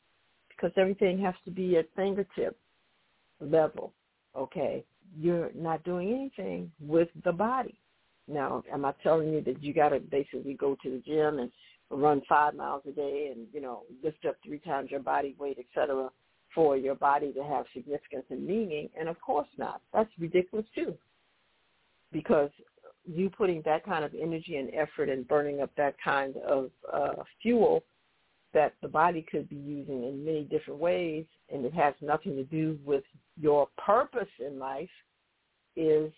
Because 0.57 0.73
everything 0.77 1.19
has 1.21 1.35
to 1.45 1.51
be 1.51 1.77
at 1.77 1.89
fingertip 1.95 2.59
level, 3.41 3.93
okay? 4.35 4.85
You're 5.19 5.51
not 5.55 5.85
doing 5.85 6.09
anything 6.09 6.73
with 6.81 7.09
the 7.25 7.33
body. 7.33 7.79
Now, 8.27 8.63
am 8.73 8.85
I 8.85 8.93
telling 9.03 9.33
you 9.33 9.43
that 9.43 9.63
you 9.63 9.75
got 9.75 9.91
to 9.91 10.01
basically 10.01 10.55
go 10.55 10.77
to 10.83 10.91
the 10.91 11.03
gym 11.07 11.39
and 11.39 11.53
run 11.91 12.23
five 12.29 12.55
miles 12.55 12.83
a 12.89 12.91
day 12.91 13.33
and, 13.35 13.47
you 13.53 13.61
know, 13.61 13.83
lift 14.03 14.25
up 14.25 14.37
three 14.45 14.59
times 14.59 14.91
your 14.91 15.01
body 15.01 15.37
weight, 15.39 15.59
et 15.59 15.67
cetera, 15.75 16.09
for 16.55 16.77
your 16.77 16.95
body 16.95 17.33
to 17.35 17.45
have 17.45 17.67
significance 17.75 18.25
and 18.31 18.45
meaning? 18.45 18.89
And 18.99 19.09
of 19.09 19.21
course 19.21 19.49
not. 19.59 19.81
That's 19.93 20.11
ridiculous 20.19 20.67
too. 20.75 20.95
Because 22.13 22.51
you 23.05 23.31
putting 23.31 23.63
that 23.65 23.85
kind 23.85 24.05
of 24.05 24.13
energy 24.15 24.57
and 24.57 24.71
effort 24.75 25.09
and 25.09 25.29
burning 25.29 25.61
up 25.61 25.71
that 25.77 25.95
kind 26.03 26.37
of 26.39 26.71
uh, 26.93 27.23
fuel 27.43 27.85
that 28.55 28.75
the 28.83 28.89
body 28.89 29.25
could 29.31 29.49
be 29.49 29.57
using 29.57 30.05
in 30.05 30.25
many 30.25 30.45
different 30.45 30.81
ways 30.81 31.25
and 31.53 31.65
it 31.65 31.75
has 31.75 31.95
nothing 32.01 32.37
to 32.37 32.45
do 32.45 32.79
with 32.85 33.05
your 33.41 33.69
purpose 33.85 34.29
in 34.45 34.59
life 34.59 34.89
is 35.77 36.13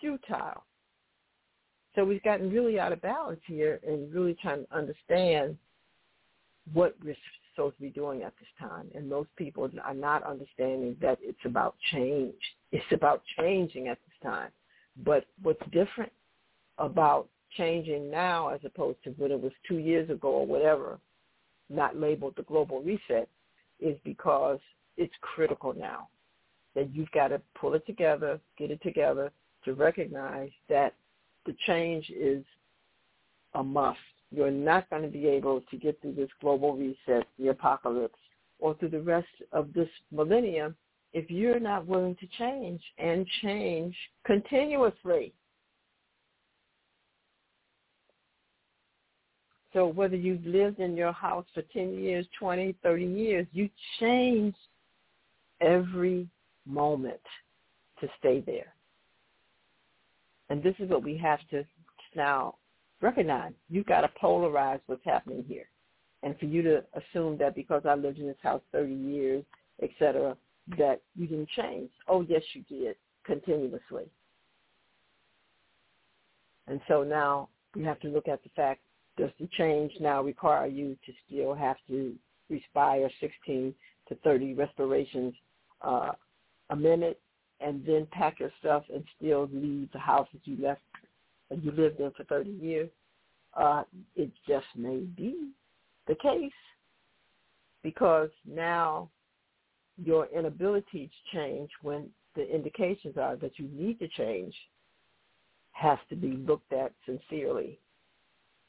futile. 0.00 0.64
So 1.94 2.04
we've 2.04 2.22
gotten 2.22 2.50
really 2.50 2.78
out 2.78 2.92
of 2.92 3.00
balance 3.00 3.40
here 3.46 3.80
and 3.86 4.12
really 4.12 4.36
trying 4.40 4.66
to 4.66 4.76
understand 4.76 5.56
what 6.74 6.94
we're 7.02 7.16
supposed 7.54 7.76
to 7.76 7.82
be 7.82 7.90
doing 7.90 8.22
at 8.22 8.34
this 8.38 8.48
time. 8.60 8.88
And 8.94 9.08
most 9.08 9.34
people 9.36 9.70
are 9.82 9.94
not 9.94 10.22
understanding 10.24 10.96
that 11.00 11.18
it's 11.22 11.38
about 11.44 11.74
change. 11.92 12.34
It's 12.70 12.84
about 12.92 13.22
changing 13.38 13.88
at 13.88 13.98
this 14.06 14.30
time. 14.30 14.50
But 15.04 15.24
what's 15.42 15.62
different 15.72 16.12
about 16.78 17.28
changing 17.56 18.10
now 18.10 18.48
as 18.48 18.60
opposed 18.64 19.02
to 19.04 19.10
when 19.12 19.30
it 19.30 19.40
was 19.40 19.52
two 19.66 19.78
years 19.78 20.10
ago 20.10 20.28
or 20.28 20.46
whatever, 20.46 20.98
not 21.68 21.96
labeled 21.96 22.34
the 22.36 22.42
global 22.42 22.82
reset, 22.82 23.28
is 23.80 23.96
because 24.04 24.58
it's 24.96 25.14
critical 25.20 25.74
now. 25.74 26.08
That 26.74 26.94
you've 26.94 27.10
got 27.12 27.28
to 27.28 27.40
pull 27.58 27.74
it 27.74 27.86
together, 27.86 28.38
get 28.58 28.70
it 28.70 28.82
together 28.82 29.30
to 29.64 29.74
recognize 29.74 30.50
that 30.68 30.94
the 31.46 31.56
change 31.66 32.10
is 32.10 32.44
a 33.54 33.62
must. 33.62 33.98
You're 34.30 34.50
not 34.50 34.90
going 34.90 35.02
to 35.02 35.08
be 35.08 35.26
able 35.26 35.62
to 35.62 35.76
get 35.76 36.00
through 36.02 36.14
this 36.14 36.28
global 36.40 36.76
reset, 36.76 37.26
the 37.38 37.48
apocalypse, 37.48 38.18
or 38.58 38.74
through 38.74 38.90
the 38.90 39.00
rest 39.00 39.28
of 39.52 39.72
this 39.72 39.88
millennium 40.10 40.76
if 41.12 41.30
you're 41.30 41.60
not 41.60 41.86
willing 41.86 42.16
to 42.16 42.26
change 42.38 42.82
and 42.98 43.26
change 43.42 43.96
continuously. 44.24 45.32
So 49.76 49.86
whether 49.88 50.16
you've 50.16 50.46
lived 50.46 50.80
in 50.80 50.96
your 50.96 51.12
house 51.12 51.44
for 51.52 51.60
10 51.60 51.98
years, 51.98 52.26
20, 52.38 52.74
30 52.82 53.04
years, 53.04 53.46
you 53.52 53.68
change 54.00 54.54
every 55.60 56.26
moment 56.64 57.20
to 58.00 58.08
stay 58.18 58.40
there. 58.40 58.72
And 60.48 60.62
this 60.62 60.74
is 60.78 60.88
what 60.88 61.02
we 61.02 61.18
have 61.18 61.40
to 61.50 61.62
now 62.14 62.54
recognize. 63.02 63.52
You've 63.68 63.84
got 63.84 64.00
to 64.00 64.10
polarize 64.18 64.80
what's 64.86 65.04
happening 65.04 65.44
here. 65.46 65.68
And 66.22 66.38
for 66.38 66.46
you 66.46 66.62
to 66.62 66.82
assume 66.94 67.36
that 67.36 67.54
because 67.54 67.82
I 67.84 67.96
lived 67.96 68.18
in 68.18 68.28
this 68.28 68.36
house 68.42 68.62
30 68.72 68.94
years, 68.94 69.44
et 69.82 69.90
cetera, 69.98 70.38
that 70.78 71.02
you 71.16 71.26
didn't 71.26 71.50
change. 71.50 71.90
Oh, 72.08 72.22
yes, 72.22 72.42
you 72.54 72.62
did, 72.62 72.96
continuously. 73.26 74.06
And 76.66 76.80
so 76.88 77.02
now 77.02 77.50
you 77.74 77.84
have 77.84 78.00
to 78.00 78.08
look 78.08 78.26
at 78.26 78.42
the 78.42 78.48
fact, 78.56 78.80
does 79.16 79.30
the 79.40 79.48
change 79.58 79.92
now 80.00 80.22
require 80.22 80.66
you 80.66 80.96
to 81.06 81.12
still 81.26 81.54
have 81.54 81.76
to 81.88 82.14
respire 82.48 83.08
16 83.20 83.74
to 84.08 84.14
30 84.16 84.54
respirations 84.54 85.34
uh, 85.82 86.12
a 86.70 86.76
minute 86.76 87.20
and 87.60 87.84
then 87.86 88.06
pack 88.12 88.40
your 88.40 88.52
stuff 88.60 88.84
and 88.92 89.04
still 89.16 89.48
leave 89.52 89.90
the 89.92 89.98
house 89.98 90.28
that 90.32 90.46
you 90.46 90.56
left 90.62 90.82
and 91.50 91.62
you 91.62 91.70
lived 91.72 92.00
in 92.00 92.10
for 92.12 92.24
30 92.24 92.50
years, 92.50 92.90
uh, 93.56 93.82
it 94.14 94.30
just 94.46 94.66
may 94.76 94.98
be 94.98 95.50
the 96.06 96.14
case 96.16 96.52
because 97.82 98.30
now 98.46 99.08
your 99.96 100.26
inability 100.36 101.08
to 101.08 101.36
change 101.36 101.70
when 101.82 102.10
the 102.34 102.42
indications 102.54 103.16
are 103.16 103.36
that 103.36 103.58
you 103.58 103.68
need 103.72 103.98
to 103.98 104.08
change 104.08 104.54
has 105.72 105.98
to 106.08 106.16
be 106.16 106.32
looked 106.32 106.72
at 106.72 106.92
sincerely. 107.06 107.78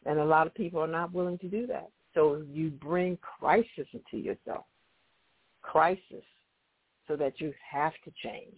And 0.07 0.19
a 0.19 0.25
lot 0.25 0.47
of 0.47 0.55
people 0.55 0.81
are 0.81 0.87
not 0.87 1.13
willing 1.13 1.37
to 1.39 1.47
do 1.47 1.67
that. 1.67 1.89
So 2.15 2.43
you 2.51 2.71
bring 2.71 3.17
crisis 3.17 3.87
into 3.93 4.17
yourself, 4.17 4.65
crisis, 5.61 6.23
so 7.07 7.15
that 7.15 7.39
you 7.39 7.53
have 7.71 7.93
to 8.05 8.11
change 8.23 8.57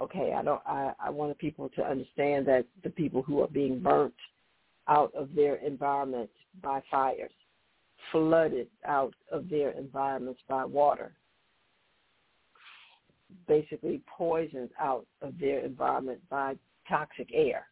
Okay, 0.00 0.32
I 0.32 0.42
don't. 0.42 0.62
I, 0.64 0.92
I 1.00 1.10
want 1.10 1.36
people 1.38 1.68
to 1.70 1.84
understand 1.84 2.46
that 2.46 2.66
the 2.84 2.90
people 2.90 3.22
who 3.22 3.40
are 3.42 3.48
being 3.48 3.80
burnt 3.80 4.14
out 4.86 5.12
of 5.14 5.34
their 5.34 5.56
environment 5.56 6.30
by 6.62 6.82
fires, 6.90 7.32
flooded 8.12 8.68
out 8.86 9.14
of 9.32 9.48
their 9.48 9.70
environments 9.70 10.40
by 10.48 10.64
water, 10.64 11.12
basically 13.48 14.00
poisoned 14.06 14.70
out 14.80 15.04
of 15.20 15.34
their 15.40 15.60
environment 15.60 16.20
by 16.30 16.54
toxic 16.88 17.28
air. 17.34 17.66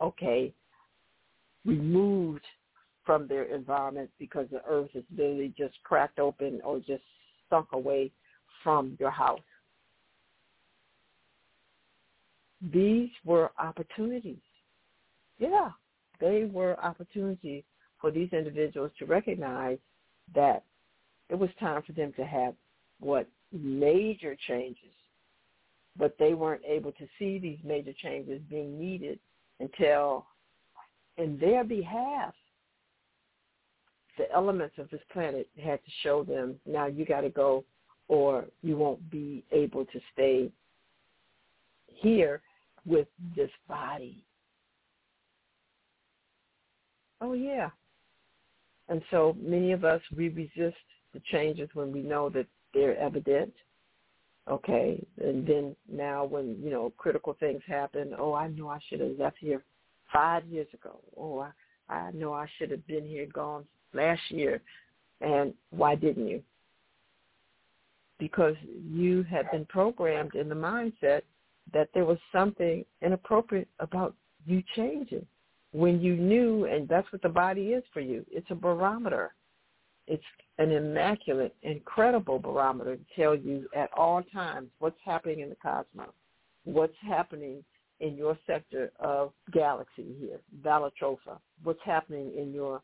Okay, 0.00 0.54
removed 1.64 2.44
from 3.04 3.26
their 3.26 3.44
environment 3.44 4.10
because 4.18 4.46
the 4.50 4.62
earth 4.68 4.90
is 4.94 5.04
literally 5.16 5.52
just 5.56 5.74
cracked 5.82 6.18
open 6.18 6.60
or 6.64 6.78
just 6.78 7.02
sunk 7.50 7.68
away 7.72 8.10
from 8.62 8.96
your 9.00 9.10
house. 9.10 9.40
These 12.72 13.10
were 13.24 13.50
opportunities. 13.58 14.36
Yeah, 15.38 15.70
they 16.20 16.44
were 16.44 16.78
opportunities 16.80 17.64
for 18.00 18.10
these 18.12 18.32
individuals 18.32 18.92
to 18.98 19.06
recognize 19.06 19.78
that 20.34 20.64
it 21.28 21.34
was 21.34 21.50
time 21.58 21.82
for 21.82 21.92
them 21.92 22.12
to 22.16 22.24
have 22.24 22.54
what 23.00 23.28
major 23.52 24.36
changes, 24.46 24.94
but 25.96 26.14
they 26.18 26.34
weren't 26.34 26.62
able 26.64 26.92
to 26.92 27.06
see 27.18 27.38
these 27.38 27.58
major 27.64 27.92
changes 28.00 28.40
being 28.48 28.78
needed 28.78 29.18
until 29.58 30.26
in 31.18 31.38
their 31.38 31.64
behalf 31.64 32.34
the 34.18 34.30
elements 34.32 34.74
of 34.78 34.90
this 34.90 35.00
planet 35.12 35.48
had 35.62 35.82
to 35.84 35.90
show 36.02 36.22
them 36.22 36.54
now 36.66 36.86
you 36.86 37.04
got 37.04 37.22
to 37.22 37.30
go 37.30 37.64
or 38.08 38.44
you 38.62 38.76
won't 38.76 39.10
be 39.10 39.44
able 39.52 39.84
to 39.86 40.00
stay 40.12 40.50
here 41.86 42.42
with 42.84 43.08
this 43.36 43.50
body. 43.68 44.24
Oh 47.20 47.32
yeah. 47.32 47.70
And 48.88 49.00
so 49.10 49.36
many 49.40 49.72
of 49.72 49.84
us 49.84 50.02
we 50.14 50.28
resist 50.28 50.76
the 51.14 51.20
changes 51.30 51.70
when 51.74 51.92
we 51.92 52.02
know 52.02 52.28
that 52.30 52.46
they're 52.74 52.98
evident. 52.98 53.52
Okay. 54.50 55.02
And 55.22 55.46
then 55.46 55.76
now 55.90 56.24
when, 56.24 56.58
you 56.62 56.70
know, 56.70 56.92
critical 56.98 57.36
things 57.38 57.62
happen, 57.66 58.12
oh 58.18 58.34
I 58.34 58.48
know 58.48 58.68
I 58.68 58.80
should 58.88 59.00
have 59.00 59.18
left 59.18 59.36
here 59.38 59.62
five 60.12 60.44
years 60.46 60.68
ago. 60.74 61.00
Oh 61.16 61.40
I 61.40 61.50
I 61.88 62.10
know 62.12 62.32
I 62.32 62.46
should 62.58 62.70
have 62.70 62.86
been 62.86 63.06
here 63.06 63.26
gone 63.26 63.64
last 63.92 64.22
year. 64.28 64.60
And 65.20 65.54
why 65.70 65.94
didn't 65.94 66.26
you? 66.26 66.42
Because 68.18 68.54
you 68.64 69.22
had 69.24 69.50
been 69.50 69.64
programmed 69.66 70.34
in 70.34 70.48
the 70.48 70.54
mindset 70.54 71.22
that 71.72 71.88
there 71.94 72.04
was 72.04 72.18
something 72.32 72.84
inappropriate 73.02 73.68
about 73.78 74.14
you 74.46 74.62
changing 74.74 75.26
when 75.72 76.00
you 76.00 76.16
knew, 76.16 76.66
and 76.66 76.88
that's 76.88 77.10
what 77.12 77.22
the 77.22 77.28
body 77.28 77.68
is 77.68 77.84
for 77.92 78.00
you. 78.00 78.24
It's 78.30 78.50
a 78.50 78.54
barometer. 78.54 79.34
It's 80.06 80.22
an 80.58 80.72
immaculate, 80.72 81.54
incredible 81.62 82.38
barometer 82.38 82.96
to 82.96 83.02
tell 83.16 83.34
you 83.34 83.68
at 83.74 83.90
all 83.96 84.22
times 84.32 84.68
what's 84.80 84.98
happening 85.04 85.40
in 85.40 85.48
the 85.48 85.56
cosmos, 85.56 86.12
what's 86.64 86.96
happening 87.00 87.64
in 88.02 88.16
your 88.16 88.36
sector 88.46 88.90
of 88.98 89.32
galaxy 89.52 90.14
here, 90.20 90.40
Balatropha, 90.62 91.38
what's 91.62 91.80
happening 91.84 92.32
in 92.36 92.52
your 92.52 92.82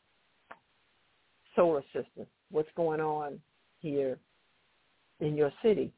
solar 1.54 1.82
system, 1.92 2.24
what's 2.50 2.68
going 2.76 3.00
on 3.00 3.40
here 3.80 4.16
in 5.20 5.36
your 5.36 5.52
city, 5.60 5.92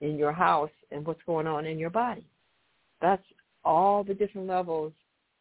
in 0.00 0.16
your 0.16 0.32
house, 0.32 0.70
and 0.90 1.06
what's 1.06 1.20
going 1.26 1.46
on 1.46 1.66
in 1.66 1.78
your 1.78 1.90
body. 1.90 2.26
That's 3.02 3.22
all 3.62 4.02
the 4.02 4.14
different 4.14 4.46
levels 4.46 4.92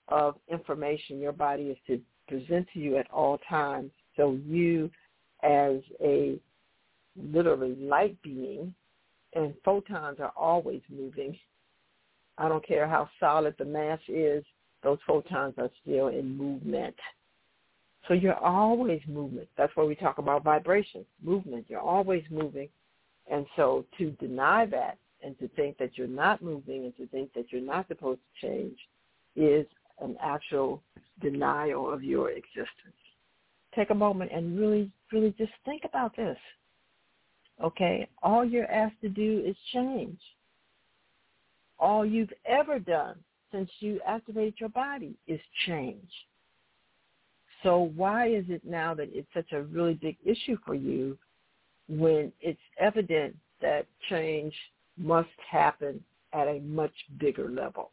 of 0.09 0.35
information 0.51 1.19
your 1.19 1.31
body 1.31 1.63
is 1.63 1.77
to 1.87 2.01
present 2.27 2.67
to 2.73 2.79
you 2.79 2.97
at 2.97 3.09
all 3.11 3.39
times. 3.49 3.91
So 4.17 4.37
you 4.45 4.91
as 5.41 5.77
a 6.03 6.37
literally 7.15 7.75
light 7.75 8.21
being, 8.21 8.73
and 9.33 9.53
photons 9.63 10.19
are 10.19 10.33
always 10.35 10.81
moving. 10.89 11.37
I 12.37 12.47
don't 12.47 12.65
care 12.65 12.87
how 12.87 13.09
solid 13.19 13.55
the 13.57 13.65
mass 13.65 13.99
is, 14.07 14.43
those 14.83 14.99
photons 15.07 15.55
are 15.57 15.71
still 15.81 16.07
in 16.07 16.37
movement. 16.37 16.95
So 18.07 18.13
you're 18.13 18.35
always 18.35 19.01
moving. 19.07 19.47
That's 19.57 19.75
why 19.75 19.83
we 19.83 19.95
talk 19.95 20.17
about 20.17 20.43
vibration, 20.43 21.05
movement. 21.21 21.65
You're 21.67 21.81
always 21.81 22.23
moving. 22.29 22.69
And 23.29 23.45
so 23.55 23.85
to 23.97 24.11
deny 24.11 24.65
that 24.67 24.97
and 25.23 25.37
to 25.39 25.47
think 25.49 25.77
that 25.77 25.97
you're 25.97 26.07
not 26.07 26.41
moving 26.41 26.85
and 26.85 26.95
to 26.97 27.07
think 27.07 27.33
that 27.33 27.51
you're 27.51 27.61
not 27.61 27.87
supposed 27.87 28.21
to 28.41 28.47
change 28.47 28.77
is 29.35 29.65
an 29.99 30.15
actual 30.21 30.81
denial 31.21 31.91
of 31.91 32.03
your 32.03 32.29
existence. 32.31 32.67
Take 33.75 33.89
a 33.89 33.95
moment 33.95 34.31
and 34.33 34.57
really, 34.57 34.89
really 35.11 35.33
just 35.37 35.51
think 35.65 35.83
about 35.83 36.15
this. 36.15 36.37
Okay? 37.61 38.07
All 38.23 38.45
you're 38.45 38.71
asked 38.71 39.01
to 39.01 39.09
do 39.09 39.43
is 39.45 39.55
change. 39.73 40.19
All 41.79 42.05
you've 42.05 42.33
ever 42.45 42.79
done 42.79 43.17
since 43.51 43.69
you 43.79 43.99
activated 44.05 44.55
your 44.59 44.69
body 44.69 45.15
is 45.27 45.39
change. 45.65 46.09
So 47.63 47.91
why 47.95 48.29
is 48.29 48.45
it 48.49 48.63
now 48.65 48.93
that 48.95 49.09
it's 49.11 49.27
such 49.33 49.51
a 49.51 49.63
really 49.63 49.95
big 49.95 50.17
issue 50.25 50.57
for 50.65 50.75
you 50.75 51.17
when 51.87 52.31
it's 52.39 52.59
evident 52.79 53.35
that 53.61 53.87
change 54.09 54.53
must 54.97 55.29
happen 55.49 56.03
at 56.33 56.47
a 56.47 56.59
much 56.59 56.93
bigger 57.19 57.49
level, 57.49 57.91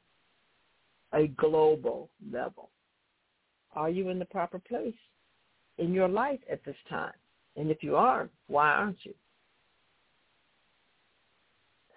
a 1.13 1.29
global 1.29 2.11
level? 2.31 2.71
Are 3.75 3.91
you 3.91 4.11
in 4.11 4.19
the 4.19 4.25
proper 4.27 4.59
place 4.59 4.95
in 5.79 5.93
your 5.93 6.09
life 6.09 6.41
at 6.51 6.65
this 6.65 6.77
time? 6.89 7.15
And 7.57 7.71
if 7.71 7.83
you 7.83 7.97
are, 7.97 8.29
why 8.49 8.71
aren't 8.71 9.05
you? 9.05 9.15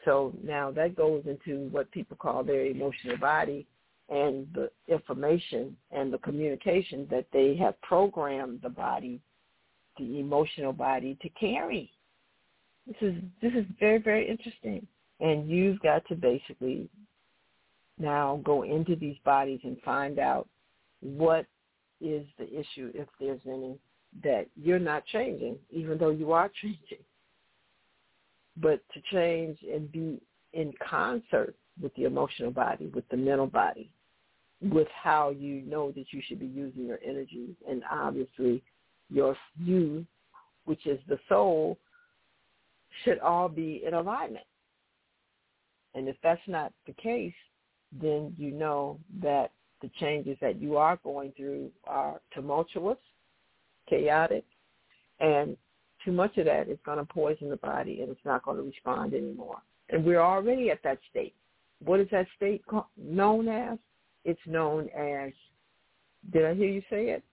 So 0.05 0.33
now 0.43 0.71
that 0.71 0.95
goes 0.95 1.23
into 1.25 1.67
what 1.69 1.91
people 1.91 2.17
call 2.17 2.43
their 2.43 2.65
emotional 2.65 3.17
body 3.17 3.67
and 4.09 4.47
the 4.53 4.69
information 4.87 5.75
and 5.91 6.13
the 6.13 6.17
communication 6.19 7.07
that 7.11 7.25
they 7.33 7.55
have 7.57 7.79
programmed 7.81 8.61
the 8.61 8.69
body, 8.69 9.19
the 9.97 10.19
emotional 10.19 10.71
body 10.71 11.17
to 11.21 11.29
carry. 11.29 11.91
This 12.85 12.95
is 13.01 13.15
this 13.41 13.53
is 13.53 13.65
very 13.79 13.97
very 13.97 14.29
interesting, 14.29 14.87
and 15.19 15.49
you've 15.49 15.79
got 15.81 16.07
to 16.07 16.15
basically 16.15 16.89
now 17.99 18.39
go 18.45 18.63
into 18.63 18.95
these 18.95 19.17
bodies 19.25 19.59
and 19.63 19.77
find 19.83 20.19
out 20.19 20.47
what 21.01 21.45
is 21.99 22.25
the 22.37 22.47
issue, 22.47 22.91
if 22.93 23.07
there's 23.19 23.41
any, 23.47 23.77
that 24.23 24.47
you're 24.55 24.79
not 24.79 25.05
changing, 25.07 25.57
even 25.71 25.97
though 25.97 26.09
you 26.09 26.31
are 26.31 26.49
changing. 26.61 27.03
But 28.59 28.81
to 28.93 29.01
change 29.11 29.59
and 29.71 29.91
be 29.91 30.19
in 30.53 30.73
concert 30.87 31.55
with 31.81 31.93
the 31.95 32.05
emotional 32.05 32.51
body, 32.51 32.87
with 32.87 33.07
the 33.09 33.17
mental 33.17 33.47
body, 33.47 33.89
with 34.61 34.87
how 35.03 35.29
you 35.29 35.61
know 35.61 35.91
that 35.91 36.05
you 36.11 36.21
should 36.27 36.39
be 36.39 36.47
using 36.47 36.85
your 36.85 36.99
energy. 37.05 37.55
And 37.69 37.83
obviously 37.91 38.63
your 39.09 39.37
you, 39.59 40.05
which 40.65 40.87
is 40.87 40.99
the 41.07 41.19
soul, 41.29 41.77
should 43.03 43.19
all 43.19 43.47
be 43.47 43.83
in 43.85 43.93
alignment. 43.93 44.45
And 45.93 46.07
if 46.07 46.15
that's 46.23 46.41
not 46.47 46.73
the 46.85 46.93
case, 46.93 47.33
then 47.91 48.33
you 48.37 48.51
know 48.51 48.99
that 49.21 49.51
the 49.81 49.89
changes 49.99 50.37
that 50.41 50.59
you 50.59 50.77
are 50.77 50.99
going 51.03 51.31
through 51.37 51.71
are 51.85 52.19
tumultuous, 52.33 52.97
chaotic, 53.87 54.43
and 55.19 55.55
too 56.03 56.11
much 56.11 56.37
of 56.37 56.45
that 56.45 56.69
is 56.69 56.77
going 56.85 56.97
to 56.97 57.05
poison 57.05 57.49
the 57.49 57.57
body 57.57 58.01
and 58.01 58.09
it's 58.09 58.25
not 58.25 58.43
going 58.43 58.57
to 58.57 58.63
respond 58.63 59.13
anymore. 59.13 59.57
And 59.89 60.03
we're 60.03 60.21
already 60.21 60.69
at 60.69 60.83
that 60.83 60.99
state. 61.09 61.33
What 61.83 61.99
is 61.99 62.07
that 62.11 62.27
state 62.35 62.65
called, 62.65 62.85
known 62.97 63.47
as? 63.47 63.77
It's 64.25 64.39
known 64.45 64.89
as, 64.89 65.31
did 66.33 66.45
I 66.45 66.53
hear 66.53 66.67
you 66.67 66.81
say 66.89 67.09
it? 67.09 67.23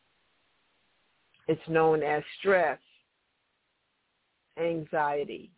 It's 1.49 1.69
known 1.69 2.03
as 2.03 2.23
stress, 2.39 2.79
anxiety. 4.59 5.51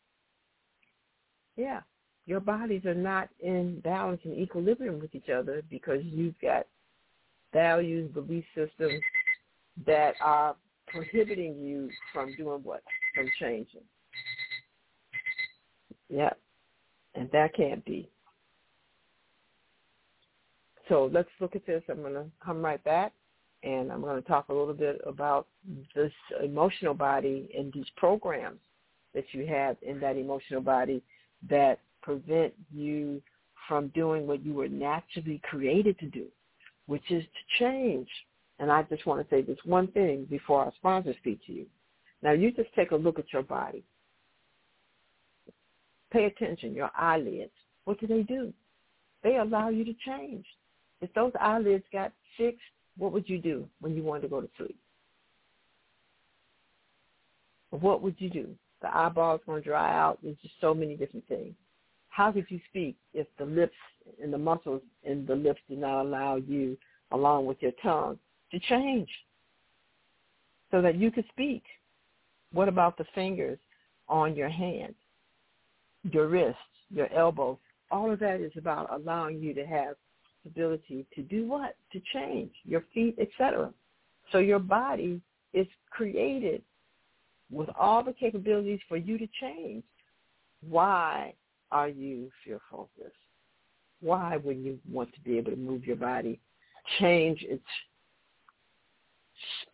Yeah, 1.57 1.81
your 2.26 2.41
bodies 2.41 2.85
are 2.87 2.95
not 2.95 3.28
in 3.41 3.81
balance 3.81 4.20
and 4.24 4.37
equilibrium 4.37 5.01
with 5.01 5.14
each 5.14 5.28
other 5.28 5.62
because 5.70 6.03
you've 6.05 6.39
got 6.41 6.66
values, 7.53 8.11
belief 8.12 8.45
systems 8.55 9.03
that 9.87 10.14
are 10.20 10.57
prohibiting 10.89 11.59
you 11.59 11.91
from 12.12 12.34
doing 12.37 12.61
what? 12.62 12.82
From 13.14 13.30
changing. 13.39 13.82
Yeah, 16.09 16.30
and 17.14 17.30
that 17.32 17.55
can't 17.55 17.84
be. 17.84 18.09
So 20.89 21.11
let's 21.12 21.28
look 21.41 21.57
at 21.57 21.66
this. 21.66 21.82
I'm 21.89 22.03
going 22.03 22.14
to 22.14 22.26
come 22.45 22.64
right 22.64 22.82
back 22.84 23.12
and 23.62 23.91
I'm 23.91 24.01
going 24.01 24.22
to 24.22 24.28
talk 24.28 24.49
a 24.49 24.55
little 24.55 24.74
bit 24.74 25.01
about 25.07 25.47
this 25.95 26.12
emotional 26.43 26.95
body 26.95 27.51
and 27.57 27.72
these 27.72 27.91
programs 27.97 28.61
that 29.14 29.24
you 29.32 29.47
have 29.47 29.76
in 29.82 29.99
that 30.01 30.16
emotional 30.16 30.61
body 30.61 31.03
that 31.49 31.80
prevent 32.03 32.53
you 32.72 33.20
from 33.66 33.89
doing 33.89 34.26
what 34.26 34.45
you 34.45 34.55
were 34.55 34.68
naturally 34.68 35.41
created 35.43 35.99
to 35.99 36.07
do, 36.07 36.26
which 36.87 37.11
is 37.11 37.24
to 37.24 37.59
change. 37.64 38.09
And 38.59 38.73
I 38.73 38.83
just 38.85 39.07
want 39.07 39.23
to 39.23 39.35
say 39.35 39.43
this 39.43 39.59
one 39.65 39.89
thing 39.89 40.27
before 40.31 40.65
our 40.65 40.73
sponsors 40.77 41.17
speak 41.19 41.45
to 41.47 41.53
you. 41.53 41.67
Now 42.23 42.33
you 42.33 42.51
just 42.51 42.73
take 42.75 42.91
a 42.91 42.97
look 42.97 43.19
at 43.19 43.33
your 43.33 43.43
body. 43.43 43.85
Pay 46.11 46.25
attention, 46.25 46.75
your 46.75 46.91
eyelids. 46.97 47.53
What 47.85 48.01
do 48.01 48.07
they 48.07 48.23
do? 48.23 48.53
They 49.23 49.37
allow 49.37 49.69
you 49.69 49.85
to 49.85 49.95
change. 50.07 50.47
If 51.01 51.13
those 51.15 51.33
eyelids 51.41 51.85
got 51.93 52.13
fixed, 52.37 52.61
what 52.97 53.13
would 53.13 53.29
you 53.29 53.39
do 53.39 53.69
when 53.81 53.95
you 53.95 54.03
wanted 54.03 54.23
to 54.23 54.29
go 54.29 54.41
to 54.41 54.49
sleep? 54.57 54.79
What 57.71 58.01
would 58.03 58.15
you 58.19 58.31
do? 58.31 58.49
The 58.81 58.97
eyeballs 58.97 59.41
going 59.45 59.63
to 59.63 59.69
dry 59.69 59.93
out. 59.99 60.19
There's 60.23 60.37
just 60.41 60.55
so 60.61 60.73
many 60.73 60.97
different 60.97 61.27
things. 61.29 61.55
How 62.09 62.33
could 62.33 62.47
you 62.49 62.61
speak 62.71 62.97
if 63.13 63.27
the 63.39 63.45
lips 63.45 63.77
and 64.23 64.33
the 64.33 64.39
muscles 64.39 64.81
in 65.03 65.27
the 65.27 65.35
lips 65.35 65.61
do 65.69 65.77
not 65.77 66.03
allow 66.03 66.37
you, 66.37 66.79
along 67.11 67.45
with 67.47 67.61
your 67.61 67.73
tongue, 67.83 68.19
to 68.59 68.69
change 68.69 69.09
so 70.71 70.81
that 70.83 70.97
you 70.97 71.11
could 71.11 71.27
speak? 71.29 71.63
What 72.53 72.69
about 72.69 72.97
the 72.97 73.05
fingers 73.15 73.59
on 74.09 74.35
your 74.35 74.49
hands, 74.49 74.95
your 76.11 76.29
wrists, 76.29 76.61
your 76.91 77.13
elbows? 77.13 77.59
All 77.91 78.11
of 78.11 78.19
that 78.21 78.41
is 78.41 78.53
about 78.57 78.93
allowing 78.93 79.41
you 79.41 79.55
to 79.55 79.67
have 79.67 79.97
the 80.45 80.51
ability 80.51 81.07
to 81.15 81.23
do 81.23 81.47
what? 81.47 81.77
To 81.93 82.01
change 82.13 82.51
your 82.65 82.85
feet, 82.95 83.17
etc. 83.19 83.73
So 84.33 84.39
your 84.39 84.59
body 84.59 85.21
is 85.53 85.67
created 85.91 86.63
with 87.51 87.69
all 87.79 88.03
the 88.03 88.13
capabilities 88.13 88.81
for 88.89 88.97
you 88.97 89.19
to 89.19 89.27
change. 89.41 89.85
Why 90.69 91.35
are 91.71 91.89
you 91.89 92.31
fearful 92.45 92.83
of 92.83 92.89
this? 92.99 93.13
Why 94.01 94.37
would 94.37 94.59
you 94.59 94.79
want 94.91 95.13
to 95.15 95.21
be 95.21 95.39
able 95.39 95.53
to 95.53 95.57
move 95.57 95.85
your 95.85 95.97
body, 95.97 96.41
change 96.99 97.45
its 97.49 97.65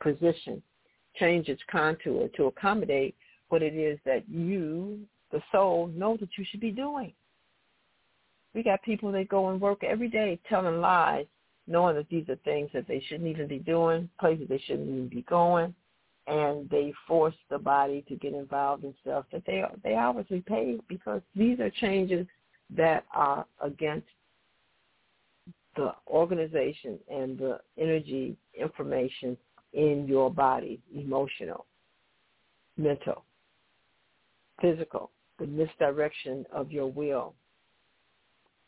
position, 0.00 0.62
change 1.16 1.48
its 1.48 1.62
contour 1.70 2.28
to 2.36 2.46
accommodate 2.46 3.14
what 3.48 3.62
it 3.62 3.74
is 3.74 3.98
that 4.04 4.28
you, 4.28 5.00
the 5.30 5.42
soul, 5.52 5.88
know 5.94 6.16
that 6.18 6.30
you 6.36 6.44
should 6.50 6.60
be 6.60 6.70
doing? 6.70 7.12
We 8.54 8.62
got 8.62 8.82
people 8.82 9.12
that 9.12 9.28
go 9.28 9.48
and 9.48 9.60
work 9.60 9.82
every 9.82 10.08
day 10.08 10.38
telling 10.48 10.80
lies, 10.80 11.26
knowing 11.66 11.96
that 11.96 12.08
these 12.08 12.28
are 12.28 12.36
things 12.36 12.70
that 12.74 12.86
they 12.88 13.00
shouldn't 13.08 13.28
even 13.28 13.46
be 13.46 13.58
doing, 13.58 14.08
places 14.20 14.48
they 14.48 14.62
shouldn't 14.66 14.88
even 14.88 15.08
be 15.08 15.22
going, 15.22 15.74
and 16.26 16.68
they 16.70 16.92
force 17.06 17.34
the 17.50 17.58
body 17.58 18.04
to 18.08 18.16
get 18.16 18.34
involved 18.34 18.84
in 18.84 18.94
stuff 19.00 19.24
that 19.32 19.44
they 19.46 19.64
they 19.82 19.94
obviously 19.94 20.40
pay 20.40 20.78
because 20.88 21.20
these 21.34 21.58
are 21.60 21.70
changes 21.70 22.26
that 22.70 23.04
are 23.12 23.44
against 23.60 24.06
the 25.76 25.92
organization 26.06 26.98
and 27.10 27.38
the 27.38 27.58
energy 27.78 28.36
information 28.58 29.36
in 29.72 30.06
your 30.06 30.30
body, 30.30 30.80
emotional, 30.94 31.66
mental, 32.76 33.24
physical, 34.60 35.10
the 35.38 35.46
misdirection 35.46 36.44
of 36.52 36.70
your 36.70 36.90
will. 36.90 37.34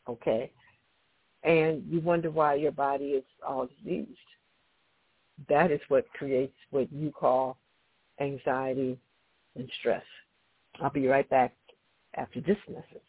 Okay? 0.09 0.51
And 1.43 1.85
you 1.89 2.01
wonder 2.01 2.31
why 2.31 2.55
your 2.55 2.73
body 2.73 3.07
is 3.07 3.25
all 3.47 3.69
diseased 3.83 4.19
that 5.49 5.71
is 5.71 5.81
what 5.89 6.09
creates 6.11 6.55
what 6.71 6.91
you 6.93 7.11
call 7.11 7.59
anxiety 8.21 8.99
and 9.57 9.71
stress. 9.81 10.05
I'll 10.81 10.91
be 10.91 11.07
right 11.07 11.29
back 11.29 11.55
after 12.17 12.41
this 12.41 12.57
message. 12.69 13.03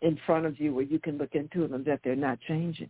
in 0.00 0.18
front 0.24 0.46
of 0.46 0.58
you 0.58 0.74
where 0.74 0.84
you 0.84 0.98
can 0.98 1.18
look 1.18 1.34
into 1.34 1.68
them 1.68 1.84
that 1.84 2.00
they're 2.02 2.16
not 2.16 2.38
changing. 2.48 2.88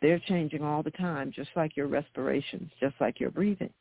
They're 0.00 0.20
changing 0.26 0.64
all 0.64 0.82
the 0.82 0.90
time, 0.90 1.32
just 1.34 1.50
like 1.54 1.76
your 1.76 1.86
respirations, 1.86 2.72
just 2.80 2.96
like 3.00 3.20
your 3.20 3.30
breathing. 3.30 3.72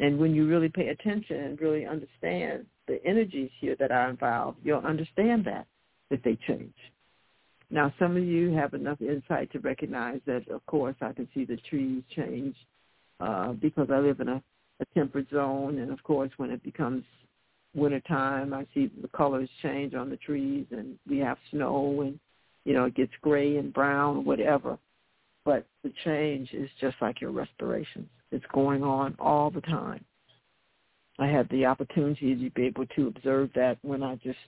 And 0.00 0.18
when 0.18 0.34
you 0.34 0.48
really 0.48 0.68
pay 0.68 0.88
attention 0.88 1.36
and 1.36 1.60
really 1.60 1.86
understand 1.86 2.66
the 2.88 3.04
energies 3.04 3.50
here 3.60 3.76
that 3.78 3.92
are 3.92 4.10
involved, 4.10 4.58
you'll 4.64 4.80
understand 4.80 5.44
that, 5.44 5.66
that 6.10 6.24
they 6.24 6.36
change. 6.48 6.74
Now, 7.74 7.92
some 7.98 8.16
of 8.16 8.22
you 8.22 8.52
have 8.52 8.72
enough 8.72 9.00
insight 9.00 9.50
to 9.50 9.58
recognize 9.58 10.20
that, 10.26 10.46
of 10.48 10.64
course, 10.66 10.94
I 11.00 11.12
can 11.12 11.28
see 11.34 11.44
the 11.44 11.56
trees 11.68 12.04
change 12.14 12.54
uh, 13.18 13.50
because 13.54 13.88
I 13.92 13.98
live 13.98 14.20
in 14.20 14.28
a, 14.28 14.40
a 14.78 14.84
temperate 14.94 15.26
zone. 15.32 15.78
And, 15.78 15.90
of 15.90 16.00
course, 16.04 16.30
when 16.36 16.50
it 16.50 16.62
becomes 16.62 17.02
wintertime, 17.74 18.54
I 18.54 18.64
see 18.74 18.92
the 19.02 19.08
colors 19.08 19.48
change 19.60 19.92
on 19.94 20.08
the 20.08 20.16
trees 20.18 20.66
and 20.70 20.96
we 21.10 21.18
have 21.18 21.36
snow 21.50 22.02
and, 22.02 22.20
you 22.64 22.74
know, 22.74 22.84
it 22.84 22.94
gets 22.94 23.10
gray 23.22 23.56
and 23.56 23.72
brown, 23.72 24.24
whatever. 24.24 24.78
But 25.44 25.66
the 25.82 25.92
change 26.04 26.50
is 26.52 26.70
just 26.80 26.94
like 27.00 27.20
your 27.20 27.32
respirations. 27.32 28.08
It's 28.30 28.46
going 28.52 28.84
on 28.84 29.16
all 29.18 29.50
the 29.50 29.62
time. 29.62 30.04
I 31.18 31.26
had 31.26 31.48
the 31.48 31.66
opportunity 31.66 32.36
to 32.36 32.50
be 32.50 32.66
able 32.66 32.86
to 32.86 33.08
observe 33.08 33.50
that 33.56 33.78
when 33.82 34.04
I 34.04 34.14
just 34.22 34.38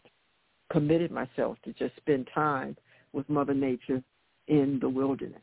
committed 0.70 1.10
myself 1.10 1.58
to 1.64 1.72
just 1.72 1.96
spend 1.96 2.28
time 2.32 2.76
with 3.16 3.28
Mother 3.30 3.54
Nature 3.54 4.02
in 4.46 4.78
the 4.80 4.88
wilderness. 4.88 5.40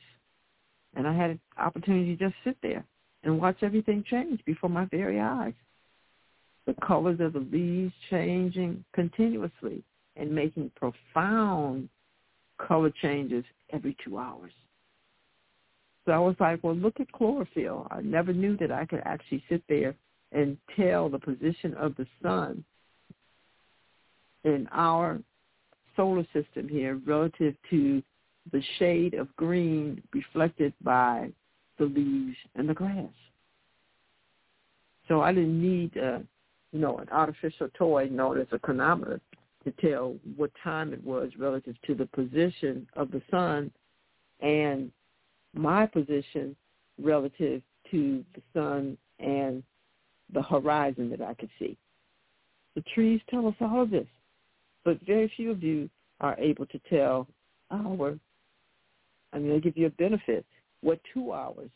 And 0.95 1.07
I 1.07 1.13
had 1.13 1.31
an 1.31 1.39
opportunity 1.57 2.15
to 2.15 2.25
just 2.25 2.35
sit 2.43 2.55
there 2.61 2.85
and 3.23 3.41
watch 3.41 3.57
everything 3.63 4.03
change 4.09 4.39
before 4.45 4.69
my 4.69 4.85
very 4.85 5.19
eyes. 5.19 5.55
The 6.67 6.75
colors 6.85 7.19
of 7.19 7.33
the 7.33 7.39
leaves 7.39 7.93
changing 8.09 8.85
continuously 8.93 9.83
and 10.15 10.33
making 10.33 10.71
profound 10.75 11.89
color 12.59 12.91
changes 13.01 13.43
every 13.73 13.97
two 14.05 14.17
hours. 14.17 14.53
So 16.05 16.11
I 16.11 16.19
was 16.19 16.35
like, 16.39 16.63
well, 16.63 16.75
look 16.75 16.99
at 16.99 17.11
chlorophyll. 17.11 17.87
I 17.89 18.01
never 18.01 18.33
knew 18.33 18.55
that 18.57 18.71
I 18.71 18.85
could 18.85 19.01
actually 19.03 19.43
sit 19.49 19.63
there 19.67 19.95
and 20.31 20.57
tell 20.77 21.09
the 21.09 21.19
position 21.19 21.73
of 21.73 21.95
the 21.95 22.05
sun 22.21 22.63
in 24.43 24.67
our 24.71 25.19
solar 25.95 26.25
system 26.33 26.67
here 26.67 26.99
relative 27.05 27.55
to 27.69 28.01
the 28.51 28.61
shade 28.77 29.13
of 29.13 29.33
green 29.35 30.01
reflected 30.13 30.73
by 30.81 31.29
the 31.77 31.85
leaves 31.85 32.37
and 32.55 32.67
the 32.67 32.73
grass. 32.73 33.07
So 35.07 35.21
I 35.21 35.33
didn't 35.33 35.61
need, 35.61 35.97
uh, 35.97 36.19
you 36.71 36.79
know, 36.79 36.97
an 36.97 37.09
artificial 37.09 37.69
toy 37.73 38.07
known 38.11 38.39
as 38.39 38.47
a 38.51 38.59
chronometer 38.59 39.19
to 39.63 39.71
tell 39.79 40.15
what 40.35 40.51
time 40.63 40.93
it 40.93 41.03
was 41.03 41.31
relative 41.37 41.75
to 41.87 41.95
the 41.95 42.05
position 42.07 42.87
of 42.95 43.11
the 43.11 43.21
sun 43.31 43.71
and 44.41 44.91
my 45.53 45.85
position 45.85 46.55
relative 47.01 47.61
to 47.91 48.23
the 48.35 48.41
sun 48.53 48.97
and 49.19 49.63
the 50.33 50.41
horizon 50.41 51.09
that 51.09 51.21
I 51.21 51.33
could 51.33 51.49
see. 51.59 51.77
The 52.75 52.83
trees 52.93 53.21
tell 53.29 53.47
us 53.47 53.55
all 53.61 53.83
of 53.83 53.91
this, 53.91 54.07
but 54.83 54.99
very 55.05 55.31
few 55.35 55.51
of 55.51 55.63
you 55.63 55.89
are 56.21 56.37
able 56.39 56.65
to 56.67 56.79
tell 56.89 57.27
our, 57.71 58.17
I 59.31 59.39
mean, 59.39 59.49
they 59.49 59.59
give 59.59 59.77
you 59.77 59.87
a 59.87 59.91
benefit, 59.91 60.45
what 60.81 60.99
two 61.13 61.33
hours 61.33 61.69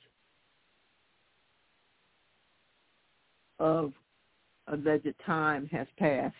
of 3.60 3.94
alleged 4.68 5.14
time 5.26 5.68
has 5.72 5.88
passed 5.98 6.36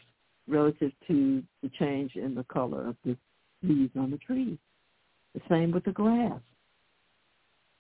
relative 0.48 0.92
to 1.08 1.44
the 1.64 1.70
change 1.80 2.16
in 2.16 2.36
the 2.36 2.44
color 2.46 2.88
of 2.88 2.96
the 3.06 3.18
leaves 3.64 3.92
on 3.98 4.12
the 4.12 4.18
trees. 4.18 4.58
The 5.34 5.42
same 5.50 5.72
with 5.72 5.84
the 5.84 5.92
grass. 5.92 6.40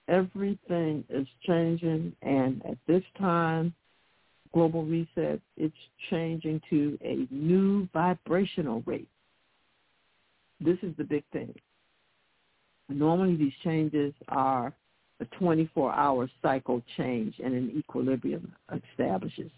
Everything 0.07 1.03
is 1.09 1.27
changing, 1.45 2.13
and 2.21 2.65
at 2.65 2.77
this 2.87 3.03
time, 3.17 3.73
global 4.53 4.85
reset, 4.85 5.39
it's 5.55 5.75
changing 6.09 6.61
to 6.69 6.97
a 7.03 7.27
new 7.33 7.87
vibrational 7.93 8.83
rate. 8.85 9.09
This 10.59 10.77
is 10.81 10.95
the 10.97 11.03
big 11.03 11.23
thing. 11.31 11.53
Normally 12.89 13.35
these 13.35 13.53
changes 13.63 14.13
are 14.27 14.73
a 15.19 15.25
24-hour 15.41 16.29
cycle 16.41 16.81
change 16.95 17.35
and 17.43 17.53
an 17.53 17.71
equilibrium 17.77 18.53
establishes. 18.71 19.51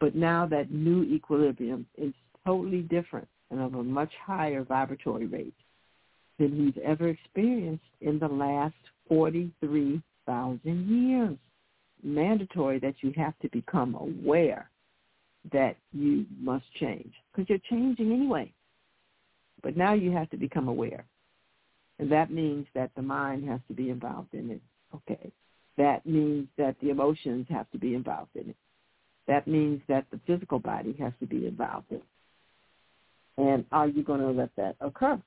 But 0.00 0.14
now 0.14 0.46
that 0.46 0.70
new 0.70 1.04
equilibrium 1.04 1.86
is 1.96 2.12
totally 2.44 2.82
different 2.82 3.28
and 3.50 3.60
of 3.60 3.74
a 3.74 3.82
much 3.82 4.12
higher 4.24 4.64
vibratory 4.64 5.26
rate 5.26 5.54
than 6.38 6.58
we've 6.58 6.78
ever 6.78 7.08
experienced 7.08 7.84
in 8.00 8.18
the 8.18 8.28
last 8.28 8.74
43,000 9.08 10.88
years. 10.88 11.38
Mandatory 12.04 12.78
that 12.80 12.96
you 13.00 13.12
have 13.16 13.36
to 13.40 13.48
become 13.48 13.94
aware 13.94 14.70
that 15.52 15.76
you 15.92 16.26
must 16.38 16.64
change 16.78 17.12
because 17.32 17.48
you're 17.48 17.58
changing 17.70 18.12
anyway. 18.12 18.52
But 19.62 19.76
now 19.76 19.94
you 19.94 20.12
have 20.12 20.30
to 20.30 20.36
become 20.36 20.68
aware. 20.68 21.06
And 21.98 22.10
that 22.12 22.30
means 22.30 22.66
that 22.74 22.90
the 22.94 23.02
mind 23.02 23.48
has 23.48 23.60
to 23.68 23.74
be 23.74 23.90
involved 23.90 24.34
in 24.34 24.50
it. 24.50 24.60
Okay. 24.94 25.32
That 25.76 26.04
means 26.06 26.48
that 26.58 26.76
the 26.80 26.90
emotions 26.90 27.46
have 27.50 27.70
to 27.72 27.78
be 27.78 27.94
involved 27.94 28.36
in 28.36 28.50
it. 28.50 28.56
That 29.26 29.46
means 29.46 29.80
that 29.88 30.04
the 30.10 30.20
physical 30.26 30.58
body 30.58 30.94
has 31.00 31.12
to 31.20 31.26
be 31.26 31.46
involved 31.46 31.90
in 31.90 31.96
it. 31.96 32.04
And 33.36 33.64
are 33.72 33.88
you 33.88 34.04
going 34.04 34.20
to 34.20 34.30
let 34.30 34.50
that 34.56 34.76
occur? 34.80 35.20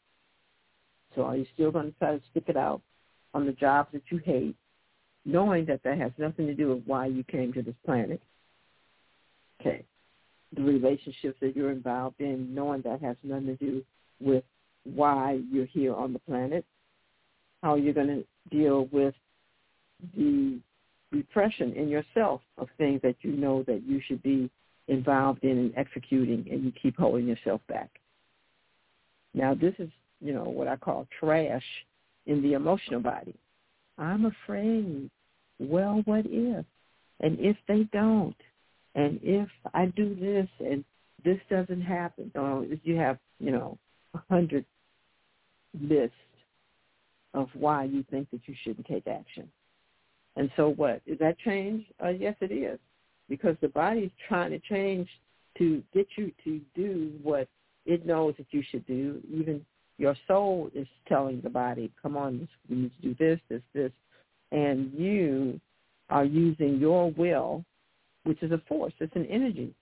So 1.15 1.23
are 1.23 1.35
you 1.35 1.45
still 1.53 1.71
going 1.71 1.91
to 1.91 1.99
try 1.99 2.17
to 2.17 2.21
stick 2.31 2.45
it 2.47 2.55
out 2.55 2.81
on 3.33 3.45
the 3.45 3.51
jobs 3.51 3.89
that 3.93 4.03
you 4.09 4.19
hate, 4.19 4.55
knowing 5.27 5.65
that 5.65 5.83
that 5.83 5.97
has 5.99 6.11
nothing 6.17 6.47
to 6.47 6.55
do 6.55 6.69
with 6.69 6.83
why 6.85 7.05
you 7.05 7.23
came 7.25 7.51
to 7.53 7.61
this 7.61 7.75
planet? 7.85 8.21
Okay. 9.59 9.83
The 10.55 10.63
relationships 10.63 11.37
that 11.41 11.55
you're 11.55 11.71
involved 11.71 12.21
in, 12.21 12.55
knowing 12.55 12.81
that 12.83 13.01
has 13.01 13.17
nothing 13.23 13.47
to 13.47 13.55
do 13.57 13.83
with 14.21 14.45
why 14.85 15.41
you're 15.51 15.65
here 15.65 15.93
on 15.93 16.13
the 16.13 16.19
planet. 16.19 16.63
How 17.61 17.75
you're 17.75 17.93
going 17.93 18.07
to 18.07 18.25
deal 18.55 18.87
with 18.91 19.13
the 20.15 20.59
repression 21.11 21.73
in 21.73 21.89
yourself 21.89 22.41
of 22.57 22.69
things 22.77 23.01
that 23.01 23.17
you 23.21 23.31
know 23.31 23.63
that 23.63 23.83
you 23.85 24.01
should 24.07 24.23
be 24.23 24.49
involved 24.87 25.43
in 25.43 25.57
and 25.57 25.73
executing 25.75 26.45
and 26.49 26.63
you 26.63 26.71
keep 26.81 26.97
holding 26.97 27.27
yourself 27.27 27.59
back. 27.67 27.89
Now 29.33 29.53
this 29.53 29.73
is, 29.79 29.89
you 30.21 30.33
know, 30.33 30.45
what 30.45 30.69
I 30.69 30.77
call 30.77 31.05
trash 31.19 31.63
in 32.27 32.41
the 32.41 32.53
emotional 32.53 33.01
body. 33.01 33.35
I'm 33.97 34.25
afraid. 34.25 35.09
Well, 35.59 36.01
what 36.05 36.25
if? 36.25 36.65
And 37.19 37.39
if 37.39 37.57
they 37.67 37.83
don't? 37.91 38.35
And 38.95 39.19
if 39.23 39.49
I 39.73 39.87
do 39.87 40.15
this 40.15 40.47
and 40.59 40.83
this 41.23 41.39
doesn't 41.49 41.81
happen? 41.81 42.31
Or 42.35 42.65
you 42.83 42.95
have, 42.95 43.17
you 43.39 43.51
know, 43.51 43.77
a 44.13 44.19
hundred 44.29 44.65
lists 45.79 46.15
of 47.33 47.49
why 47.53 47.83
you 47.85 48.03
think 48.09 48.29
that 48.31 48.41
you 48.45 48.55
shouldn't 48.63 48.87
take 48.87 49.07
action. 49.07 49.49
And 50.35 50.51
so 50.55 50.69
what? 50.69 51.01
Is 51.05 51.19
that 51.19 51.37
change? 51.39 51.85
Uh, 52.03 52.09
yes, 52.09 52.35
it 52.41 52.51
is. 52.51 52.79
Because 53.29 53.55
the 53.61 53.67
body 53.67 54.01
is 54.01 54.11
trying 54.27 54.51
to 54.51 54.59
change 54.59 55.07
to 55.57 55.83
get 55.93 56.07
you 56.15 56.31
to 56.43 56.61
do 56.75 57.11
what 57.23 57.47
it 57.85 58.05
knows 58.05 58.35
that 58.37 58.47
you 58.51 58.63
should 58.69 58.85
do. 58.85 59.21
Even 59.33 59.65
your 59.97 60.15
soul 60.27 60.69
is 60.75 60.87
telling 61.07 61.41
the 61.41 61.49
body, 61.49 61.91
come 62.01 62.15
on, 62.15 62.47
we 62.69 62.75
need 62.75 62.91
to 63.01 63.13
do 63.13 63.15
this, 63.19 63.39
this, 63.49 63.61
this. 63.73 63.91
And 64.51 64.91
you 64.93 65.59
are 66.09 66.25
using 66.25 66.77
your 66.77 67.11
will, 67.11 67.63
which 68.23 68.41
is 68.43 68.51
a 68.51 68.61
force, 68.67 68.93
it's 68.99 69.15
an 69.15 69.25
energy 69.25 69.73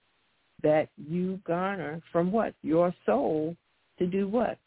that 0.63 0.89
you 0.97 1.39
garner 1.45 2.01
from 2.11 2.31
what? 2.31 2.53
Your 2.63 2.93
soul 3.05 3.55
to 3.99 4.07
do 4.07 4.27
what? 4.27 4.57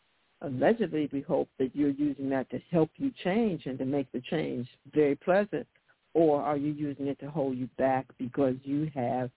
Allegedly, 0.43 1.09
we 1.13 1.21
hope 1.23 1.49
that 1.59 1.75
you're 1.75 1.91
using 1.91 2.29
that 2.31 2.49
to 2.51 2.61
help 2.71 2.91
you 2.97 3.11
change 3.25 3.67
and 3.67 3.79
to 3.79 3.85
make 3.85 4.11
the 4.13 4.23
change 4.31 4.69
very 4.95 5.17
pleasant. 5.17 5.67
Or 6.15 6.41
are 6.43 6.57
you 6.57 6.73
using 6.73 7.09
it 7.09 7.19
to 7.21 7.31
hold 7.31 7.57
you 7.57 7.69
back 7.77 8.07
because 8.19 8.55
you 8.63 8.91
have 8.95 9.31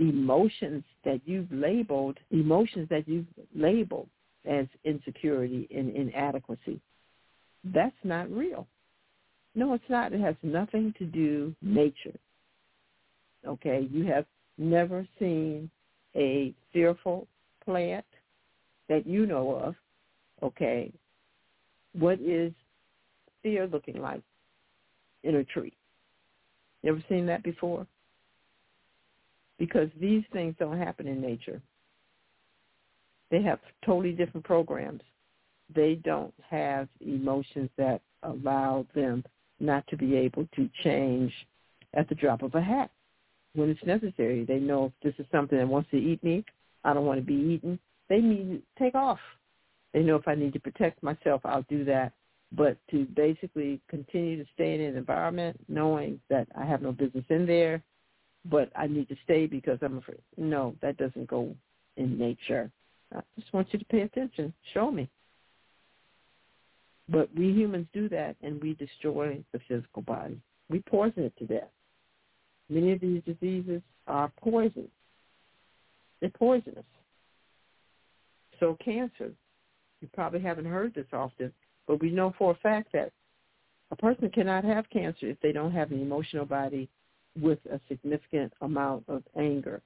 emotions 0.00 0.82
that 1.04 1.20
you've 1.24 1.50
labeled, 1.52 2.18
emotions 2.30 2.88
that 2.88 3.06
you've 3.06 3.26
labeled 3.54 4.08
as 4.48 4.66
insecurity 4.84 5.68
and 5.74 5.94
inadequacy. 5.94 6.80
That's 7.64 7.94
not 8.02 8.30
real. 8.30 8.66
No, 9.54 9.74
it's 9.74 9.84
not. 9.88 10.12
It 10.12 10.20
has 10.20 10.36
nothing 10.42 10.94
to 10.98 11.04
do 11.04 11.54
nature. 11.62 12.18
Okay, 13.46 13.88
you 13.90 14.04
have 14.04 14.26
never 14.58 15.06
seen 15.18 15.70
a 16.14 16.54
fearful 16.72 17.26
plant 17.64 18.04
that 18.88 19.06
you 19.06 19.26
know 19.26 19.54
of. 19.54 19.74
Okay, 20.42 20.92
what 21.98 22.20
is 22.20 22.52
fear 23.42 23.66
looking 23.66 24.00
like 24.00 24.22
in 25.24 25.36
a 25.36 25.44
tree? 25.44 25.72
You 26.82 26.92
ever 26.92 27.04
seen 27.08 27.26
that 27.26 27.42
before? 27.42 27.86
Because 29.58 29.88
these 30.00 30.24
things 30.32 30.54
don't 30.58 30.78
happen 30.78 31.06
in 31.06 31.20
nature. 31.20 31.60
They 33.30 33.42
have 33.42 33.60
totally 33.84 34.12
different 34.12 34.44
programs. 34.44 35.02
They 35.74 35.96
don't 35.96 36.34
have 36.48 36.88
emotions 37.00 37.70
that 37.76 38.00
allow 38.22 38.86
them 38.94 39.24
not 39.60 39.86
to 39.88 39.96
be 39.96 40.16
able 40.16 40.48
to 40.56 40.68
change 40.82 41.32
at 41.94 42.08
the 42.08 42.14
drop 42.14 42.42
of 42.42 42.54
a 42.54 42.60
hat 42.60 42.90
when 43.54 43.70
it's 43.70 43.84
necessary. 43.84 44.44
They 44.44 44.58
know 44.58 44.86
if 44.86 44.92
this 45.02 45.24
is 45.24 45.30
something 45.32 45.58
that 45.58 45.66
wants 45.66 45.90
to 45.90 45.96
eat 45.96 46.22
me, 46.22 46.44
I 46.84 46.94
don't 46.94 47.06
want 47.06 47.20
to 47.20 47.26
be 47.26 47.34
eaten. 47.34 47.78
They 48.08 48.20
need 48.20 48.50
to 48.50 48.82
take 48.82 48.94
off. 48.94 49.18
They 49.92 50.00
know 50.00 50.16
if 50.16 50.28
I 50.28 50.34
need 50.34 50.52
to 50.52 50.60
protect 50.60 51.02
myself, 51.02 51.42
I'll 51.44 51.66
do 51.68 51.84
that. 51.84 52.12
But 52.52 52.76
to 52.90 53.04
basically 53.04 53.80
continue 53.88 54.42
to 54.42 54.50
stay 54.54 54.74
in 54.74 54.80
an 54.80 54.96
environment 54.96 55.58
knowing 55.68 56.20
that 56.30 56.48
I 56.56 56.64
have 56.64 56.82
no 56.82 56.90
business 56.90 57.24
in 57.28 57.46
there, 57.46 57.82
but 58.44 58.70
I 58.74 58.86
need 58.86 59.08
to 59.08 59.16
stay 59.24 59.46
because 59.46 59.78
I'm 59.82 59.98
afraid. 59.98 60.22
No, 60.36 60.74
that 60.82 60.96
doesn't 60.96 61.28
go 61.28 61.54
in 61.96 62.18
nature. 62.18 62.70
I 63.14 63.20
just 63.38 63.52
want 63.52 63.68
you 63.72 63.78
to 63.78 63.84
pay 63.84 64.00
attention. 64.00 64.52
Show 64.72 64.90
me. 64.90 65.08
But 67.10 67.28
we 67.36 67.52
humans 67.52 67.86
do 67.92 68.08
that, 68.10 68.36
and 68.42 68.62
we 68.62 68.74
destroy 68.74 69.42
the 69.52 69.60
physical 69.66 70.02
body. 70.02 70.40
We 70.68 70.80
poison 70.88 71.24
it 71.24 71.36
to 71.38 71.46
death. 71.46 71.70
Many 72.68 72.92
of 72.92 73.00
these 73.00 73.22
diseases 73.24 73.82
are 74.06 74.30
poison. 74.40 74.88
They're 76.20 76.30
poisonous. 76.30 76.84
So 78.60 78.76
cancer, 78.84 79.32
you 80.00 80.08
probably 80.14 80.40
haven't 80.40 80.66
heard 80.66 80.94
this 80.94 81.06
often, 81.12 81.52
but 81.88 82.00
we 82.00 82.10
know 82.10 82.32
for 82.38 82.52
a 82.52 82.56
fact 82.56 82.92
that 82.92 83.10
a 83.90 83.96
person 83.96 84.30
cannot 84.30 84.64
have 84.64 84.88
cancer 84.90 85.26
if 85.26 85.40
they 85.40 85.50
don't 85.50 85.72
have 85.72 85.90
an 85.90 86.00
emotional 86.00 86.44
body 86.44 86.88
with 87.40 87.58
a 87.72 87.80
significant 87.88 88.52
amount 88.60 89.04
of 89.08 89.22
anger, 89.36 89.80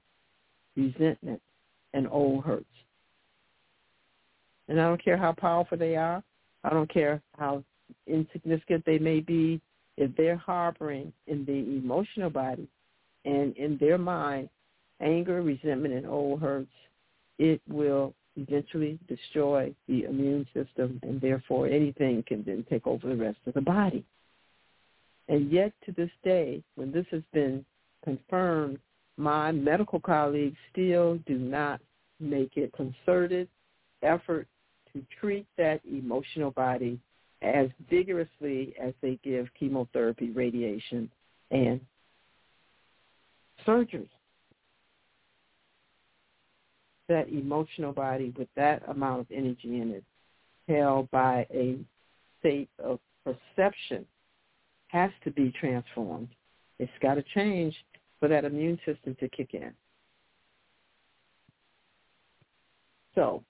resentment, 0.75 1.41
and 1.93 2.07
old 2.07 2.43
hurts. 2.43 2.65
And 4.67 4.79
I 4.79 4.87
don't 4.87 5.03
care 5.03 5.17
how 5.17 5.31
powerful 5.31 5.77
they 5.77 5.95
are. 5.95 6.23
I 6.65 6.71
don't 6.71 6.91
care 6.91 7.21
how 7.37 7.63
insignificant 8.07 8.83
they 8.85 8.97
may 8.97 9.19
be. 9.19 9.61
If 9.97 10.15
they're 10.17 10.35
harboring 10.35 11.13
in 11.27 11.45
the 11.45 11.53
emotional 11.53 12.29
body 12.29 12.67
and 13.23 13.55
in 13.55 13.77
their 13.77 13.97
mind 13.97 14.49
anger, 14.99 15.41
resentment, 15.41 15.93
and 15.93 16.07
old 16.07 16.41
hurts, 16.41 16.71
it 17.37 17.61
will 17.69 18.13
eventually 18.35 18.97
destroy 19.07 19.73
the 19.87 20.03
immune 20.03 20.47
system, 20.53 20.99
and 21.03 21.21
therefore 21.21 21.67
anything 21.67 22.23
can 22.27 22.43
then 22.45 22.65
take 22.69 22.87
over 22.87 23.07
the 23.07 23.15
rest 23.15 23.37
of 23.45 23.53
the 23.53 23.61
body. 23.61 24.03
And 25.27 25.51
yet 25.51 25.71
to 25.85 25.91
this 25.91 26.09
day, 26.23 26.63
when 26.75 26.91
this 26.91 27.05
has 27.11 27.23
been 27.31 27.65
confirmed, 28.03 28.79
my 29.17 29.51
medical 29.51 29.99
colleagues 29.99 30.57
still 30.71 31.19
do 31.25 31.37
not 31.37 31.79
make 32.19 32.57
it 32.57 32.73
concerted 32.73 33.47
effort 34.01 34.47
to 34.95 35.03
treat 35.19 35.45
that 35.57 35.81
emotional 35.85 36.51
body 36.51 36.97
as 37.41 37.67
vigorously 37.89 38.73
as 38.81 38.93
they 39.01 39.19
give 39.23 39.47
chemotherapy, 39.59 40.31
radiation, 40.31 41.11
and 41.51 41.81
surgery. 43.65 44.09
That 47.09 47.27
emotional 47.29 47.91
body 47.91 48.33
with 48.37 48.47
that 48.55 48.81
amount 48.87 49.21
of 49.21 49.27
energy 49.31 49.81
in 49.81 49.91
it, 49.91 50.03
held 50.67 51.11
by 51.11 51.45
a 51.53 51.77
state 52.39 52.69
of 52.83 52.99
perception, 53.23 54.05
has 54.87 55.11
to 55.23 55.31
be 55.31 55.51
transformed. 55.59 56.29
It's 56.79 56.91
got 57.01 57.15
to 57.15 57.23
change 57.35 57.75
for 58.19 58.29
that 58.29 58.45
immune 58.45 58.79
system 58.85 59.15
to 59.19 59.27
kick 59.29 59.53
in. 59.53 59.71
So 63.13 63.43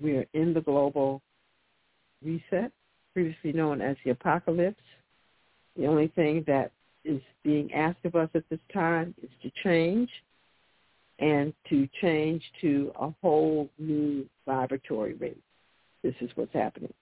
we 0.00 0.16
are 0.16 0.26
in 0.34 0.54
the 0.54 0.60
global 0.60 1.22
reset, 2.24 2.72
previously 3.12 3.52
known 3.52 3.80
as 3.80 3.96
the 4.04 4.10
apocalypse. 4.10 4.82
The 5.76 5.86
only 5.86 6.08
thing 6.08 6.44
that 6.46 6.72
is 7.04 7.20
being 7.42 7.72
asked 7.72 8.04
of 8.04 8.14
us 8.14 8.28
at 8.34 8.44
this 8.50 8.60
time 8.72 9.14
is 9.22 9.30
to 9.42 9.50
change 9.62 10.10
and 11.18 11.52
to 11.68 11.88
change 12.00 12.42
to 12.60 12.92
a 12.98 13.10
whole 13.22 13.70
new 13.78 14.26
vibratory 14.46 15.14
rate. 15.14 15.42
This 16.02 16.14
is 16.20 16.30
what's 16.34 16.52
happening. 16.52 16.92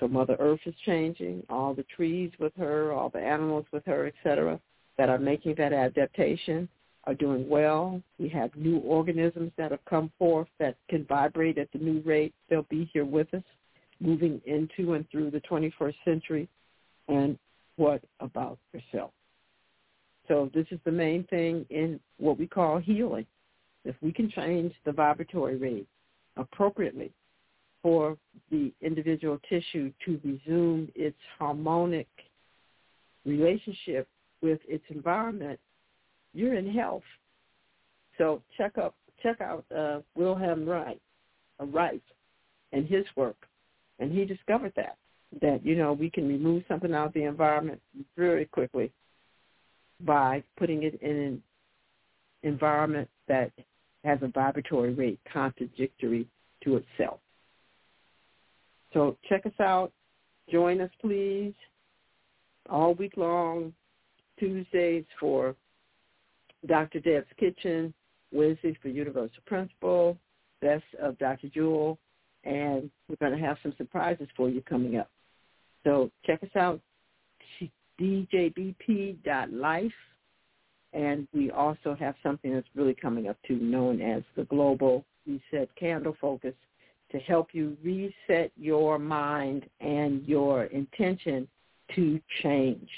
So 0.00 0.08
Mother 0.08 0.36
Earth 0.40 0.60
is 0.66 0.74
changing, 0.84 1.44
all 1.48 1.74
the 1.74 1.84
trees 1.84 2.32
with 2.40 2.52
her, 2.56 2.92
all 2.92 3.08
the 3.08 3.20
animals 3.20 3.66
with 3.72 3.84
her, 3.86 4.06
etc., 4.06 4.58
that 4.98 5.08
are 5.08 5.18
making 5.18 5.54
that 5.56 5.72
adaptation 5.72 6.68
are 7.04 7.14
doing 7.14 7.48
well. 7.48 8.00
We 8.18 8.28
have 8.30 8.54
new 8.54 8.78
organisms 8.78 9.52
that 9.56 9.70
have 9.70 9.84
come 9.88 10.12
forth 10.18 10.48
that 10.58 10.76
can 10.88 11.04
vibrate 11.06 11.58
at 11.58 11.70
the 11.72 11.78
new 11.78 12.00
rate. 12.00 12.34
They'll 12.48 12.62
be 12.64 12.88
here 12.92 13.04
with 13.04 13.32
us 13.34 13.42
moving 14.00 14.40
into 14.46 14.94
and 14.94 15.08
through 15.10 15.30
the 15.30 15.40
21st 15.40 15.94
century. 16.04 16.48
And 17.08 17.38
what 17.76 18.02
about 18.20 18.58
yourself? 18.72 19.10
So 20.28 20.50
this 20.54 20.66
is 20.70 20.78
the 20.84 20.92
main 20.92 21.24
thing 21.24 21.66
in 21.70 21.98
what 22.18 22.38
we 22.38 22.46
call 22.46 22.78
healing. 22.78 23.26
If 23.84 23.96
we 24.00 24.12
can 24.12 24.30
change 24.30 24.72
the 24.84 24.92
vibratory 24.92 25.56
rate 25.56 25.88
appropriately 26.36 27.10
for 27.82 28.16
the 28.50 28.72
individual 28.80 29.40
tissue 29.48 29.92
to 30.04 30.20
resume 30.24 30.88
its 30.94 31.16
harmonic 31.38 32.06
relationship 33.26 34.06
with 34.40 34.60
its 34.68 34.84
environment, 34.88 35.58
you're 36.34 36.54
in 36.54 36.70
health. 36.72 37.02
So 38.18 38.42
check 38.56 38.78
up 38.78 38.94
check 39.22 39.40
out 39.40 39.64
uh, 39.76 40.00
Wilhelm 40.16 40.68
Reich, 40.68 40.98
uh, 41.60 41.66
Reich 41.66 42.02
and 42.72 42.86
his 42.86 43.04
work, 43.16 43.36
and 43.98 44.10
he 44.12 44.24
discovered 44.24 44.72
that 44.76 44.96
that 45.40 45.64
you 45.64 45.76
know 45.76 45.92
we 45.92 46.10
can 46.10 46.28
remove 46.28 46.62
something 46.68 46.92
out 46.92 47.08
of 47.08 47.12
the 47.14 47.24
environment 47.24 47.80
very 48.16 48.44
quickly 48.46 48.92
by 50.00 50.42
putting 50.58 50.82
it 50.82 51.00
in 51.00 51.16
an 51.16 51.42
environment 52.42 53.08
that 53.28 53.52
has 54.04 54.18
a 54.22 54.28
vibratory 54.28 54.92
rate 54.94 55.20
contradictory 55.32 56.26
to 56.64 56.76
itself. 56.76 57.20
So 58.92 59.16
check 59.28 59.46
us 59.46 59.52
out. 59.60 59.92
Join 60.50 60.80
us, 60.80 60.90
please, 61.00 61.54
all 62.68 62.94
week 62.94 63.16
long, 63.16 63.72
Tuesdays 64.38 65.04
for 65.20 65.54
Dr. 66.66 67.00
Deb's 67.00 67.26
Kitchen, 67.38 67.92
Wednesdays 68.32 68.76
for 68.82 68.88
Universal 68.88 69.42
Principle, 69.46 70.16
Best 70.60 70.84
of 71.00 71.18
Dr. 71.18 71.48
Jewel, 71.48 71.98
and 72.44 72.90
we're 73.08 73.16
going 73.16 73.38
to 73.38 73.44
have 73.44 73.58
some 73.62 73.74
surprises 73.76 74.28
for 74.36 74.48
you 74.48 74.62
coming 74.62 74.96
up. 74.96 75.10
So 75.84 76.10
check 76.24 76.42
us 76.42 76.56
out, 76.56 76.80
djbp.life, 78.00 79.92
and 80.92 81.28
we 81.32 81.50
also 81.50 81.96
have 81.98 82.14
something 82.22 82.54
that's 82.54 82.66
really 82.74 82.94
coming 82.94 83.28
up 83.28 83.36
too, 83.46 83.56
known 83.56 84.00
as 84.00 84.22
the 84.36 84.44
Global 84.44 85.04
Reset 85.26 85.74
Candle 85.76 86.16
Focus, 86.20 86.54
to 87.10 87.18
help 87.18 87.48
you 87.52 87.76
reset 87.82 88.50
your 88.56 88.98
mind 88.98 89.68
and 89.80 90.26
your 90.26 90.64
intention 90.64 91.46
to 91.94 92.20
change. 92.42 92.88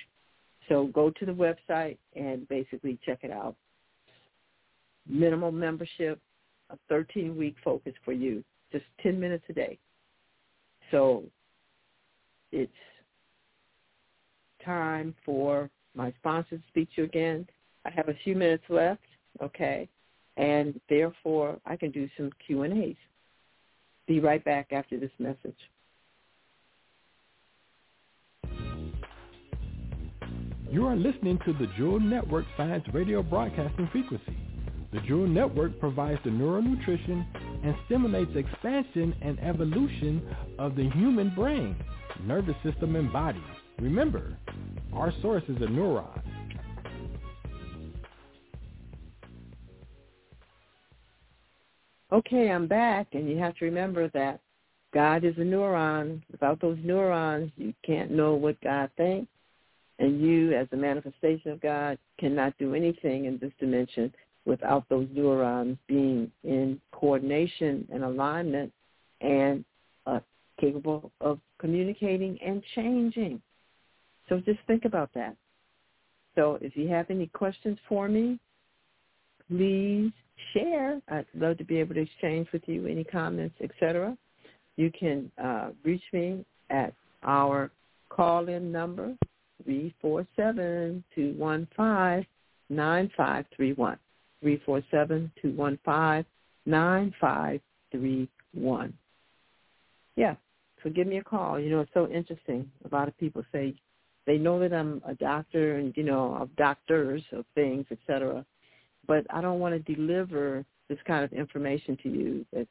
So 0.68 0.86
go 0.86 1.10
to 1.10 1.26
the 1.26 1.32
website 1.32 1.98
and 2.16 2.48
basically 2.48 2.98
check 3.04 3.20
it 3.22 3.30
out. 3.30 3.56
Minimal 5.06 5.52
membership, 5.52 6.18
a 6.70 6.78
13-week 6.92 7.56
focus 7.62 7.92
for 8.04 8.12
you, 8.12 8.42
just 8.72 8.84
10 9.02 9.20
minutes 9.20 9.44
a 9.50 9.52
day. 9.52 9.78
So 10.90 11.24
it's 12.52 12.72
time 14.64 15.14
for 15.24 15.68
my 15.94 16.12
sponsor 16.20 16.56
to 16.56 16.62
speak 16.68 16.88
to 16.94 17.02
you 17.02 17.04
again. 17.04 17.46
I 17.84 17.90
have 17.90 18.08
a 18.08 18.14
few 18.24 18.34
minutes 18.34 18.64
left, 18.68 19.02
okay, 19.42 19.88
and 20.36 20.80
therefore 20.88 21.58
I 21.66 21.76
can 21.76 21.90
do 21.90 22.08
some 22.16 22.30
Q&As. 22.46 22.96
Be 24.06 24.20
right 24.20 24.44
back 24.44 24.72
after 24.72 24.98
this 24.98 25.10
message. 25.18 25.58
You 30.74 30.88
are 30.88 30.96
listening 30.96 31.38
to 31.44 31.52
the 31.52 31.68
Jewel 31.76 32.00
Network 32.00 32.44
Science 32.56 32.84
Radio 32.92 33.22
Broadcasting 33.22 33.88
Frequency. 33.92 34.36
The 34.92 34.98
Jewel 35.02 35.28
Network 35.28 35.78
provides 35.78 36.18
the 36.24 36.32
neural 36.32 36.62
nutrition 36.62 37.24
and 37.62 37.76
stimulates 37.86 38.32
expansion 38.34 39.14
and 39.22 39.38
evolution 39.38 40.20
of 40.58 40.74
the 40.74 40.90
human 40.90 41.32
brain, 41.32 41.76
nervous 42.24 42.56
system, 42.64 42.96
and 42.96 43.12
body. 43.12 43.40
Remember, 43.78 44.36
our 44.92 45.12
source 45.22 45.44
is 45.44 45.58
a 45.58 45.66
neuron. 45.66 46.20
Okay, 52.12 52.50
I'm 52.50 52.66
back, 52.66 53.06
and 53.12 53.30
you 53.30 53.38
have 53.38 53.54
to 53.58 53.64
remember 53.64 54.08
that 54.08 54.40
God 54.92 55.22
is 55.22 55.36
a 55.36 55.42
neuron. 55.42 56.20
Without 56.32 56.60
those 56.60 56.78
neurons, 56.82 57.52
you 57.56 57.72
can't 57.86 58.10
know 58.10 58.34
what 58.34 58.60
God 58.60 58.90
thinks. 58.96 59.28
And 59.98 60.20
you, 60.20 60.52
as 60.54 60.66
a 60.72 60.76
manifestation 60.76 61.52
of 61.52 61.60
God, 61.60 61.98
cannot 62.18 62.56
do 62.58 62.74
anything 62.74 63.26
in 63.26 63.38
this 63.38 63.52
dimension 63.60 64.12
without 64.44 64.88
those 64.88 65.08
neurons 65.12 65.78
being 65.86 66.30
in 66.42 66.80
coordination 66.92 67.86
and 67.92 68.04
alignment 68.04 68.72
and 69.20 69.64
uh, 70.06 70.20
capable 70.60 71.10
of 71.20 71.38
communicating 71.58 72.38
and 72.44 72.62
changing. 72.74 73.40
So 74.28 74.40
just 74.40 74.58
think 74.66 74.84
about 74.84 75.10
that. 75.14 75.36
So 76.34 76.58
if 76.60 76.76
you 76.76 76.88
have 76.88 77.10
any 77.10 77.28
questions 77.28 77.78
for 77.88 78.08
me, 78.08 78.38
please 79.48 80.12
share. 80.52 81.00
I'd 81.08 81.26
love 81.34 81.58
to 81.58 81.64
be 81.64 81.78
able 81.78 81.94
to 81.94 82.00
exchange 82.00 82.48
with 82.52 82.62
you 82.66 82.86
any 82.86 83.04
comments, 83.04 83.54
etc. 83.62 84.16
You 84.76 84.90
can 84.98 85.30
uh, 85.42 85.70
reach 85.84 86.02
me 86.12 86.44
at 86.70 86.92
our 87.22 87.70
call-in 88.08 88.72
number, 88.72 89.14
Three 89.64 89.94
four 90.00 90.26
seven 90.36 91.02
two 91.14 91.34
one 91.36 91.66
five 91.76 92.24
nine 92.68 93.10
five 93.16 93.46
three 93.54 93.72
one. 93.72 93.98
Three 94.40 94.60
four 94.64 94.82
seven 94.90 95.32
two 95.40 95.52
one 95.52 95.78
five 95.84 96.26
nine 96.66 97.14
five 97.20 97.60
three 97.90 98.28
one. 98.52 98.92
Yeah, 100.16 100.34
so 100.82 100.90
give 100.90 101.06
me 101.06 101.18
a 101.18 101.24
call. 101.24 101.58
You 101.58 101.70
know, 101.70 101.80
it's 101.80 101.90
so 101.94 102.08
interesting. 102.08 102.70
A 102.90 102.94
lot 102.94 103.08
of 103.08 103.16
people 103.18 103.42
say 103.52 103.74
they 104.26 104.38
know 104.38 104.58
that 104.60 104.72
I'm 104.72 105.02
a 105.06 105.14
doctor 105.14 105.76
and, 105.76 105.96
you 105.96 106.02
know, 106.02 106.34
of 106.34 106.54
doctors 106.56 107.22
of 107.32 107.44
things, 107.54 107.86
etc. 107.90 108.44
But 109.06 109.26
I 109.30 109.40
don't 109.40 109.60
want 109.60 109.74
to 109.74 109.94
deliver 109.94 110.64
this 110.88 110.98
kind 111.06 111.24
of 111.24 111.32
information 111.32 111.96
to 112.02 112.08
you 112.08 112.46
that's 112.52 112.68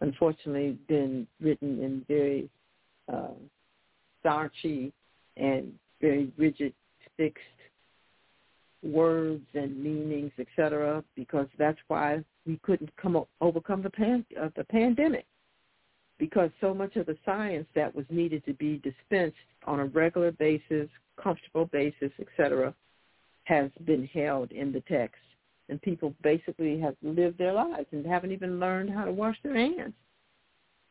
unfortunately 0.00 0.78
been 0.88 1.26
written 1.40 1.82
in 1.82 2.04
very 2.06 2.48
uh, 3.12 3.34
starchy 4.20 4.92
and 5.36 5.72
very 6.00 6.30
rigid, 6.36 6.72
fixed 7.16 7.42
words 8.82 9.44
and 9.54 9.82
meanings, 9.82 10.32
etc. 10.38 11.02
Because 11.16 11.46
that's 11.58 11.78
why 11.88 12.22
we 12.46 12.58
couldn't 12.62 12.94
come 12.96 13.22
overcome 13.40 13.82
the 13.82 13.90
pan, 13.90 14.24
uh, 14.40 14.48
the 14.56 14.64
pandemic. 14.64 15.26
Because 16.18 16.50
so 16.60 16.74
much 16.74 16.96
of 16.96 17.06
the 17.06 17.16
science 17.24 17.66
that 17.74 17.94
was 17.94 18.04
needed 18.10 18.44
to 18.46 18.54
be 18.54 18.78
dispensed 18.78 19.36
on 19.66 19.80
a 19.80 19.86
regular 19.86 20.32
basis, 20.32 20.88
comfortable 21.22 21.66
basis, 21.66 22.10
etc., 22.20 22.74
has 23.44 23.70
been 23.84 24.06
held 24.06 24.52
in 24.52 24.72
the 24.72 24.80
text 24.82 25.20
and 25.68 25.80
people 25.82 26.14
basically 26.22 26.78
have 26.78 26.96
lived 27.02 27.38
their 27.38 27.52
lives 27.52 27.86
and 27.92 28.06
haven't 28.06 28.32
even 28.32 28.58
learned 28.58 28.90
how 28.90 29.04
to 29.04 29.12
wash 29.12 29.36
their 29.42 29.54
hands. 29.56 29.94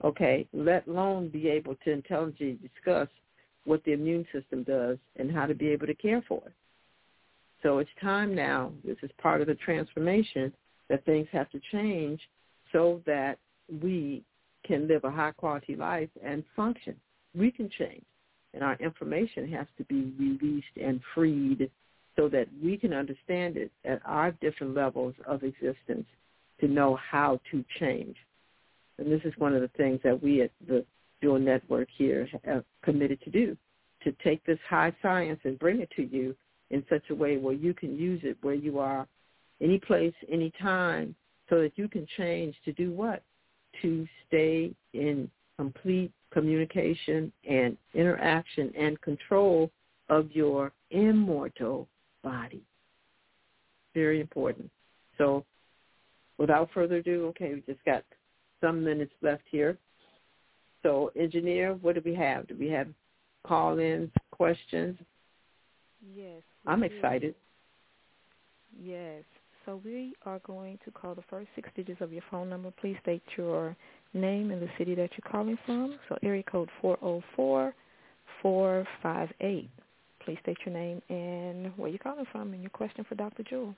Okay, 0.03 0.47
let 0.53 0.87
alone 0.87 1.29
be 1.29 1.49
able 1.49 1.75
to 1.83 1.91
intelligently 1.91 2.59
discuss 2.61 3.07
what 3.67 3.83
the 3.83 3.91
immune 3.91 4.25
system 4.31 4.63
does 4.63 4.97
and 5.17 5.29
how 5.29 5.45
to 5.45 5.53
be 5.53 5.67
able 5.67 5.87
to 5.87 5.93
care 5.93 6.23
for 6.27 6.41
it. 6.45 6.53
So 7.61 7.79
it's 7.79 7.89
time 8.01 8.33
now, 8.33 8.71
this 8.85 8.97
is 9.03 9.11
part 9.21 9.41
of 9.41 9.47
the 9.47 9.55
transformation, 9.55 10.53
that 10.89 11.03
things 11.03 11.27
have 11.33 11.49
to 11.51 11.59
change 11.71 12.21
so 12.71 13.01
that 13.05 13.37
we 13.81 14.23
can 14.65 14.87
live 14.87 15.03
a 15.03 15.11
high 15.11 15.31
quality 15.31 15.75
life 15.75 16.09
and 16.23 16.45
function. 16.55 16.95
We 17.35 17.51
can 17.51 17.69
change. 17.77 18.05
And 18.53 18.63
our 18.63 18.75
information 18.75 19.51
has 19.51 19.67
to 19.77 19.83
be 19.83 20.13
released 20.17 20.65
and 20.81 21.01
freed 21.13 21.69
so 22.15 22.29
that 22.29 22.47
we 22.63 22.77
can 22.77 22.93
understand 22.93 23.57
it 23.57 23.71
at 23.83 24.01
our 24.05 24.31
different 24.39 24.75
levels 24.75 25.13
of 25.27 25.43
existence 25.43 26.05
to 26.61 26.67
know 26.67 26.95
how 26.95 27.41
to 27.51 27.65
change. 27.79 28.15
And 28.97 29.11
this 29.11 29.21
is 29.25 29.33
one 29.37 29.53
of 29.53 29.61
the 29.61 29.69
things 29.77 29.99
that 30.05 30.23
we 30.23 30.41
at 30.41 30.51
the 30.67 30.85
Jewel 31.21 31.39
Network 31.39 31.87
here 31.95 32.27
have 32.43 32.63
committed 32.83 33.21
to 33.21 33.29
do, 33.29 33.57
to 34.03 34.11
take 34.23 34.43
this 34.45 34.59
high 34.69 34.93
science 35.01 35.39
and 35.43 35.57
bring 35.59 35.81
it 35.81 35.89
to 35.95 36.03
you 36.03 36.35
in 36.69 36.83
such 36.89 37.03
a 37.09 37.15
way 37.15 37.37
where 37.37 37.53
you 37.53 37.73
can 37.73 37.97
use 37.97 38.21
it 38.23 38.37
where 38.41 38.53
you 38.53 38.79
are, 38.79 39.07
any 39.61 39.79
place, 39.79 40.13
any 40.31 40.51
time, 40.61 41.15
so 41.49 41.61
that 41.61 41.71
you 41.75 41.87
can 41.87 42.05
change 42.17 42.55
to 42.65 42.73
do 42.73 42.91
what? 42.91 43.23
To 43.81 44.07
stay 44.27 44.73
in 44.93 45.29
complete 45.57 46.11
communication 46.31 47.31
and 47.49 47.77
interaction 47.93 48.71
and 48.77 48.99
control 49.01 49.71
of 50.09 50.31
your 50.31 50.71
immortal 50.91 51.87
body. 52.23 52.61
Very 53.93 54.21
important. 54.21 54.69
So 55.17 55.45
without 56.37 56.69
further 56.73 56.97
ado, 56.97 57.27
okay, 57.27 57.55
we 57.55 57.61
just 57.61 57.83
got 57.85 58.03
some 58.61 58.83
minutes 58.83 59.13
left 59.21 59.43
here. 59.49 59.77
So 60.83 61.11
engineer, 61.15 61.73
what 61.75 61.95
do 61.95 62.01
we 62.05 62.13
have? 62.15 62.47
Do 62.47 62.55
we 62.57 62.69
have 62.69 62.87
call-ins, 63.45 64.11
questions? 64.31 64.97
Yes. 66.15 66.41
I'm 66.65 66.83
excited. 66.83 67.35
Yes. 68.81 69.23
So 69.65 69.81
we 69.83 70.13
are 70.25 70.39
going 70.39 70.79
to 70.85 70.91
call 70.91 71.13
the 71.15 71.23
first 71.29 71.49
six 71.55 71.69
digits 71.75 71.99
of 72.01 72.13
your 72.13 72.23
phone 72.31 72.49
number. 72.49 72.71
Please 72.79 72.95
state 73.01 73.23
your 73.35 73.75
name 74.13 74.51
and 74.51 74.61
the 74.61 74.69
city 74.77 74.95
that 74.95 75.09
you're 75.17 75.29
calling 75.31 75.57
from. 75.65 75.97
So 76.07 76.17
area 76.23 76.43
code 76.43 76.69
404-458. 76.83 77.73
Please 80.23 80.37
state 80.43 80.57
your 80.65 80.73
name 80.73 81.01
and 81.09 81.77
where 81.77 81.89
you're 81.89 81.99
calling 81.99 82.25
from 82.31 82.53
and 82.53 82.61
your 82.61 82.69
question 82.69 83.05
for 83.07 83.15
Dr. 83.15 83.43
Jewel. 83.43 83.75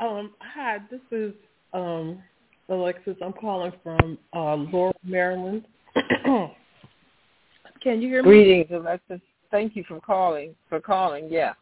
Um, 0.00 0.34
hi, 0.40 0.78
this 0.90 1.00
is 1.10 1.32
um, 1.72 2.22
Alexis. 2.68 3.16
I'm 3.22 3.32
calling 3.32 3.72
from 3.82 4.18
uh, 4.34 4.56
Laurel, 4.56 4.94
Maryland. 5.02 5.66
Can 7.82 8.02
you 8.02 8.08
hear 8.08 8.22
me? 8.22 8.28
Greetings, 8.28 8.68
Alexis. 8.72 9.20
Thank 9.50 9.74
you 9.76 9.84
for 9.88 10.00
calling. 10.00 10.54
For 10.68 10.80
calling, 10.80 11.28
yeah. 11.30 11.54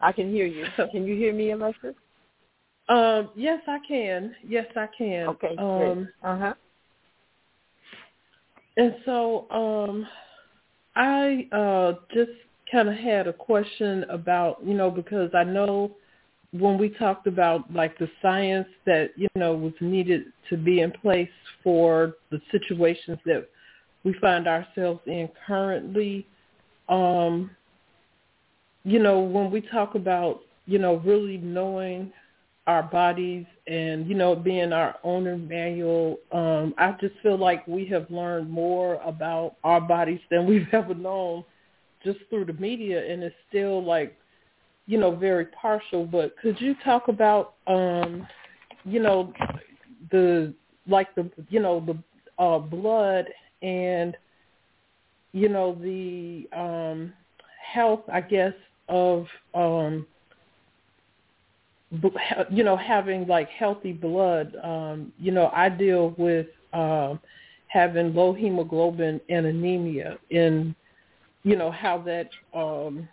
I 0.00 0.12
can 0.12 0.30
hear 0.32 0.46
you. 0.46 0.64
So 0.76 0.88
can 0.92 1.04
you 1.04 1.14
hear 1.14 1.32
me, 1.32 1.50
Alexis? 1.50 1.94
Um, 2.88 3.30
yes, 3.36 3.60
I 3.68 3.78
can. 3.86 4.34
Yes, 4.46 4.66
I 4.76 4.88
can. 4.96 5.28
Okay, 5.28 5.56
um, 5.58 6.08
Uh 6.22 6.38
huh. 6.38 6.54
And 8.76 8.96
so, 9.04 9.50
um, 9.50 10.06
I 10.96 11.48
uh, 11.52 11.92
just 12.14 12.30
kind 12.70 12.88
of 12.88 12.94
had 12.94 13.26
a 13.26 13.32
question 13.32 14.04
about, 14.04 14.64
you 14.64 14.74
know, 14.74 14.90
because 14.90 15.30
I 15.34 15.44
know 15.44 15.92
when 16.52 16.78
we 16.78 16.90
talked 16.90 17.26
about 17.26 17.72
like 17.72 17.98
the 17.98 18.08
science 18.20 18.68
that 18.86 19.10
you 19.16 19.28
know 19.34 19.54
was 19.54 19.72
needed 19.80 20.24
to 20.50 20.56
be 20.56 20.80
in 20.80 20.90
place 20.90 21.30
for 21.64 22.14
the 22.30 22.40
situations 22.50 23.18
that 23.24 23.48
we 24.04 24.14
find 24.20 24.46
ourselves 24.46 25.00
in 25.06 25.28
currently 25.46 26.26
um 26.88 27.50
you 28.84 28.98
know 28.98 29.20
when 29.20 29.50
we 29.50 29.60
talk 29.60 29.94
about 29.94 30.40
you 30.66 30.78
know 30.78 30.96
really 31.04 31.38
knowing 31.38 32.12
our 32.66 32.82
bodies 32.82 33.46
and 33.66 34.06
you 34.06 34.14
know 34.14 34.36
being 34.36 34.72
our 34.72 34.96
owner 35.04 35.36
manual 35.36 36.18
um 36.32 36.74
i 36.78 36.92
just 37.00 37.14
feel 37.22 37.38
like 37.38 37.66
we 37.66 37.86
have 37.86 38.08
learned 38.10 38.48
more 38.48 38.96
about 39.04 39.56
our 39.64 39.80
bodies 39.80 40.20
than 40.30 40.46
we've 40.46 40.68
ever 40.72 40.94
known 40.94 41.42
just 42.04 42.18
through 42.28 42.44
the 42.44 42.52
media. 42.54 43.10
And 43.10 43.22
it's 43.22 43.34
still 43.48 43.84
like 43.84 44.16
you 44.86 44.98
know 44.98 45.14
very 45.14 45.46
partial 45.46 46.04
but 46.04 46.36
could 46.38 46.60
you 46.60 46.74
talk 46.84 47.08
about 47.08 47.54
um 47.66 48.26
you 48.84 49.00
know 49.00 49.32
the 50.10 50.52
like 50.86 51.14
the 51.14 51.30
you 51.48 51.60
know 51.60 51.80
the 51.80 52.42
uh 52.42 52.58
blood 52.58 53.26
and 53.62 54.16
you 55.32 55.48
know 55.48 55.74
the 55.80 56.48
um 56.56 57.12
health 57.72 58.00
i 58.12 58.20
guess 58.20 58.54
of 58.88 59.26
um 59.54 60.06
you 62.50 62.64
know 62.64 62.76
having 62.76 63.26
like 63.26 63.48
healthy 63.50 63.92
blood? 63.92 64.56
Um 64.62 65.12
you 65.18 65.30
know 65.32 65.50
i 65.54 65.68
deal 65.68 66.14
with 66.16 66.46
um 66.72 67.20
having 67.68 68.14
low 68.14 68.32
hemoglobin 68.32 69.20
and 69.28 69.46
anemia 69.46 70.18
and 70.30 70.74
you 71.42 71.56
know 71.56 71.70
how 71.70 71.98
that 71.98 72.28
um 72.54 73.08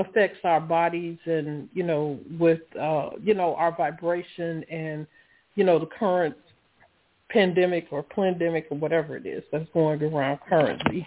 affects 0.00 0.38
our 0.44 0.60
bodies 0.60 1.18
and 1.26 1.68
you 1.72 1.82
know 1.82 2.18
with 2.38 2.60
uh 2.80 3.10
you 3.22 3.34
know 3.34 3.54
our 3.56 3.74
vibration 3.76 4.64
and 4.70 5.06
you 5.54 5.64
know 5.64 5.78
the 5.78 5.86
current 5.86 6.34
pandemic 7.28 7.86
or 7.90 8.02
pandemic 8.02 8.66
or 8.70 8.78
whatever 8.78 9.16
it 9.16 9.26
is 9.26 9.42
that's 9.52 9.68
going 9.72 10.02
around 10.02 10.38
currently 10.48 11.06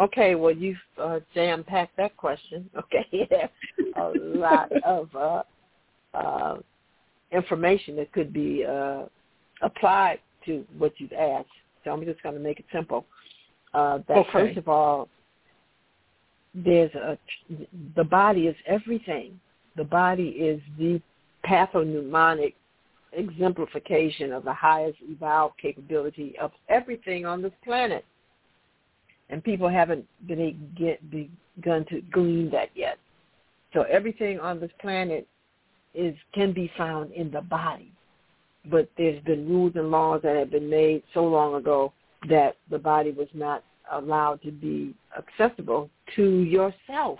Okay, 0.00 0.34
well 0.34 0.52
you've 0.52 0.76
uh, 1.00 1.20
jam 1.34 1.62
packed 1.64 1.96
that 1.96 2.16
question. 2.16 2.68
Okay, 2.76 3.28
a 3.96 4.12
lot 4.16 4.72
of 4.84 5.14
uh, 5.14 5.42
uh, 6.14 6.58
information 7.30 7.96
that 7.96 8.10
could 8.12 8.32
be 8.32 8.64
uh, 8.64 9.04
applied 9.60 10.18
to 10.46 10.64
what 10.78 10.92
you've 10.98 11.12
asked. 11.12 11.48
So 11.84 11.90
I'm 11.90 12.04
just 12.04 12.22
going 12.22 12.34
to 12.34 12.40
make 12.40 12.58
it 12.58 12.64
simple. 12.72 13.04
Uh, 13.74 13.98
that 14.08 14.18
okay. 14.18 14.30
first 14.32 14.58
of 14.58 14.68
all, 14.68 15.08
there's 16.54 16.94
a 16.94 17.18
the 17.96 18.04
body 18.04 18.46
is 18.46 18.56
everything. 18.66 19.40
The 19.76 19.84
body 19.84 20.28
is 20.28 20.60
the 20.78 21.00
pathognomonic 21.46 22.54
exemplification 23.12 24.32
of 24.32 24.44
the 24.44 24.52
highest 24.52 24.98
evolved 25.02 25.58
capability 25.60 26.34
of 26.40 26.50
everything 26.68 27.26
on 27.26 27.42
this 27.42 27.52
planet 27.64 28.04
and 29.32 29.42
people 29.42 29.68
haven't 29.68 30.06
been 30.28 30.70
get, 30.76 31.00
begun 31.10 31.84
to 31.86 32.02
glean 32.12 32.50
that 32.50 32.68
yet. 32.74 32.98
So 33.72 33.82
everything 33.82 34.38
on 34.38 34.60
this 34.60 34.70
planet 34.80 35.26
is 35.94 36.14
can 36.34 36.52
be 36.52 36.70
found 36.76 37.12
in 37.12 37.30
the 37.30 37.40
body, 37.40 37.92
but 38.70 38.88
there's 38.98 39.22
been 39.24 39.48
rules 39.48 39.72
and 39.74 39.90
laws 39.90 40.20
that 40.22 40.36
have 40.36 40.50
been 40.50 40.68
made 40.68 41.02
so 41.14 41.24
long 41.24 41.54
ago 41.54 41.92
that 42.28 42.56
the 42.70 42.78
body 42.78 43.10
was 43.10 43.28
not 43.32 43.64
allowed 43.92 44.42
to 44.42 44.50
be 44.50 44.94
accessible 45.16 45.90
to 46.16 46.40
yourself. 46.42 47.18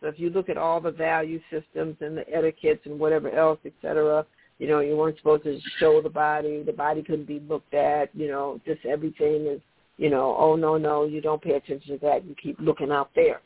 So 0.00 0.08
if 0.08 0.18
you 0.18 0.30
look 0.30 0.48
at 0.48 0.56
all 0.56 0.80
the 0.80 0.90
value 0.90 1.40
systems 1.50 1.96
and 2.00 2.16
the 2.16 2.24
etiquettes 2.32 2.80
and 2.86 2.98
whatever 2.98 3.30
else, 3.30 3.58
et 3.66 3.72
cetera, 3.82 4.24
you 4.58 4.68
know, 4.68 4.80
you 4.80 4.96
weren't 4.96 5.16
supposed 5.18 5.44
to 5.44 5.58
show 5.78 6.00
the 6.02 6.10
body. 6.10 6.62
The 6.62 6.72
body 6.72 7.02
couldn't 7.02 7.26
be 7.26 7.40
looked 7.40 7.74
at. 7.74 8.14
You 8.14 8.28
know, 8.28 8.60
just 8.66 8.84
everything 8.84 9.46
is 9.46 9.60
you 10.00 10.08
know, 10.08 10.34
oh 10.38 10.56
no, 10.56 10.78
no, 10.78 11.04
you 11.04 11.20
don't 11.20 11.42
pay 11.42 11.56
attention 11.56 11.92
to 11.92 12.06
that. 12.06 12.24
You 12.24 12.34
keep 12.42 12.58
looking 12.58 12.90
out 12.90 13.10
there. 13.14 13.42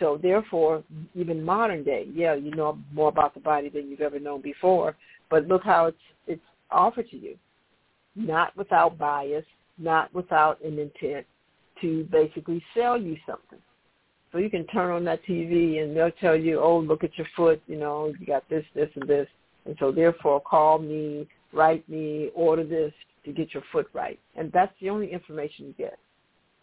So 0.00 0.18
therefore, 0.20 0.82
even 1.14 1.44
modern 1.44 1.84
day, 1.84 2.08
yeah, 2.12 2.34
you 2.34 2.50
know 2.50 2.76
more 2.92 3.08
about 3.08 3.34
the 3.34 3.40
body 3.40 3.68
than 3.68 3.88
you've 3.88 4.00
ever 4.00 4.18
known 4.18 4.40
before. 4.40 4.96
But 5.30 5.46
look 5.46 5.62
how 5.62 5.86
it's 5.86 5.96
it's 6.26 6.42
offered 6.72 7.08
to 7.10 7.16
you, 7.16 7.36
not 8.16 8.56
without 8.56 8.98
bias, 8.98 9.44
not 9.78 10.12
without 10.12 10.60
an 10.64 10.80
intent 10.80 11.24
to 11.80 12.04
basically 12.10 12.62
sell 12.74 13.00
you 13.00 13.16
something. 13.26 13.58
So 14.32 14.38
you 14.38 14.50
can 14.50 14.66
turn 14.68 14.90
on 14.90 15.04
that 15.04 15.24
TV 15.24 15.82
and 15.82 15.96
they'll 15.96 16.12
tell 16.12 16.36
you, 16.36 16.60
oh, 16.60 16.78
look 16.78 17.02
at 17.02 17.16
your 17.18 17.26
foot, 17.36 17.60
you 17.66 17.76
know, 17.76 18.12
you 18.18 18.26
got 18.26 18.48
this, 18.48 18.64
this, 18.74 18.88
and 18.94 19.08
this. 19.08 19.26
And 19.66 19.76
so 19.78 19.90
therefore, 19.90 20.40
call 20.40 20.78
me, 20.78 21.28
write 21.52 21.88
me, 21.88 22.30
order 22.34 22.64
this, 22.64 22.92
to 23.24 23.32
get 23.32 23.52
your 23.52 23.62
foot 23.72 23.88
right. 23.92 24.18
And 24.36 24.50
that's 24.52 24.72
the 24.80 24.88
only 24.88 25.12
information 25.12 25.66
you 25.66 25.74
get. 25.76 25.98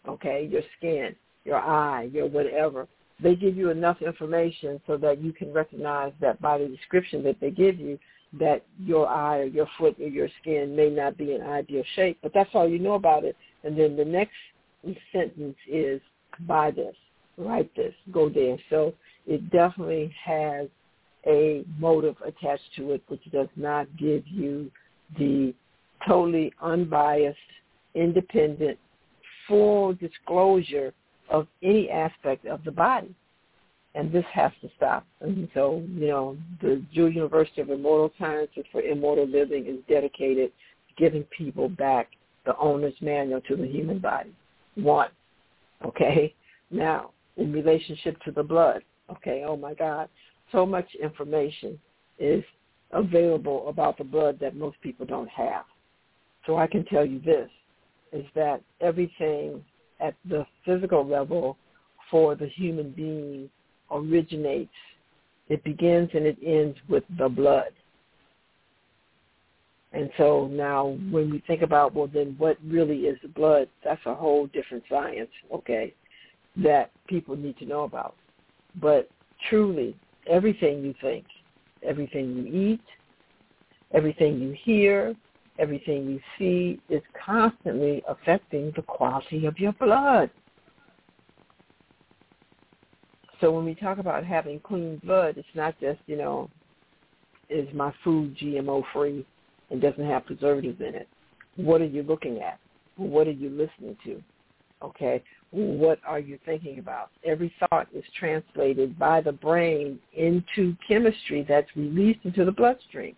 Okay, 0.08 0.48
your 0.50 0.62
skin, 0.78 1.14
your 1.44 1.58
eye, 1.58 2.08
your 2.12 2.26
whatever. 2.26 2.88
They 3.22 3.34
give 3.34 3.56
you 3.56 3.70
enough 3.70 4.00
information 4.00 4.80
so 4.86 4.96
that 4.98 5.20
you 5.20 5.32
can 5.32 5.52
recognize 5.52 6.12
that 6.20 6.40
by 6.40 6.58
the 6.58 6.68
description 6.68 7.22
that 7.24 7.40
they 7.40 7.50
give 7.50 7.78
you 7.78 7.98
that 8.38 8.64
your 8.78 9.08
eye 9.08 9.38
or 9.38 9.44
your 9.44 9.68
foot 9.78 9.96
or 9.98 10.08
your 10.08 10.28
skin 10.40 10.76
may 10.76 10.90
not 10.90 11.16
be 11.16 11.34
in 11.34 11.42
ideal 11.42 11.82
shape, 11.96 12.18
but 12.22 12.32
that's 12.34 12.50
all 12.54 12.68
you 12.68 12.78
know 12.78 12.92
about 12.92 13.24
it. 13.24 13.36
And 13.64 13.78
then 13.78 13.96
the 13.96 14.04
next 14.04 14.34
sentence 15.12 15.56
is 15.70 16.00
buy 16.46 16.70
this. 16.70 16.94
write 17.36 17.74
this, 17.76 17.94
go 18.12 18.28
there. 18.28 18.56
So 18.70 18.94
it 19.26 19.50
definitely 19.50 20.14
has 20.24 20.68
a 21.26 21.64
motive 21.78 22.16
attached 22.24 22.74
to 22.76 22.92
it, 22.92 23.02
which 23.08 23.22
does 23.32 23.48
not 23.56 23.86
give 23.96 24.26
you 24.26 24.70
the 25.18 25.54
totally 26.06 26.52
unbiased, 26.62 27.38
independent, 27.94 28.78
full 29.46 29.94
disclosure 29.94 30.92
of 31.30 31.46
any 31.62 31.90
aspect 31.90 32.46
of 32.46 32.62
the 32.64 32.72
body. 32.72 33.14
And 33.94 34.12
this 34.12 34.24
has 34.32 34.52
to 34.62 34.70
stop. 34.76 35.06
And 35.20 35.48
so, 35.54 35.82
you 35.92 36.06
know, 36.06 36.36
the 36.60 36.82
Jewel 36.92 37.10
University 37.10 37.62
of 37.62 37.70
Immortal 37.70 38.12
Sciences 38.18 38.64
for 38.70 38.82
Immortal 38.82 39.26
Living 39.26 39.66
is 39.66 39.78
dedicated 39.88 40.52
to 40.88 41.02
giving 41.02 41.24
people 41.24 41.68
back 41.68 42.08
the 42.46 42.56
owner's 42.58 42.94
manual 43.00 43.40
to 43.42 43.56
the 43.56 43.66
human 43.66 43.98
body. 43.98 44.32
One. 44.78 45.10
Okay? 45.84 46.34
Now, 46.70 47.10
in 47.36 47.52
relationship 47.52 48.20
to 48.22 48.30
the 48.30 48.42
blood, 48.42 48.82
okay, 49.10 49.44
oh 49.46 49.56
my 49.56 49.74
God, 49.74 50.08
so 50.52 50.66
much 50.66 50.86
information 51.00 51.78
is 52.18 52.44
available 52.92 53.68
about 53.68 53.98
the 53.98 54.04
blood 54.04 54.38
that 54.40 54.56
most 54.56 54.80
people 54.82 55.06
don't 55.06 55.28
have. 55.28 55.64
So 56.46 56.56
I 56.56 56.66
can 56.66 56.84
tell 56.86 57.04
you 57.04 57.20
this, 57.20 57.48
is 58.12 58.24
that 58.34 58.62
everything 58.80 59.62
at 60.00 60.14
the 60.28 60.46
physical 60.64 61.06
level 61.06 61.56
for 62.10 62.34
the 62.34 62.46
human 62.46 62.90
being 62.90 63.50
originates. 63.90 64.70
It 65.48 65.62
begins 65.64 66.10
and 66.14 66.26
it 66.26 66.38
ends 66.44 66.78
with 66.88 67.04
the 67.18 67.28
blood. 67.28 67.72
And 69.92 70.10
so 70.18 70.48
now 70.48 70.98
when 71.10 71.30
we 71.30 71.42
think 71.46 71.62
about, 71.62 71.94
well, 71.94 72.10
then 72.12 72.34
what 72.38 72.58
really 72.66 73.00
is 73.00 73.18
the 73.22 73.28
blood, 73.28 73.68
that's 73.82 74.04
a 74.06 74.14
whole 74.14 74.46
different 74.48 74.84
science, 74.88 75.30
okay, 75.52 75.94
that 76.56 76.90
people 77.08 77.36
need 77.36 77.56
to 77.58 77.64
know 77.64 77.84
about. 77.84 78.14
But 78.80 79.10
truly, 79.48 79.96
everything 80.26 80.84
you 80.84 80.94
think, 81.00 81.24
everything 81.82 82.36
you 82.36 82.72
eat, 82.72 82.84
everything 83.92 84.40
you 84.40 84.54
hear, 84.62 85.16
everything 85.58 86.08
you 86.08 86.20
see 86.38 86.80
is 86.88 87.02
constantly 87.24 88.02
affecting 88.06 88.72
the 88.76 88.82
quality 88.82 89.46
of 89.46 89.58
your 89.58 89.72
blood. 89.72 90.30
So 93.40 93.52
when 93.52 93.64
we 93.64 93.74
talk 93.74 93.98
about 93.98 94.24
having 94.24 94.60
clean 94.60 95.00
blood, 95.02 95.38
it's 95.38 95.48
not 95.54 95.78
just, 95.80 96.00
you 96.06 96.16
know, 96.16 96.50
is 97.48 97.72
my 97.72 97.92
food 98.04 98.36
GMO 98.36 98.82
free 98.92 99.24
and 99.70 99.80
doesn't 99.80 100.06
have 100.06 100.26
preservatives 100.26 100.80
in 100.80 100.94
it? 100.94 101.08
What 101.56 101.80
are 101.80 101.86
you 101.86 102.02
looking 102.02 102.40
at? 102.40 102.58
What 102.96 103.26
are 103.26 103.32
you 103.32 103.50
listening 103.50 103.96
to? 104.04 104.22
Okay, 104.82 105.22
what 105.50 105.98
are 106.06 106.20
you 106.20 106.38
thinking 106.44 106.78
about? 106.78 107.10
Every 107.24 107.52
thought 107.58 107.88
is 107.92 108.04
translated 108.18 108.98
by 108.98 109.20
the 109.20 109.32
brain 109.32 109.98
into 110.14 110.76
chemistry 110.86 111.44
that's 111.48 111.68
released 111.74 112.20
into 112.24 112.44
the 112.44 112.52
bloodstream. 112.52 113.16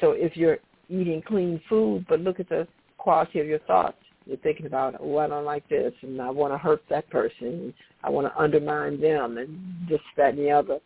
So 0.00 0.12
if 0.12 0.36
you're 0.36 0.58
eating 0.88 1.22
clean 1.22 1.60
food, 1.68 2.06
but 2.08 2.20
look 2.20 2.40
at 2.40 2.48
the 2.48 2.66
quality 2.98 3.40
of 3.40 3.46
your 3.46 3.58
thoughts. 3.60 3.98
You're 4.26 4.36
thinking 4.38 4.66
about, 4.66 4.96
oh, 4.98 5.18
I 5.18 5.28
don't 5.28 5.44
like 5.44 5.68
this, 5.68 5.92
and 6.02 6.20
I 6.20 6.30
want 6.30 6.52
to 6.52 6.58
hurt 6.58 6.82
that 6.90 7.08
person, 7.10 7.46
and 7.46 7.74
I 8.02 8.10
want 8.10 8.26
to 8.26 8.40
undermine 8.40 9.00
them, 9.00 9.38
and 9.38 9.88
this, 9.88 10.00
that, 10.16 10.30
and 10.30 10.38
the 10.38 10.50
other. 10.50 10.80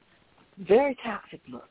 Very 0.59 0.97
toxic 1.03 1.41
look. 1.49 1.69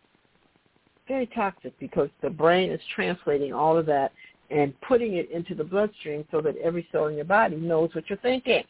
Very 1.09 1.25
toxic 1.25 1.77
because 1.79 2.09
the 2.21 2.29
brain 2.29 2.71
is 2.71 2.79
translating 2.95 3.51
all 3.51 3.75
of 3.75 3.87
that 3.87 4.13
and 4.51 4.79
putting 4.81 5.15
it 5.15 5.29
into 5.31 5.55
the 5.55 5.63
bloodstream 5.63 6.23
so 6.31 6.39
that 6.39 6.55
every 6.57 6.87
cell 6.91 7.07
in 7.07 7.15
your 7.15 7.25
body 7.25 7.55
knows 7.55 7.89
what 7.93 8.07
you're 8.09 8.19
thinking. 8.19 8.63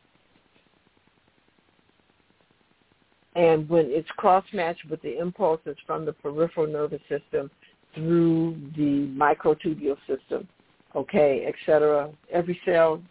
And 3.36 3.70
when 3.70 3.86
it's 3.90 4.10
cross-matched 4.18 4.90
with 4.90 5.02
the 5.02 5.20
impulses 5.20 5.76
from 5.86 6.06
the 6.06 6.14
peripheral 6.14 6.66
nervous 6.66 7.02
system 7.10 7.52
through 7.94 8.58
the 8.76 9.08
microtubule 9.16 9.98
system, 10.08 10.48
okay, 10.96 11.44
et 11.46 11.56
cetera, 11.66 12.10
every 12.32 12.60
cell 12.66 13.02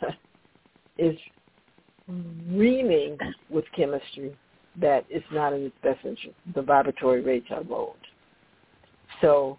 is 0.98 1.16
reaming 2.48 3.16
with 3.48 3.64
chemistry 3.76 4.36
that 4.80 5.04
is 5.08 5.22
not 5.32 5.52
in 5.52 5.62
its 5.62 5.76
best 5.82 6.04
interest. 6.04 6.36
The 6.54 6.62
vibratory 6.62 7.22
rates 7.22 7.46
are 7.50 7.62
low. 7.62 7.94
So, 9.20 9.58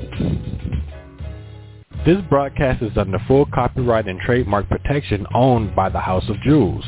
This 2.06 2.18
broadcast 2.30 2.82
is 2.82 2.96
under 2.96 3.18
full 3.26 3.46
copyright 3.46 4.06
and 4.06 4.20
trademark 4.20 4.68
protection 4.68 5.26
owned 5.34 5.74
by 5.74 5.88
the 5.88 6.00
House 6.00 6.28
of 6.28 6.40
Jewels. 6.42 6.84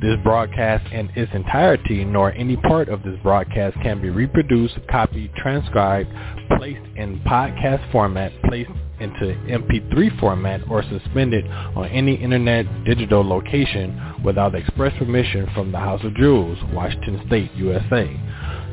This 0.00 0.18
broadcast 0.24 0.92
in 0.92 1.08
its 1.14 1.32
entirety 1.32 2.04
nor 2.04 2.32
any 2.32 2.56
part 2.56 2.88
of 2.88 3.02
this 3.02 3.18
broadcast 3.22 3.76
can 3.82 4.02
be 4.02 4.10
reproduced, 4.10 4.74
copied, 4.90 5.32
transcribed, 5.36 6.10
placed 6.58 6.84
in 6.96 7.20
podcast 7.20 7.90
format, 7.92 8.32
placed 8.44 8.70
into 9.00 9.34
MP3 9.48 10.18
format, 10.18 10.60
or 10.68 10.82
suspended 10.82 11.46
on 11.46 11.86
any 11.88 12.14
internet 12.14 12.66
digital 12.84 13.26
location 13.26 14.22
without 14.24 14.54
express 14.54 14.96
permission 14.98 15.48
from 15.54 15.70
the 15.72 15.78
House 15.78 16.02
of 16.04 16.14
Jewels, 16.16 16.58
Washington 16.72 17.22
State, 17.26 17.52
USA. 17.54 18.20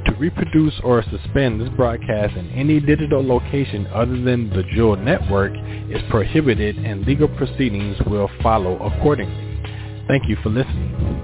To 0.06 0.14
reproduce 0.16 0.74
or 0.84 1.04
suspend 1.04 1.62
this 1.62 1.70
broadcast 1.70 2.36
in 2.36 2.50
any 2.52 2.80
digital 2.80 3.26
location 3.26 3.88
other 3.88 4.20
than 4.20 4.50
the 4.50 4.64
Jewel 4.74 4.96
Network 4.96 5.54
is 5.90 6.02
prohibited 6.10 6.78
and 6.78 7.06
legal 7.06 7.28
proceedings 7.28 7.98
will 8.08 8.30
follow 8.42 8.78
accordingly. 8.80 9.52
Thank 10.08 10.28
you 10.28 10.38
for 10.42 10.50
listening. 10.50 11.22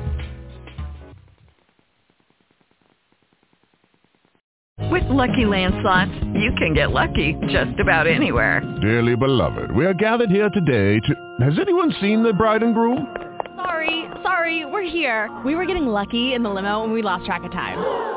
With 4.92 5.04
Lucky 5.10 5.46
Land 5.46 5.74
Slots, 5.82 6.12
you 6.36 6.52
can 6.58 6.74
get 6.74 6.92
lucky 6.92 7.36
just 7.50 7.80
about 7.80 8.08
anywhere. 8.08 8.62
Dearly 8.82 9.16
beloved, 9.16 9.76
we 9.76 9.86
are 9.86 9.94
gathered 9.94 10.30
here 10.30 10.50
today 10.50 11.00
to... 11.00 11.46
Has 11.46 11.60
anyone 11.60 11.94
seen 12.00 12.24
the 12.24 12.32
bride 12.32 12.64
and 12.64 12.74
groom? 12.74 13.14
Sorry, 13.56 14.06
sorry, 14.24 14.66
we're 14.66 14.84
here. 14.90 15.30
We 15.44 15.56
were 15.56 15.66
getting 15.66 15.88
lucky 15.88 16.36
in 16.36 16.44
the 16.44 16.50
limo 16.50 16.84
and 16.84 16.94
we 16.94 17.02
lost 17.02 17.26
track 17.26 17.44
of 17.44 17.52
time. 17.52 18.17